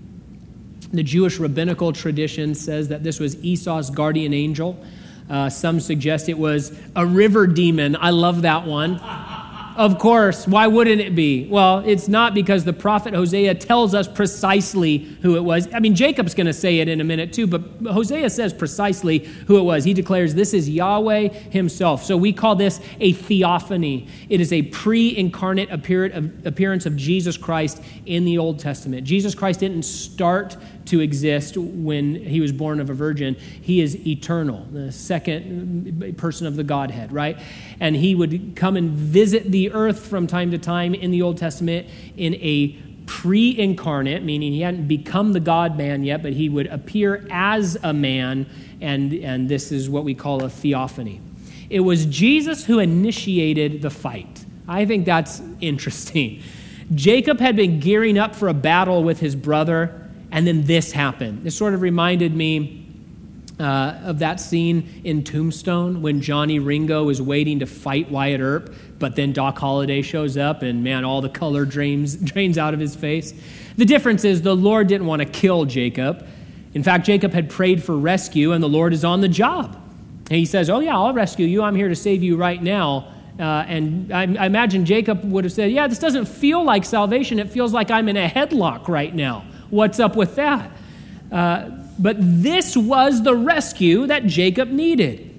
The 0.93 1.03
Jewish 1.03 1.39
rabbinical 1.39 1.93
tradition 1.93 2.55
says 2.55 2.89
that 2.89 3.03
this 3.03 3.21
was 3.21 3.37
Esau's 3.45 3.91
guardian 3.91 4.35
angel. 4.35 4.83
Uh, 5.31 5.49
some 5.49 5.81
suggest 5.81 6.29
it 6.29 6.37
was 6.37 6.79
a 6.97 7.07
river 7.07 7.47
demon. 7.47 7.97
I 7.97 8.11
love 8.11 8.43
that 8.43 8.67
one. 8.67 9.01
Of 9.77 9.99
course, 9.99 10.47
why 10.47 10.67
wouldn't 10.67 11.01
it 11.01 11.15
be? 11.15 11.47
Well, 11.49 11.79
it's 11.79 12.07
not 12.07 12.35
because 12.35 12.65
the 12.65 12.73
prophet 12.73 13.15
Hosea 13.15 13.55
tells 13.55 13.95
us 13.95 14.07
precisely 14.07 14.99
who 15.23 15.37
it 15.37 15.45
was. 15.45 15.73
I 15.73 15.81
mean, 15.81 15.95
Jacob's 15.95 16.35
going 16.35 16.47
to 16.47 16.53
say 16.53 16.81
it 16.81 16.89
in 16.89 17.01
a 17.01 17.05
minute 17.05 17.33
too, 17.33 17.47
but 17.47 17.63
Hosea 17.85 18.29
says 18.31 18.53
precisely 18.53 19.21
who 19.47 19.59
it 19.59 19.63
was. 19.63 19.85
He 19.85 19.95
declares 19.95 20.35
this 20.35 20.53
is 20.53 20.69
Yahweh 20.69 21.29
himself. 21.29 22.05
So 22.05 22.17
we 22.17 22.33
call 22.33 22.55
this 22.55 22.81
a 23.01 23.13
theophany. 23.13 24.09
It 24.29 24.41
is 24.41 24.53
a 24.53 24.63
pre 24.63 25.17
incarnate 25.17 25.71
appearance 25.71 26.87
of 26.87 26.97
Jesus 26.97 27.37
Christ 27.37 27.83
in 28.05 28.25
the 28.25 28.39
Old 28.39 28.59
Testament. 28.59 29.05
Jesus 29.05 29.35
Christ 29.35 29.61
didn't 29.61 29.85
start 29.85 30.57
to 30.87 31.01
exist 31.01 31.57
when 31.57 32.15
he 32.15 32.41
was 32.41 32.53
born 32.53 32.81
of 32.81 32.91
a 32.91 32.95
virgin. 32.95 33.35
He 33.35 33.81
is 33.81 34.07
eternal, 34.07 34.67
the 34.73 34.93
second 34.93 36.15
person 36.17 36.47
of 36.47 36.57
the 36.57 36.65
Godhead, 36.65 37.13
right? 37.13 37.39
And 37.81 37.97
he 37.97 38.15
would 38.15 38.57
come 38.57 38.77
and 38.77 38.91
visit 38.91 39.51
the 39.51 39.73
earth 39.73 40.07
from 40.07 40.27
time 40.27 40.51
to 40.51 40.59
time 40.59 40.95
in 40.95 41.11
the 41.11 41.23
Old 41.23 41.39
Testament 41.39 41.87
in 42.17 42.35
a 42.37 42.77
pre 43.07 43.59
incarnate, 43.59 44.23
meaning 44.23 44.53
he 44.53 44.61
hadn't 44.61 44.89
become 44.89 45.33
the 45.33 45.41
God 45.41 45.77
man 45.77 46.05
yet, 46.05 46.23
but 46.23 46.33
he 46.33 46.49
would 46.49 46.67
appear 46.69 47.27
as 47.31 47.77
a 47.83 47.93
man, 47.93 48.47
and, 48.81 49.13
and 49.13 49.49
this 49.49 49.73
is 49.73 49.91
what 49.91 50.05
we 50.05 50.15
call 50.15 50.45
a 50.45 50.49
theophany. 50.51 51.21
It 51.69 51.81
was 51.81 52.07
Jesus 52.07 52.65
who 52.65 52.79
initiated 52.79 53.83
the 53.83 53.91
fight. 53.91 54.45
I 54.69 54.85
think 54.85 55.05
that's 55.05 55.43
interesting. 55.61 56.43
Jacob 56.95 57.41
had 57.41 57.57
been 57.57 57.81
gearing 57.81 58.19
up 58.19 58.35
for 58.35 58.49
a 58.49 58.55
battle 58.55 59.03
with 59.03 59.21
his 59.21 59.35
brother 59.35 60.02
and 60.33 60.47
then 60.47 60.65
this 60.65 60.91
happened. 60.91 61.45
This 61.45 61.57
sort 61.57 61.75
of 61.75 61.83
reminded 61.83 62.35
me 62.35 62.83
uh, 63.61 64.01
of 64.05 64.19
that 64.21 64.41
scene 64.41 65.03
in 65.05 65.23
Tombstone 65.23 66.03
when 66.03 66.21
Johnny 66.21 66.59
Ringo 66.59 67.11
is 67.11 67.21
waiting 67.21 67.61
to 67.61 67.67
fight 67.67 68.11
Wyatt 68.11 68.41
Earp, 68.41 68.75
but 68.99 69.15
then 69.15 69.33
Doc 69.33 69.59
Holliday 69.59 70.01
shows 70.03 70.37
up 70.39 70.63
and 70.63 70.83
man, 70.83 71.05
all 71.05 71.21
the 71.21 71.29
color 71.29 71.65
drains, 71.65 72.17
drains 72.33 72.57
out 72.59 72.75
of 72.75 72.81
his 72.81 72.97
face. 72.97 73.35
The 73.77 73.85
difference 73.85 74.25
is 74.25 74.43
the 74.43 74.57
Lord 74.57 74.89
didn't 74.89 75.07
want 75.07 75.21
to 75.21 75.27
kill 75.27 75.67
Jacob. 75.67 76.27
In 76.75 76.83
fact, 76.83 77.05
Jacob 77.05 77.33
had 77.33 77.51
prayed 77.51 77.85
for 77.85 77.97
rescue, 77.97 78.53
and 78.53 78.63
the 78.63 78.69
Lord 78.69 78.95
is 78.95 79.05
on 79.05 79.21
the 79.21 79.29
job. 79.29 79.75
And 80.31 80.39
he 80.39 80.47
says, 80.47 80.71
Oh, 80.71 80.81
yeah, 80.81 80.97
I'll 80.97 81.13
rescue 81.13 81.47
you. 81.47 81.63
I'm 81.63 81.75
here 81.75 81.89
to 81.89 81.97
save 81.97 82.23
you 82.23 82.37
right 82.37 82.63
now. 82.63 83.13
Uh, 83.39 83.65
and 83.67 84.13
I, 84.13 84.23
I 84.23 84.47
imagine 84.47 84.87
Jacob 84.87 85.23
would 85.25 85.45
have 85.45 85.53
said, 85.53 85.71
Yeah, 85.71 85.87
this 85.87 85.99
doesn't 85.99 86.27
feel 86.27 86.65
like 86.65 86.87
salvation. 86.87 87.39
It 87.39 87.51
feels 87.51 87.75
like 87.75 87.91
I'm 87.91 88.09
in 88.09 88.17
a 88.17 88.29
headlock 88.29 88.89
right 88.89 89.15
now. 89.15 89.45
What's 89.73 89.99
up 89.99 90.17
with 90.17 90.35
that? 90.35 90.71
Uh, 91.33 91.71
but 91.99 92.17
this 92.19 92.77
was 92.77 93.23
the 93.23 93.35
rescue 93.35 94.07
that 94.07 94.27
Jacob 94.27 94.69
needed. 94.69 95.31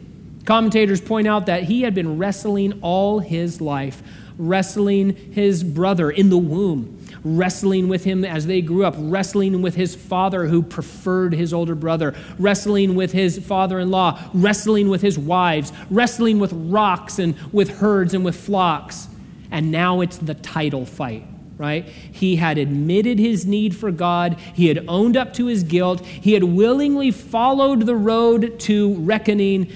Commentators 0.44 1.00
point 1.00 1.28
out 1.28 1.46
that 1.46 1.66
he 1.66 1.84
had 1.84 1.94
been 1.94 2.18
wrestling 2.18 2.80
all 2.82 3.20
his 3.20 3.62
life, 3.62 4.02
wrestling 4.40 5.16
his 5.34 5.64
brother 5.64 6.10
in 6.10 6.32
the 6.32 6.38
womb, 6.40 7.06
wrestling 7.24 7.90
with 7.90 8.06
him 8.06 8.26
as 8.26 8.48
they 8.48 8.60
grew 8.60 8.84
up, 8.84 8.96
wrestling 8.98 9.62
with 9.62 9.76
his 9.76 9.94
father 9.94 10.48
who 10.48 10.64
preferred 10.64 11.36
his 11.36 11.54
older 11.54 11.76
brother, 11.76 12.16
wrestling 12.40 12.96
with 12.96 13.12
his 13.12 13.38
father 13.38 13.78
in 13.78 13.92
law, 13.92 14.20
wrestling 14.34 14.90
with 14.90 15.04
his 15.04 15.20
wives, 15.20 15.72
wrestling 15.92 16.40
with 16.40 16.52
rocks 16.54 17.20
and 17.20 17.36
with 17.52 17.70
herds 17.78 18.16
and 18.16 18.26
with 18.26 18.36
flocks. 18.36 19.08
And 19.52 19.72
now 19.72 20.02
it's 20.02 20.18
the 20.18 20.34
title 20.34 20.88
fight 20.88 21.28
right? 21.58 21.86
He 21.86 22.36
had 22.38 22.58
admitted 22.58 23.20
his 23.20 23.46
need 23.46 23.76
for 23.76 23.92
God, 23.92 24.40
he 24.54 24.68
had 24.68 24.86
owned 24.88 25.18
up 25.18 25.34
to 25.34 25.46
his 25.46 25.64
guilt, 25.64 26.06
he 26.06 26.34
had 26.34 26.44
willingly 26.44 27.12
followed 27.12 27.86
the 27.86 27.96
road 27.96 28.60
to 28.62 28.96
reckoning, 28.96 29.72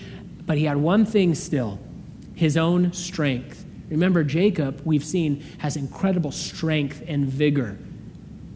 but 0.45 0.57
he 0.57 0.65
had 0.65 0.77
one 0.77 1.05
thing 1.05 1.35
still 1.35 1.79
his 2.35 2.55
own 2.55 2.93
strength. 2.93 3.65
Remember, 3.89 4.23
Jacob, 4.23 4.81
we've 4.85 5.03
seen, 5.03 5.43
has 5.57 5.75
incredible 5.75 6.31
strength 6.31 7.03
and 7.07 7.25
vigor. 7.25 7.77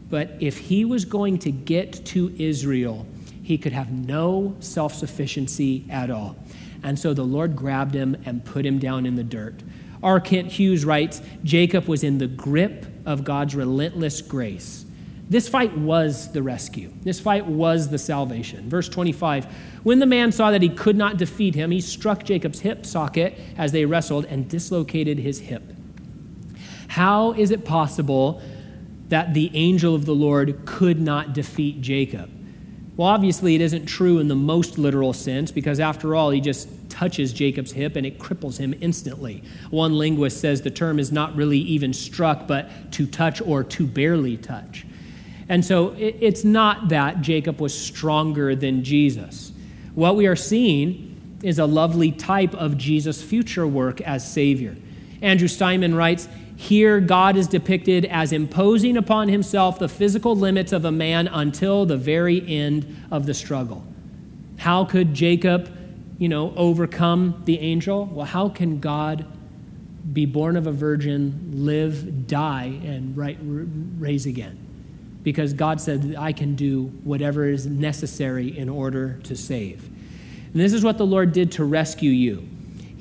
But 0.08 0.36
if 0.40 0.58
he 0.58 0.84
was 0.84 1.04
going 1.04 1.38
to 1.40 1.50
get 1.50 2.04
to 2.06 2.32
Israel, 2.38 3.06
he 3.42 3.58
could 3.58 3.72
have 3.72 3.90
no 3.90 4.54
self 4.60 4.94
sufficiency 4.94 5.84
at 5.90 6.10
all. 6.10 6.36
And 6.82 6.98
so 6.98 7.14
the 7.14 7.24
Lord 7.24 7.56
grabbed 7.56 7.94
him 7.94 8.16
and 8.24 8.44
put 8.44 8.66
him 8.66 8.78
down 8.78 9.06
in 9.06 9.16
the 9.16 9.24
dirt. 9.24 9.62
R. 10.02 10.20
Kent 10.20 10.52
Hughes 10.52 10.84
writes 10.84 11.22
Jacob 11.44 11.86
was 11.86 12.04
in 12.04 12.18
the 12.18 12.26
grip 12.26 12.86
of 13.06 13.24
God's 13.24 13.54
relentless 13.54 14.22
grace. 14.22 14.84
This 15.28 15.48
fight 15.48 15.76
was 15.76 16.30
the 16.32 16.42
rescue. 16.42 16.92
This 17.02 17.18
fight 17.18 17.46
was 17.46 17.88
the 17.88 17.98
salvation. 17.98 18.68
Verse 18.68 18.88
25 18.88 19.46
When 19.82 19.98
the 19.98 20.06
man 20.06 20.30
saw 20.30 20.50
that 20.50 20.62
he 20.62 20.68
could 20.68 20.96
not 20.96 21.16
defeat 21.16 21.54
him, 21.54 21.70
he 21.70 21.80
struck 21.80 22.24
Jacob's 22.24 22.60
hip 22.60 22.84
socket 22.84 23.38
as 23.56 23.72
they 23.72 23.84
wrestled 23.84 24.26
and 24.26 24.48
dislocated 24.48 25.18
his 25.18 25.40
hip. 25.40 25.62
How 26.88 27.32
is 27.32 27.50
it 27.50 27.64
possible 27.64 28.42
that 29.08 29.32
the 29.32 29.50
angel 29.54 29.94
of 29.94 30.04
the 30.04 30.14
Lord 30.14 30.66
could 30.66 31.00
not 31.00 31.32
defeat 31.32 31.80
Jacob? 31.80 32.30
Well, 32.96 33.08
obviously, 33.08 33.54
it 33.54 33.62
isn't 33.62 33.86
true 33.86 34.18
in 34.18 34.28
the 34.28 34.36
most 34.36 34.76
literal 34.76 35.14
sense 35.14 35.50
because, 35.50 35.80
after 35.80 36.14
all, 36.14 36.28
he 36.28 36.42
just 36.42 36.81
touches 37.02 37.32
Jacob's 37.32 37.72
hip 37.72 37.96
and 37.96 38.06
it 38.06 38.20
cripples 38.20 38.58
him 38.58 38.72
instantly. 38.80 39.42
One 39.70 39.98
linguist 39.98 40.40
says 40.40 40.62
the 40.62 40.70
term 40.70 41.00
is 41.00 41.10
not 41.10 41.34
really 41.34 41.58
even 41.58 41.92
struck, 41.92 42.46
but 42.46 42.92
to 42.92 43.06
touch 43.06 43.40
or 43.40 43.64
to 43.64 43.88
barely 43.88 44.36
touch. 44.36 44.86
And 45.48 45.64
so 45.64 45.96
it's 45.98 46.44
not 46.44 46.90
that 46.90 47.20
Jacob 47.20 47.60
was 47.60 47.76
stronger 47.76 48.54
than 48.54 48.84
Jesus. 48.84 49.50
What 49.96 50.14
we 50.14 50.28
are 50.28 50.36
seeing 50.36 51.40
is 51.42 51.58
a 51.58 51.66
lovely 51.66 52.12
type 52.12 52.54
of 52.54 52.78
Jesus' 52.78 53.20
future 53.20 53.66
work 53.66 54.00
as 54.02 54.24
Savior. 54.24 54.76
Andrew 55.22 55.48
Steinmann 55.48 55.96
writes 55.96 56.28
Here, 56.54 57.00
God 57.00 57.36
is 57.36 57.48
depicted 57.48 58.04
as 58.04 58.30
imposing 58.30 58.96
upon 58.96 59.26
himself 59.26 59.80
the 59.80 59.88
physical 59.88 60.36
limits 60.36 60.70
of 60.70 60.84
a 60.84 60.92
man 60.92 61.26
until 61.26 61.84
the 61.84 61.96
very 61.96 62.48
end 62.48 62.96
of 63.10 63.26
the 63.26 63.34
struggle. 63.34 63.84
How 64.58 64.84
could 64.84 65.12
Jacob, 65.12 65.81
you 66.22 66.28
know, 66.28 66.54
overcome 66.56 67.42
the 67.44 67.58
angel? 67.58 68.06
Well, 68.06 68.26
how 68.26 68.48
can 68.48 68.80
God 68.80 69.26
be 70.12 70.26
born 70.26 70.56
of 70.56 70.66
a 70.66 70.72
virgin, 70.72 71.50
live, 71.52 72.26
die, 72.26 72.80
and 72.84 73.16
right, 73.16 73.38
raise 73.42 74.26
again? 74.26 74.62
because 75.22 75.52
God 75.52 75.80
said, 75.80 76.16
I 76.18 76.32
can 76.32 76.54
do 76.54 76.86
whatever 77.04 77.46
is 77.46 77.66
necessary 77.66 78.56
in 78.56 78.68
order 78.68 79.18
to 79.24 79.36
save. 79.36 79.84
And 79.84 80.60
this 80.60 80.72
is 80.72 80.84
what 80.84 80.98
the 80.98 81.06
Lord 81.06 81.32
did 81.32 81.52
to 81.52 81.64
rescue 81.64 82.10
you. 82.10 82.48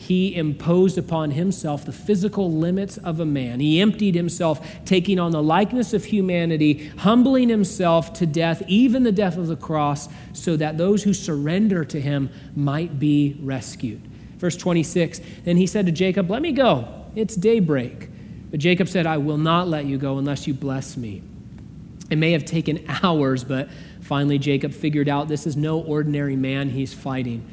He 0.02 0.36
imposed 0.36 0.98
upon 0.98 1.30
himself 1.30 1.86
the 1.86 1.92
physical 1.92 2.52
limits 2.52 2.98
of 2.98 3.20
a 3.20 3.26
man. 3.26 3.60
He 3.60 3.80
emptied 3.80 4.16
himself, 4.16 4.68
taking 4.84 5.20
on 5.20 5.32
the 5.32 5.44
likeness 5.44 5.94
of 5.94 6.04
humanity, 6.04 6.88
humbling 6.98 7.50
himself 7.50 8.12
to 8.14 8.26
death, 8.26 8.64
even 8.66 9.04
the 9.04 9.12
death 9.12 9.38
of 9.38 9.46
the 9.46 9.56
cross, 9.56 10.10
so 10.34 10.58
that 10.58 10.80
those 10.80 11.04
who 11.04 11.14
surrender 11.14 11.86
to 11.86 12.02
him 12.02 12.32
might 12.56 12.98
be 12.98 13.38
rescued. 13.44 14.02
Verse 14.38 14.58
26 14.58 15.22
Then 15.46 15.56
he 15.56 15.68
said 15.68 15.86
to 15.86 15.92
Jacob, 15.92 16.32
Let 16.32 16.42
me 16.42 16.52
go. 16.52 16.88
It's 17.16 17.36
daybreak. 17.36 18.10
But 18.50 18.60
Jacob 18.60 18.90
said, 18.90 19.06
I 19.06 19.18
will 19.18 19.38
not 19.38 19.68
let 19.68 19.86
you 19.86 20.00
go 20.00 20.18
unless 20.18 20.48
you 20.48 20.56
bless 20.56 20.98
me. 20.98 21.22
It 22.10 22.16
may 22.16 22.32
have 22.32 22.44
taken 22.44 22.84
hours, 23.04 23.44
but 23.44 23.70
finally 24.02 24.40
Jacob 24.40 24.74
figured 24.74 25.08
out 25.08 25.28
this 25.28 25.46
is 25.46 25.56
no 25.56 25.80
ordinary 25.80 26.36
man 26.36 26.72
he's 26.72 26.92
fighting. 26.92 27.46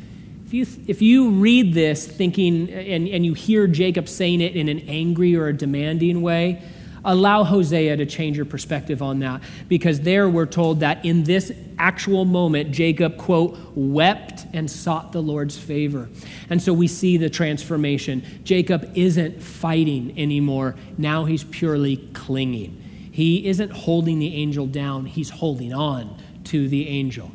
If 0.49 0.55
you, 0.55 0.67
if 0.87 1.03
you 1.03 1.29
read 1.29 1.75
this 1.75 2.07
thinking 2.07 2.71
and, 2.71 3.07
and 3.07 3.27
you 3.27 3.35
hear 3.35 3.67
Jacob 3.67 4.09
saying 4.09 4.41
it 4.41 4.57
in 4.57 4.71
an 4.71 4.79
angry 4.89 5.37
or 5.37 5.49
a 5.49 5.53
demanding 5.53 6.23
way, 6.23 6.63
allow 7.05 7.45
Hosea 7.45 7.99
to 7.99 8.07
change 8.07 8.39
your 8.39 8.47
perspective 8.47 9.03
on 9.03 9.19
that. 9.19 9.43
Because 9.69 10.01
there 10.01 10.27
we're 10.27 10.47
told 10.47 10.81
that 10.81 11.05
in 11.05 11.25
this 11.25 11.53
actual 11.79 12.25
moment, 12.25 12.71
Jacob, 12.71 13.19
quote, 13.19 13.59
wept 13.75 14.47
and 14.55 14.71
sought 14.71 15.13
the 15.13 15.21
Lord's 15.21 15.59
favor. 15.59 16.09
And 16.49 16.63
so 16.63 16.73
we 16.73 16.89
see 16.89 17.19
the 17.19 17.29
transformation. 17.29 18.25
Jacob 18.43 18.91
isn't 18.95 19.43
fighting 19.43 20.19
anymore, 20.19 20.77
now 20.97 21.27
he's 21.27 21.45
purely 21.45 21.99
clinging. 22.15 23.11
He 23.13 23.47
isn't 23.49 23.71
holding 23.71 24.19
the 24.19 24.35
angel 24.35 24.67
down, 24.67 25.05
he's 25.05 25.29
holding 25.29 25.75
on 25.75 26.17
to 26.45 26.71
the 26.71 26.89
angel. 26.89 27.31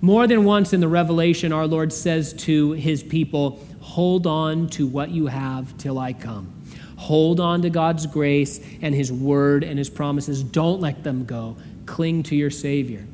More 0.00 0.26
than 0.26 0.44
once 0.44 0.72
in 0.72 0.80
the 0.80 0.88
Revelation, 0.88 1.52
our 1.52 1.66
Lord 1.66 1.92
says 1.92 2.32
to 2.34 2.72
his 2.72 3.02
people, 3.02 3.64
Hold 3.80 4.26
on 4.26 4.68
to 4.70 4.86
what 4.86 5.10
you 5.10 5.26
have 5.28 5.76
till 5.78 5.98
I 5.98 6.12
come. 6.12 6.52
Hold 6.96 7.40
on 7.40 7.62
to 7.62 7.70
God's 7.70 8.06
grace 8.06 8.60
and 8.82 8.94
his 8.94 9.12
word 9.12 9.64
and 9.64 9.78
his 9.78 9.88
promises. 9.88 10.42
Don't 10.42 10.80
let 10.80 11.02
them 11.02 11.24
go. 11.24 11.56
Cling 11.86 12.24
to 12.24 12.36
your 12.36 12.50
Savior. 12.50 13.06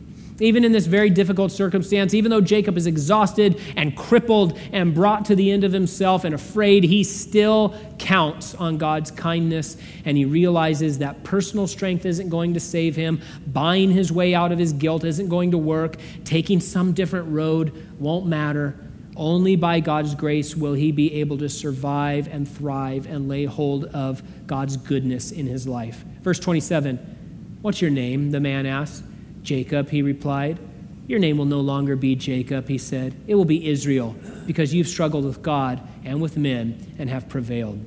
Even 0.43 0.65
in 0.65 0.73
this 0.73 0.87
very 0.87 1.09
difficult 1.09 1.53
circumstance, 1.53 2.15
even 2.15 2.29
though 2.29 2.41
Jacob 2.41 2.77
is 2.77 2.89
exhausted 2.89 3.61
and 3.77 3.97
crippled 3.97 4.59
and 4.73 4.93
brought 4.93 5.25
to 5.27 5.37
the 5.37 5.53
end 5.53 5.63
of 5.63 5.73
himself 5.73 6.25
and 6.25 6.35
afraid, 6.35 6.83
he 6.83 7.05
still 7.05 7.77
counts 8.01 8.53
on 8.57 8.77
God's 8.77 9.13
kindness 9.13 9.77
and 10.05 10.17
he 10.17 10.25
realizes 10.25 10.99
that 10.99 11.23
personal 11.23 11.69
strength 11.69 12.05
isn't 12.05 12.29
going 12.29 12.55
to 12.55 12.61
save 12.61 12.97
him. 12.97 13.21
Buying 13.47 13.93
his 13.93 14.11
way 14.11 14.35
out 14.35 14.51
of 14.51 14.59
his 14.59 14.73
guilt 14.73 15.05
isn't 15.05 15.29
going 15.29 15.53
to 15.53 15.59
work. 15.59 15.97
Taking 16.25 16.59
some 16.59 16.93
different 16.93 17.29
road 17.29 17.73
won't 18.01 18.27
matter. 18.27 18.77
Only 19.15 19.55
by 19.55 19.79
God's 19.79 20.17
grace 20.17 20.57
will 20.57 20.75
he 20.75 20.91
be 20.91 21.21
able 21.21 21.39
to 21.39 21.49
survive 21.49 22.27
and 22.27 22.49
thrive 22.49 23.07
and 23.07 23.29
lay 23.29 23.45
hold 23.45 23.85
of 23.85 24.25
God's 24.49 24.77
goodness 24.77 25.31
in 25.31 25.47
his 25.47 25.69
life. 25.69 26.05
Verse 26.23 26.41
27 26.41 27.59
What's 27.63 27.81
your 27.81 27.93
name? 27.93 28.33
The 28.33 28.41
man 28.41 28.67
asked. 28.67 29.05
Jacob, 29.43 29.91
he 29.91 30.03
replied. 30.03 30.59
Your 31.07 31.19
name 31.19 31.37
will 31.37 31.45
no 31.45 31.61
longer 31.61 31.97
be 31.97 32.15
Jacob, 32.15 32.69
he 32.69 32.79
said. 32.79 33.15
It 33.27 33.35
will 33.35 33.45
be 33.45 33.69
Israel, 33.69 34.15
because 34.47 34.73
you've 34.73 34.89
struggled 34.89 35.25
with 35.25 35.43
God 35.43 35.81
and 36.05 36.23
with 36.23 36.37
men 36.37 36.95
and 36.99 37.11
have 37.11 37.29
prevailed. 37.29 37.85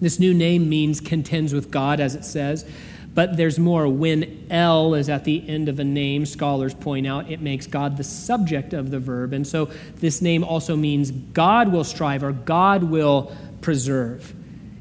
This 0.00 0.18
new 0.18 0.32
name 0.32 0.68
means 0.68 1.00
contends 1.00 1.52
with 1.52 1.70
God, 1.70 2.00
as 2.00 2.14
it 2.14 2.24
says, 2.24 2.64
but 3.12 3.36
there's 3.36 3.58
more. 3.58 3.88
When 3.88 4.46
L 4.50 4.94
is 4.94 5.08
at 5.08 5.24
the 5.24 5.46
end 5.48 5.68
of 5.68 5.80
a 5.80 5.84
name, 5.84 6.24
scholars 6.24 6.72
point 6.72 7.06
out, 7.06 7.30
it 7.30 7.40
makes 7.40 7.66
God 7.66 7.96
the 7.96 8.04
subject 8.04 8.72
of 8.72 8.90
the 8.90 9.00
verb. 9.00 9.32
And 9.32 9.46
so 9.46 9.68
this 9.96 10.22
name 10.22 10.44
also 10.44 10.76
means 10.76 11.10
God 11.10 11.72
will 11.72 11.84
strive 11.84 12.22
or 12.22 12.32
God 12.32 12.84
will 12.84 13.36
preserve. 13.60 14.32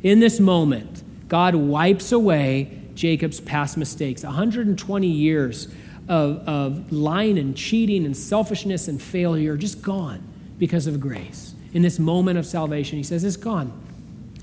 In 0.04 0.20
this 0.20 0.40
moment, 0.40 1.04
God 1.28 1.56
wipes 1.56 2.12
away 2.12 2.79
Jacob's 3.00 3.40
past 3.40 3.78
mistakes. 3.78 4.24
120 4.24 5.08
years 5.08 5.70
of, 6.10 6.46
of 6.46 6.92
lying 6.92 7.38
and 7.38 7.56
cheating 7.56 8.06
and 8.06 8.16
selfishness 8.16 8.90
and 8.90 9.02
failure 9.02 9.56
just 9.56 9.82
gone 9.82 10.22
because 10.58 10.86
of 10.86 11.00
grace. 11.00 11.56
In 11.72 11.82
this 11.82 11.98
moment 11.98 12.38
of 12.38 12.46
salvation, 12.46 12.98
he 12.98 13.04
says, 13.04 13.24
It's 13.24 13.38
gone. 13.38 13.72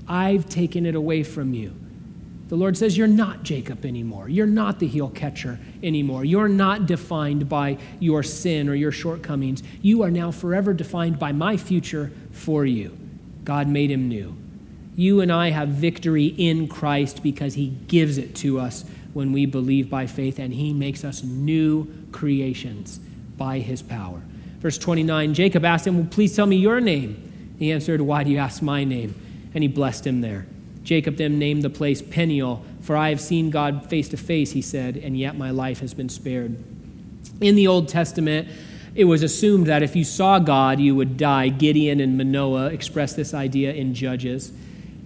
I've 0.07 0.49
taken 0.49 0.87
it 0.87 0.95
away 0.95 1.21
from 1.21 1.53
you. 1.53 1.75
The 2.47 2.55
Lord 2.55 2.75
says, 2.75 2.97
You're 2.97 3.05
not 3.05 3.43
Jacob 3.43 3.85
anymore. 3.85 4.27
You're 4.27 4.47
not 4.47 4.79
the 4.79 4.87
heel 4.87 5.09
catcher 5.09 5.59
anymore. 5.83 6.25
You're 6.25 6.49
not 6.49 6.87
defined 6.87 7.47
by 7.47 7.77
your 7.99 8.23
sin 8.23 8.69
or 8.69 8.73
your 8.73 8.91
shortcomings. 8.91 9.61
You 9.83 10.01
are 10.01 10.09
now 10.09 10.31
forever 10.31 10.73
defined 10.73 11.19
by 11.19 11.31
my 11.31 11.57
future 11.57 12.11
for 12.31 12.65
you. 12.65 12.97
God 13.43 13.67
made 13.67 13.91
him 13.91 14.09
new. 14.09 14.35
You 14.97 15.21
and 15.21 15.31
I 15.31 15.51
have 15.51 15.69
victory 15.69 16.25
in 16.25 16.67
Christ 16.67 17.21
because 17.21 17.53
he 17.53 17.67
gives 17.87 18.17
it 18.17 18.33
to 18.37 18.59
us 18.59 18.83
when 19.13 19.31
we 19.31 19.45
believe 19.45 19.91
by 19.91 20.07
faith, 20.07 20.39
and 20.39 20.51
he 20.51 20.73
makes 20.73 21.03
us 21.03 21.21
new 21.21 21.87
creations 22.11 22.99
by 23.37 23.59
his 23.59 23.83
power. 23.83 24.23
Verse 24.59 24.79
29 24.79 25.35
Jacob 25.35 25.63
asked 25.63 25.85
him, 25.85 25.97
well, 25.97 26.07
Please 26.09 26.35
tell 26.35 26.47
me 26.47 26.55
your 26.55 26.81
name. 26.81 27.55
He 27.59 27.71
answered, 27.71 28.01
Why 28.01 28.23
do 28.23 28.31
you 28.31 28.39
ask 28.39 28.63
my 28.63 28.83
name? 28.83 29.13
And 29.53 29.63
he 29.63 29.67
blessed 29.67 30.05
him 30.05 30.21
there. 30.21 30.47
Jacob 30.83 31.17
then 31.17 31.37
named 31.37 31.61
the 31.61 31.69
place 31.69 32.01
Peniel, 32.01 32.65
for 32.81 32.97
I 32.97 33.09
have 33.09 33.21
seen 33.21 33.51
God 33.51 33.87
face 33.87 34.09
to 34.09 34.17
face, 34.17 34.51
he 34.51 34.63
said, 34.63 34.97
and 34.97 35.15
yet 35.15 35.37
my 35.37 35.51
life 35.51 35.79
has 35.81 35.93
been 35.93 36.09
spared. 36.09 36.57
In 37.39 37.55
the 37.55 37.67
Old 37.67 37.87
Testament, 37.87 38.47
it 38.95 39.03
was 39.03 39.21
assumed 39.21 39.67
that 39.67 39.83
if 39.83 39.95
you 39.95 40.03
saw 40.03 40.39
God, 40.39 40.79
you 40.79 40.95
would 40.95 41.17
die. 41.17 41.49
Gideon 41.49 41.99
and 41.99 42.17
Manoah 42.17 42.67
express 42.67 43.13
this 43.13 43.35
idea 43.35 43.73
in 43.73 43.93
Judges. 43.93 44.51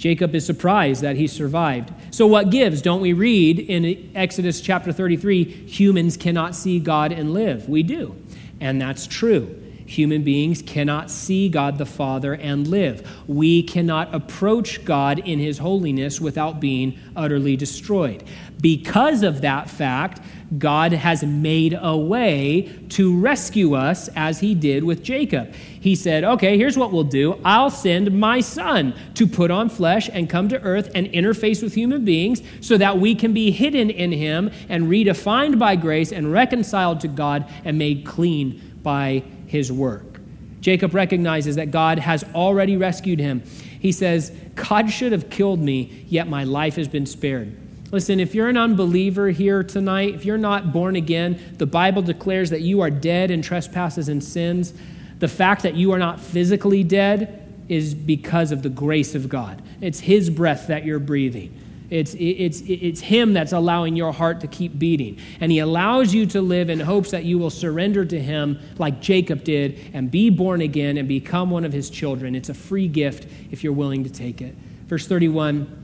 Jacob 0.01 0.33
is 0.33 0.43
surprised 0.43 1.03
that 1.03 1.15
he 1.15 1.27
survived. 1.27 1.93
So, 2.09 2.25
what 2.25 2.49
gives? 2.49 2.81
Don't 2.81 3.01
we 3.01 3.13
read 3.13 3.59
in 3.59 4.11
Exodus 4.15 4.59
chapter 4.59 4.91
33 4.91 5.43
humans 5.43 6.17
cannot 6.17 6.55
see 6.55 6.79
God 6.79 7.11
and 7.11 7.35
live? 7.35 7.69
We 7.69 7.83
do. 7.83 8.15
And 8.59 8.81
that's 8.81 9.05
true. 9.05 9.55
Human 9.85 10.23
beings 10.23 10.63
cannot 10.63 11.11
see 11.11 11.49
God 11.49 11.77
the 11.77 11.85
Father 11.85 12.33
and 12.33 12.67
live. 12.67 13.07
We 13.27 13.61
cannot 13.61 14.11
approach 14.11 14.83
God 14.85 15.19
in 15.19 15.37
his 15.37 15.59
holiness 15.59 16.19
without 16.19 16.59
being 16.59 16.97
utterly 17.15 17.55
destroyed. 17.55 18.23
Because 18.59 19.21
of 19.21 19.41
that 19.41 19.69
fact, 19.69 20.19
God 20.57 20.91
has 20.91 21.23
made 21.23 21.77
a 21.79 21.95
way 21.95 22.63
to 22.89 23.17
rescue 23.17 23.73
us 23.73 24.09
as 24.09 24.39
he 24.39 24.53
did 24.53 24.83
with 24.83 25.01
Jacob. 25.01 25.53
He 25.53 25.95
said, 25.95 26.23
Okay, 26.23 26.57
here's 26.57 26.77
what 26.77 26.91
we'll 26.91 27.03
do 27.03 27.39
I'll 27.45 27.69
send 27.69 28.19
my 28.19 28.41
son 28.41 28.93
to 29.15 29.27
put 29.27 29.49
on 29.49 29.69
flesh 29.69 30.09
and 30.11 30.29
come 30.29 30.49
to 30.49 30.61
earth 30.61 30.91
and 30.93 31.07
interface 31.07 31.63
with 31.63 31.73
human 31.73 32.03
beings 32.03 32.41
so 32.59 32.77
that 32.77 32.99
we 32.99 33.15
can 33.15 33.33
be 33.33 33.51
hidden 33.51 33.89
in 33.89 34.11
him 34.11 34.51
and 34.67 34.87
redefined 34.87 35.57
by 35.57 35.75
grace 35.75 36.11
and 36.11 36.31
reconciled 36.31 36.99
to 37.01 37.07
God 37.07 37.49
and 37.63 37.77
made 37.77 38.05
clean 38.05 38.79
by 38.83 39.23
his 39.47 39.71
work. 39.71 40.19
Jacob 40.59 40.93
recognizes 40.93 41.55
that 41.55 41.71
God 41.71 41.97
has 41.97 42.23
already 42.35 42.77
rescued 42.77 43.19
him. 43.19 43.41
He 43.79 43.91
says, 43.91 44.31
God 44.53 44.91
should 44.91 45.11
have 45.11 45.29
killed 45.29 45.59
me, 45.59 46.05
yet 46.07 46.27
my 46.27 46.43
life 46.43 46.75
has 46.75 46.87
been 46.87 47.07
spared. 47.07 47.57
Listen, 47.91 48.21
if 48.21 48.33
you're 48.33 48.47
an 48.47 48.57
unbeliever 48.57 49.29
here 49.29 49.63
tonight, 49.63 50.15
if 50.15 50.23
you're 50.23 50.37
not 50.37 50.71
born 50.71 50.95
again, 50.95 51.39
the 51.57 51.65
Bible 51.65 52.01
declares 52.01 52.49
that 52.49 52.61
you 52.61 52.79
are 52.81 52.89
dead 52.89 53.31
in 53.31 53.41
trespasses 53.41 54.07
and 54.07 54.23
sins. 54.23 54.73
The 55.19 55.27
fact 55.27 55.63
that 55.63 55.75
you 55.75 55.91
are 55.91 55.99
not 55.99 56.19
physically 56.19 56.83
dead 56.83 57.37
is 57.67 57.93
because 57.93 58.51
of 58.51 58.63
the 58.63 58.69
grace 58.69 59.13
of 59.13 59.27
God. 59.27 59.61
It's 59.81 59.99
His 59.99 60.29
breath 60.29 60.67
that 60.67 60.85
you're 60.85 60.99
breathing. 60.99 61.57
It's, 61.89 62.15
it's, 62.17 62.61
it's 62.61 63.01
Him 63.01 63.33
that's 63.33 63.51
allowing 63.51 63.97
your 63.97 64.13
heart 64.13 64.39
to 64.41 64.47
keep 64.47 64.79
beating. 64.79 65.19
And 65.41 65.51
He 65.51 65.59
allows 65.59 66.13
you 66.13 66.25
to 66.27 66.41
live 66.41 66.69
in 66.69 66.79
hopes 66.79 67.11
that 67.11 67.25
you 67.25 67.37
will 67.37 67.49
surrender 67.49 68.05
to 68.05 68.19
Him 68.21 68.57
like 68.77 69.01
Jacob 69.01 69.43
did 69.43 69.77
and 69.93 70.09
be 70.09 70.29
born 70.29 70.61
again 70.61 70.97
and 70.97 71.09
become 71.09 71.49
one 71.49 71.65
of 71.65 71.73
His 71.73 71.89
children. 71.89 72.35
It's 72.35 72.49
a 72.49 72.53
free 72.53 72.87
gift 72.87 73.27
if 73.51 73.65
you're 73.65 73.73
willing 73.73 74.05
to 74.05 74.09
take 74.09 74.41
it. 74.41 74.55
Verse 74.87 75.05
31 75.05 75.80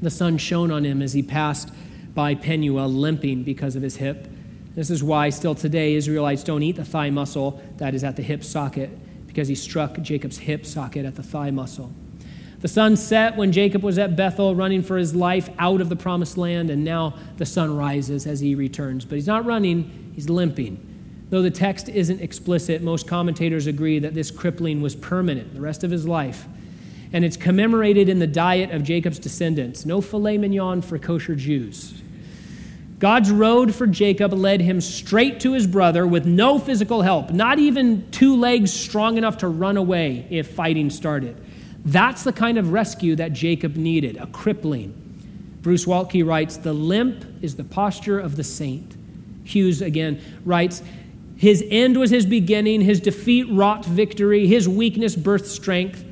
the 0.00 0.10
sun 0.10 0.38
shone 0.38 0.70
on 0.70 0.84
him 0.84 1.02
as 1.02 1.12
he 1.12 1.22
passed 1.22 1.70
by 2.14 2.34
Penuel, 2.34 2.88
limping 2.88 3.42
because 3.42 3.76
of 3.76 3.82
his 3.82 3.96
hip. 3.96 4.28
This 4.74 4.90
is 4.90 5.02
why, 5.02 5.30
still 5.30 5.54
today, 5.54 5.94
Israelites 5.94 6.42
don't 6.42 6.62
eat 6.62 6.76
the 6.76 6.84
thigh 6.84 7.10
muscle 7.10 7.62
that 7.78 7.94
is 7.94 8.04
at 8.04 8.16
the 8.16 8.22
hip 8.22 8.44
socket, 8.44 8.90
because 9.26 9.48
he 9.48 9.54
struck 9.54 10.00
Jacob's 10.00 10.38
hip 10.38 10.64
socket 10.64 11.04
at 11.04 11.16
the 11.16 11.22
thigh 11.22 11.50
muscle. 11.50 11.92
The 12.60 12.68
sun 12.68 12.96
set 12.96 13.36
when 13.36 13.52
Jacob 13.52 13.84
was 13.84 13.98
at 13.98 14.16
Bethel 14.16 14.56
running 14.56 14.82
for 14.82 14.96
his 14.96 15.14
life 15.14 15.48
out 15.60 15.80
of 15.80 15.88
the 15.88 15.96
promised 15.96 16.36
land, 16.36 16.70
and 16.70 16.82
now 16.82 17.14
the 17.36 17.46
sun 17.46 17.76
rises 17.76 18.26
as 18.26 18.40
he 18.40 18.56
returns. 18.56 19.04
But 19.04 19.14
he's 19.14 19.28
not 19.28 19.44
running, 19.44 20.12
he's 20.14 20.28
limping. 20.28 20.84
Though 21.30 21.42
the 21.42 21.50
text 21.50 21.88
isn't 21.88 22.20
explicit, 22.20 22.82
most 22.82 23.06
commentators 23.06 23.66
agree 23.66 23.98
that 24.00 24.14
this 24.14 24.30
crippling 24.30 24.80
was 24.80 24.96
permanent 24.96 25.54
the 25.54 25.60
rest 25.60 25.84
of 25.84 25.90
his 25.90 26.08
life. 26.08 26.48
And 27.12 27.24
it's 27.24 27.36
commemorated 27.36 28.08
in 28.08 28.18
the 28.18 28.26
diet 28.26 28.70
of 28.70 28.82
Jacob's 28.82 29.18
descendants. 29.18 29.86
No 29.86 30.00
filet 30.00 30.38
mignon 30.38 30.82
for 30.82 30.98
kosher 30.98 31.34
Jews. 31.34 32.02
God's 32.98 33.30
road 33.30 33.74
for 33.74 33.86
Jacob 33.86 34.32
led 34.32 34.60
him 34.60 34.80
straight 34.80 35.40
to 35.40 35.52
his 35.52 35.66
brother 35.66 36.06
with 36.06 36.26
no 36.26 36.58
physical 36.58 37.02
help, 37.02 37.30
not 37.30 37.58
even 37.58 38.10
two 38.10 38.36
legs 38.36 38.72
strong 38.72 39.16
enough 39.16 39.38
to 39.38 39.48
run 39.48 39.76
away 39.76 40.26
if 40.30 40.50
fighting 40.50 40.90
started. 40.90 41.36
That's 41.84 42.24
the 42.24 42.32
kind 42.32 42.58
of 42.58 42.72
rescue 42.72 43.14
that 43.16 43.32
Jacob 43.32 43.76
needed, 43.76 44.16
a 44.16 44.26
crippling. 44.26 44.92
Bruce 45.62 45.84
Waltke 45.84 46.26
writes 46.26 46.56
The 46.56 46.72
limp 46.72 47.24
is 47.40 47.54
the 47.54 47.64
posture 47.64 48.18
of 48.18 48.36
the 48.36 48.44
saint. 48.44 48.96
Hughes 49.44 49.80
again 49.80 50.20
writes 50.44 50.82
His 51.36 51.64
end 51.70 51.96
was 51.96 52.10
his 52.10 52.26
beginning, 52.26 52.80
his 52.80 53.00
defeat 53.00 53.44
wrought 53.48 53.84
victory, 53.84 54.46
his 54.46 54.68
weakness 54.68 55.14
birthed 55.14 55.46
strength. 55.46 56.04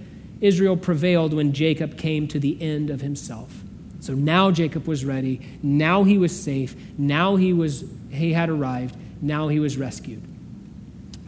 Israel 0.47 0.77
prevailed 0.77 1.35
when 1.35 1.53
Jacob 1.53 1.99
came 1.99 2.29
to 2.29 2.39
the 2.39 2.61
end 2.63 2.91
of 2.91 3.01
himself. 3.01 3.63
So 4.01 4.15
now 4.15 4.51
Jacob 4.51 4.87
was 4.87 5.05
ready. 5.05 5.41
Now 5.63 6.05
he 6.05 6.17
was 6.17 6.39
safe. 6.39 6.77
Now 6.97 7.37
he 7.37 7.53
was 7.53 7.85
he 8.11 8.33
had 8.33 8.49
arrived. 8.49 8.97
Now 9.21 9.49
he 9.49 9.59
was 9.59 9.77
rescued. 9.77 10.23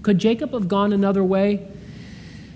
Could 0.03 0.19
Jacob 0.19 0.53
have 0.53 0.69
gone 0.69 0.93
another 0.93 1.25
way? 1.25 1.67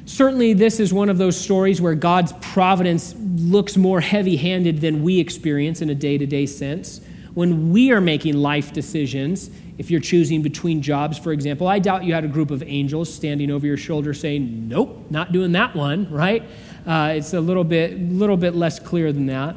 Certainly, 0.04 0.54
this 0.54 0.80
is 0.80 0.92
one 0.92 1.08
of 1.08 1.18
those 1.18 1.36
stories 1.36 1.80
where 1.80 1.94
God's 1.94 2.32
providence 2.40 3.14
looks 3.18 3.76
more 3.76 4.00
heavy 4.00 4.36
handed 4.36 4.80
than 4.80 5.02
we 5.02 5.18
experience 5.18 5.80
in 5.80 5.90
a 5.90 5.94
day 5.94 6.18
to 6.18 6.26
day 6.26 6.46
sense. 6.46 7.00
When 7.34 7.72
we 7.72 7.92
are 7.92 8.00
making 8.00 8.36
life 8.36 8.72
decisions, 8.72 9.50
if 9.79 9.91
you're 9.91 10.01
choosing 10.01 10.43
between 10.43 10.83
jobs, 10.83 11.18
for 11.18 11.33
example, 11.33 11.66
I 11.66 11.79
doubt 11.79 12.05
you 12.05 12.14
had 12.14 12.25
a 12.25 12.29
group 12.29 12.51
of 12.51 12.62
angels 12.62 13.12
standing 13.12 13.51
over 13.51 13.66
your 13.66 13.77
shoulder 13.77 14.12
saying, 14.14 14.68
Nope, 14.68 15.07
not 15.11 15.33
doing 15.33 15.53
that 15.53 15.75
one, 15.75 16.11
right? 16.11 16.43
Uh, 16.87 17.14
it's 17.16 17.33
a 17.33 17.41
little 17.41 17.64
bit, 17.64 17.99
little 17.99 18.37
bit 18.37 18.55
less 18.55 18.79
clear 18.79 19.12
than 19.12 19.27
that. 19.27 19.57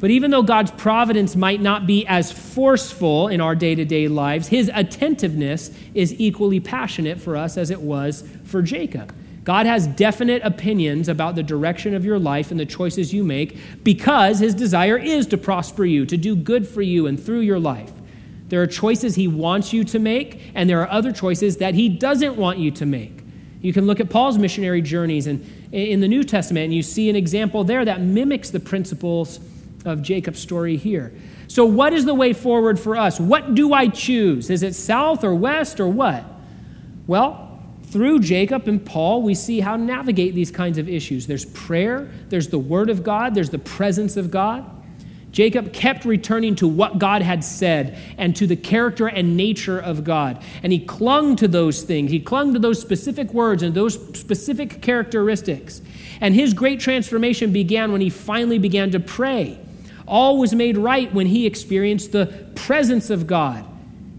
But 0.00 0.10
even 0.10 0.32
though 0.32 0.42
God's 0.42 0.72
providence 0.72 1.36
might 1.36 1.60
not 1.60 1.86
be 1.86 2.04
as 2.08 2.32
forceful 2.32 3.28
in 3.28 3.40
our 3.40 3.54
day 3.54 3.76
to 3.76 3.84
day 3.84 4.08
lives, 4.08 4.48
his 4.48 4.68
attentiveness 4.74 5.70
is 5.94 6.12
equally 6.18 6.58
passionate 6.58 7.20
for 7.20 7.36
us 7.36 7.56
as 7.56 7.70
it 7.70 7.80
was 7.80 8.28
for 8.42 8.62
Jacob. 8.62 9.14
God 9.44 9.66
has 9.66 9.86
definite 9.86 10.42
opinions 10.42 11.08
about 11.08 11.36
the 11.36 11.42
direction 11.42 11.94
of 11.94 12.04
your 12.04 12.18
life 12.18 12.50
and 12.50 12.58
the 12.58 12.66
choices 12.66 13.12
you 13.12 13.22
make 13.22 13.58
because 13.84 14.40
his 14.40 14.54
desire 14.54 14.98
is 14.98 15.26
to 15.28 15.38
prosper 15.38 15.84
you, 15.84 16.04
to 16.06 16.16
do 16.16 16.34
good 16.34 16.66
for 16.66 16.82
you 16.82 17.06
and 17.06 17.22
through 17.22 17.40
your 17.40 17.60
life. 17.60 17.92
There 18.52 18.60
are 18.60 18.66
choices 18.66 19.14
he 19.14 19.28
wants 19.28 19.72
you 19.72 19.82
to 19.84 19.98
make, 19.98 20.42
and 20.54 20.68
there 20.68 20.82
are 20.82 20.90
other 20.90 21.10
choices 21.10 21.56
that 21.56 21.74
he 21.74 21.88
doesn't 21.88 22.36
want 22.36 22.58
you 22.58 22.70
to 22.72 22.84
make. 22.84 23.22
You 23.62 23.72
can 23.72 23.86
look 23.86 23.98
at 23.98 24.10
Paul's 24.10 24.36
missionary 24.36 24.82
journeys 24.82 25.26
and 25.26 25.42
in 25.72 26.00
the 26.00 26.06
New 26.06 26.22
Testament, 26.22 26.64
and 26.66 26.74
you 26.74 26.82
see 26.82 27.08
an 27.08 27.16
example 27.16 27.64
there 27.64 27.82
that 27.82 28.02
mimics 28.02 28.50
the 28.50 28.60
principles 28.60 29.40
of 29.86 30.02
Jacob's 30.02 30.38
story 30.38 30.76
here. 30.76 31.14
So, 31.48 31.64
what 31.64 31.94
is 31.94 32.04
the 32.04 32.12
way 32.12 32.34
forward 32.34 32.78
for 32.78 32.94
us? 32.94 33.18
What 33.18 33.54
do 33.54 33.72
I 33.72 33.88
choose? 33.88 34.50
Is 34.50 34.62
it 34.62 34.74
south 34.74 35.24
or 35.24 35.34
west 35.34 35.80
or 35.80 35.88
what? 35.88 36.22
Well, 37.06 37.58
through 37.84 38.18
Jacob 38.18 38.68
and 38.68 38.84
Paul, 38.84 39.22
we 39.22 39.34
see 39.34 39.60
how 39.60 39.78
to 39.78 39.82
navigate 39.82 40.34
these 40.34 40.50
kinds 40.50 40.76
of 40.76 40.90
issues. 40.90 41.26
There's 41.26 41.46
prayer, 41.46 42.10
there's 42.28 42.48
the 42.48 42.58
Word 42.58 42.90
of 42.90 43.02
God, 43.02 43.34
there's 43.34 43.48
the 43.48 43.58
presence 43.58 44.18
of 44.18 44.30
God. 44.30 44.68
Jacob 45.32 45.72
kept 45.72 46.04
returning 46.04 46.54
to 46.56 46.68
what 46.68 46.98
God 46.98 47.22
had 47.22 47.42
said 47.42 47.98
and 48.18 48.36
to 48.36 48.46
the 48.46 48.54
character 48.54 49.06
and 49.06 49.36
nature 49.36 49.78
of 49.78 50.04
God. 50.04 50.42
And 50.62 50.72
he 50.72 50.78
clung 50.78 51.36
to 51.36 51.48
those 51.48 51.82
things. 51.82 52.10
He 52.10 52.20
clung 52.20 52.52
to 52.52 52.58
those 52.58 52.80
specific 52.80 53.32
words 53.32 53.62
and 53.62 53.74
those 53.74 53.94
specific 54.18 54.82
characteristics. 54.82 55.80
And 56.20 56.34
his 56.34 56.52
great 56.52 56.80
transformation 56.80 57.50
began 57.50 57.92
when 57.92 58.02
he 58.02 58.10
finally 58.10 58.58
began 58.58 58.90
to 58.90 59.00
pray. 59.00 59.58
All 60.06 60.38
was 60.38 60.54
made 60.54 60.76
right 60.76 61.12
when 61.14 61.26
he 61.26 61.46
experienced 61.46 62.12
the 62.12 62.26
presence 62.54 63.08
of 63.08 63.26
God. 63.26 63.64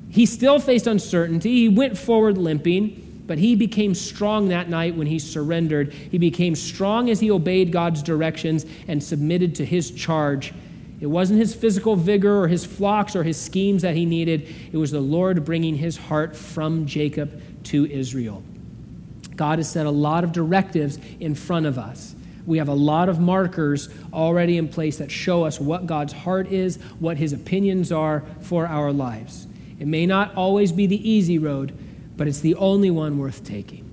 He 0.10 0.26
still 0.26 0.60
faced 0.60 0.88
uncertainty. 0.88 1.52
He 1.52 1.70
went 1.70 1.96
forward 1.98 2.40
limping. 2.40 3.00
But 3.26 3.38
he 3.38 3.56
became 3.56 3.96
strong 3.96 4.50
that 4.50 4.68
night 4.68 4.96
when 4.96 5.08
he 5.08 5.18
surrendered. 5.18 5.94
He 5.94 6.18
became 6.18 6.56
strong 6.56 7.10
as 7.10 7.22
he 7.22 7.32
obeyed 7.32 7.72
God's 7.72 8.04
directions 8.04 8.66
and 8.88 9.02
submitted 9.02 9.56
to 9.56 9.66
his 9.66 9.92
charge. 9.92 10.54
It 11.04 11.10
wasn't 11.10 11.40
his 11.40 11.54
physical 11.54 11.98
vigor 11.98 12.42
or 12.42 12.48
his 12.48 12.66
flocks 12.66 13.14
or 13.14 13.24
his 13.24 13.36
schemes 13.36 13.82
that 13.82 13.94
he 13.94 14.06
needed, 14.06 14.48
it 14.72 14.78
was 14.78 14.92
the 14.92 15.02
Lord 15.02 15.44
bringing 15.44 15.76
his 15.76 15.98
heart 15.98 16.34
from 16.34 16.86
Jacob 16.86 17.42
to 17.66 17.86
Israel. 17.88 18.42
God 19.36 19.60
has 19.60 19.70
set 19.70 19.86
a 19.86 19.92
lot 19.92 20.24
of 20.24 20.32
directives 20.32 20.98
in 21.20 21.36
front 21.36 21.66
of 21.66 21.78
us. 21.78 22.16
We 22.46 22.58
have 22.58 22.70
a 22.70 22.74
lot 22.74 23.10
of 23.10 23.20
markers 23.20 23.90
already 24.14 24.58
in 24.58 24.70
place 24.70 24.96
that 25.00 25.12
show 25.12 25.44
us 25.44 25.60
what 25.60 25.88
God's 25.88 26.14
heart 26.14 26.48
is, 26.54 26.78
what 27.00 27.18
his 27.18 27.34
opinions 27.34 27.92
are 27.92 28.24
for 28.40 28.66
our 28.66 28.94
lives. 28.94 29.46
It 29.82 29.88
may 29.88 30.06
not 30.06 30.34
always 30.36 30.72
be 30.72 30.88
the 30.88 31.10
easy 31.10 31.38
road, 31.38 31.78
but 32.16 32.30
it's 32.30 32.40
the 32.40 32.56
only 32.56 32.90
one 32.90 33.18
worth 33.18 33.44
taking. 33.44 33.93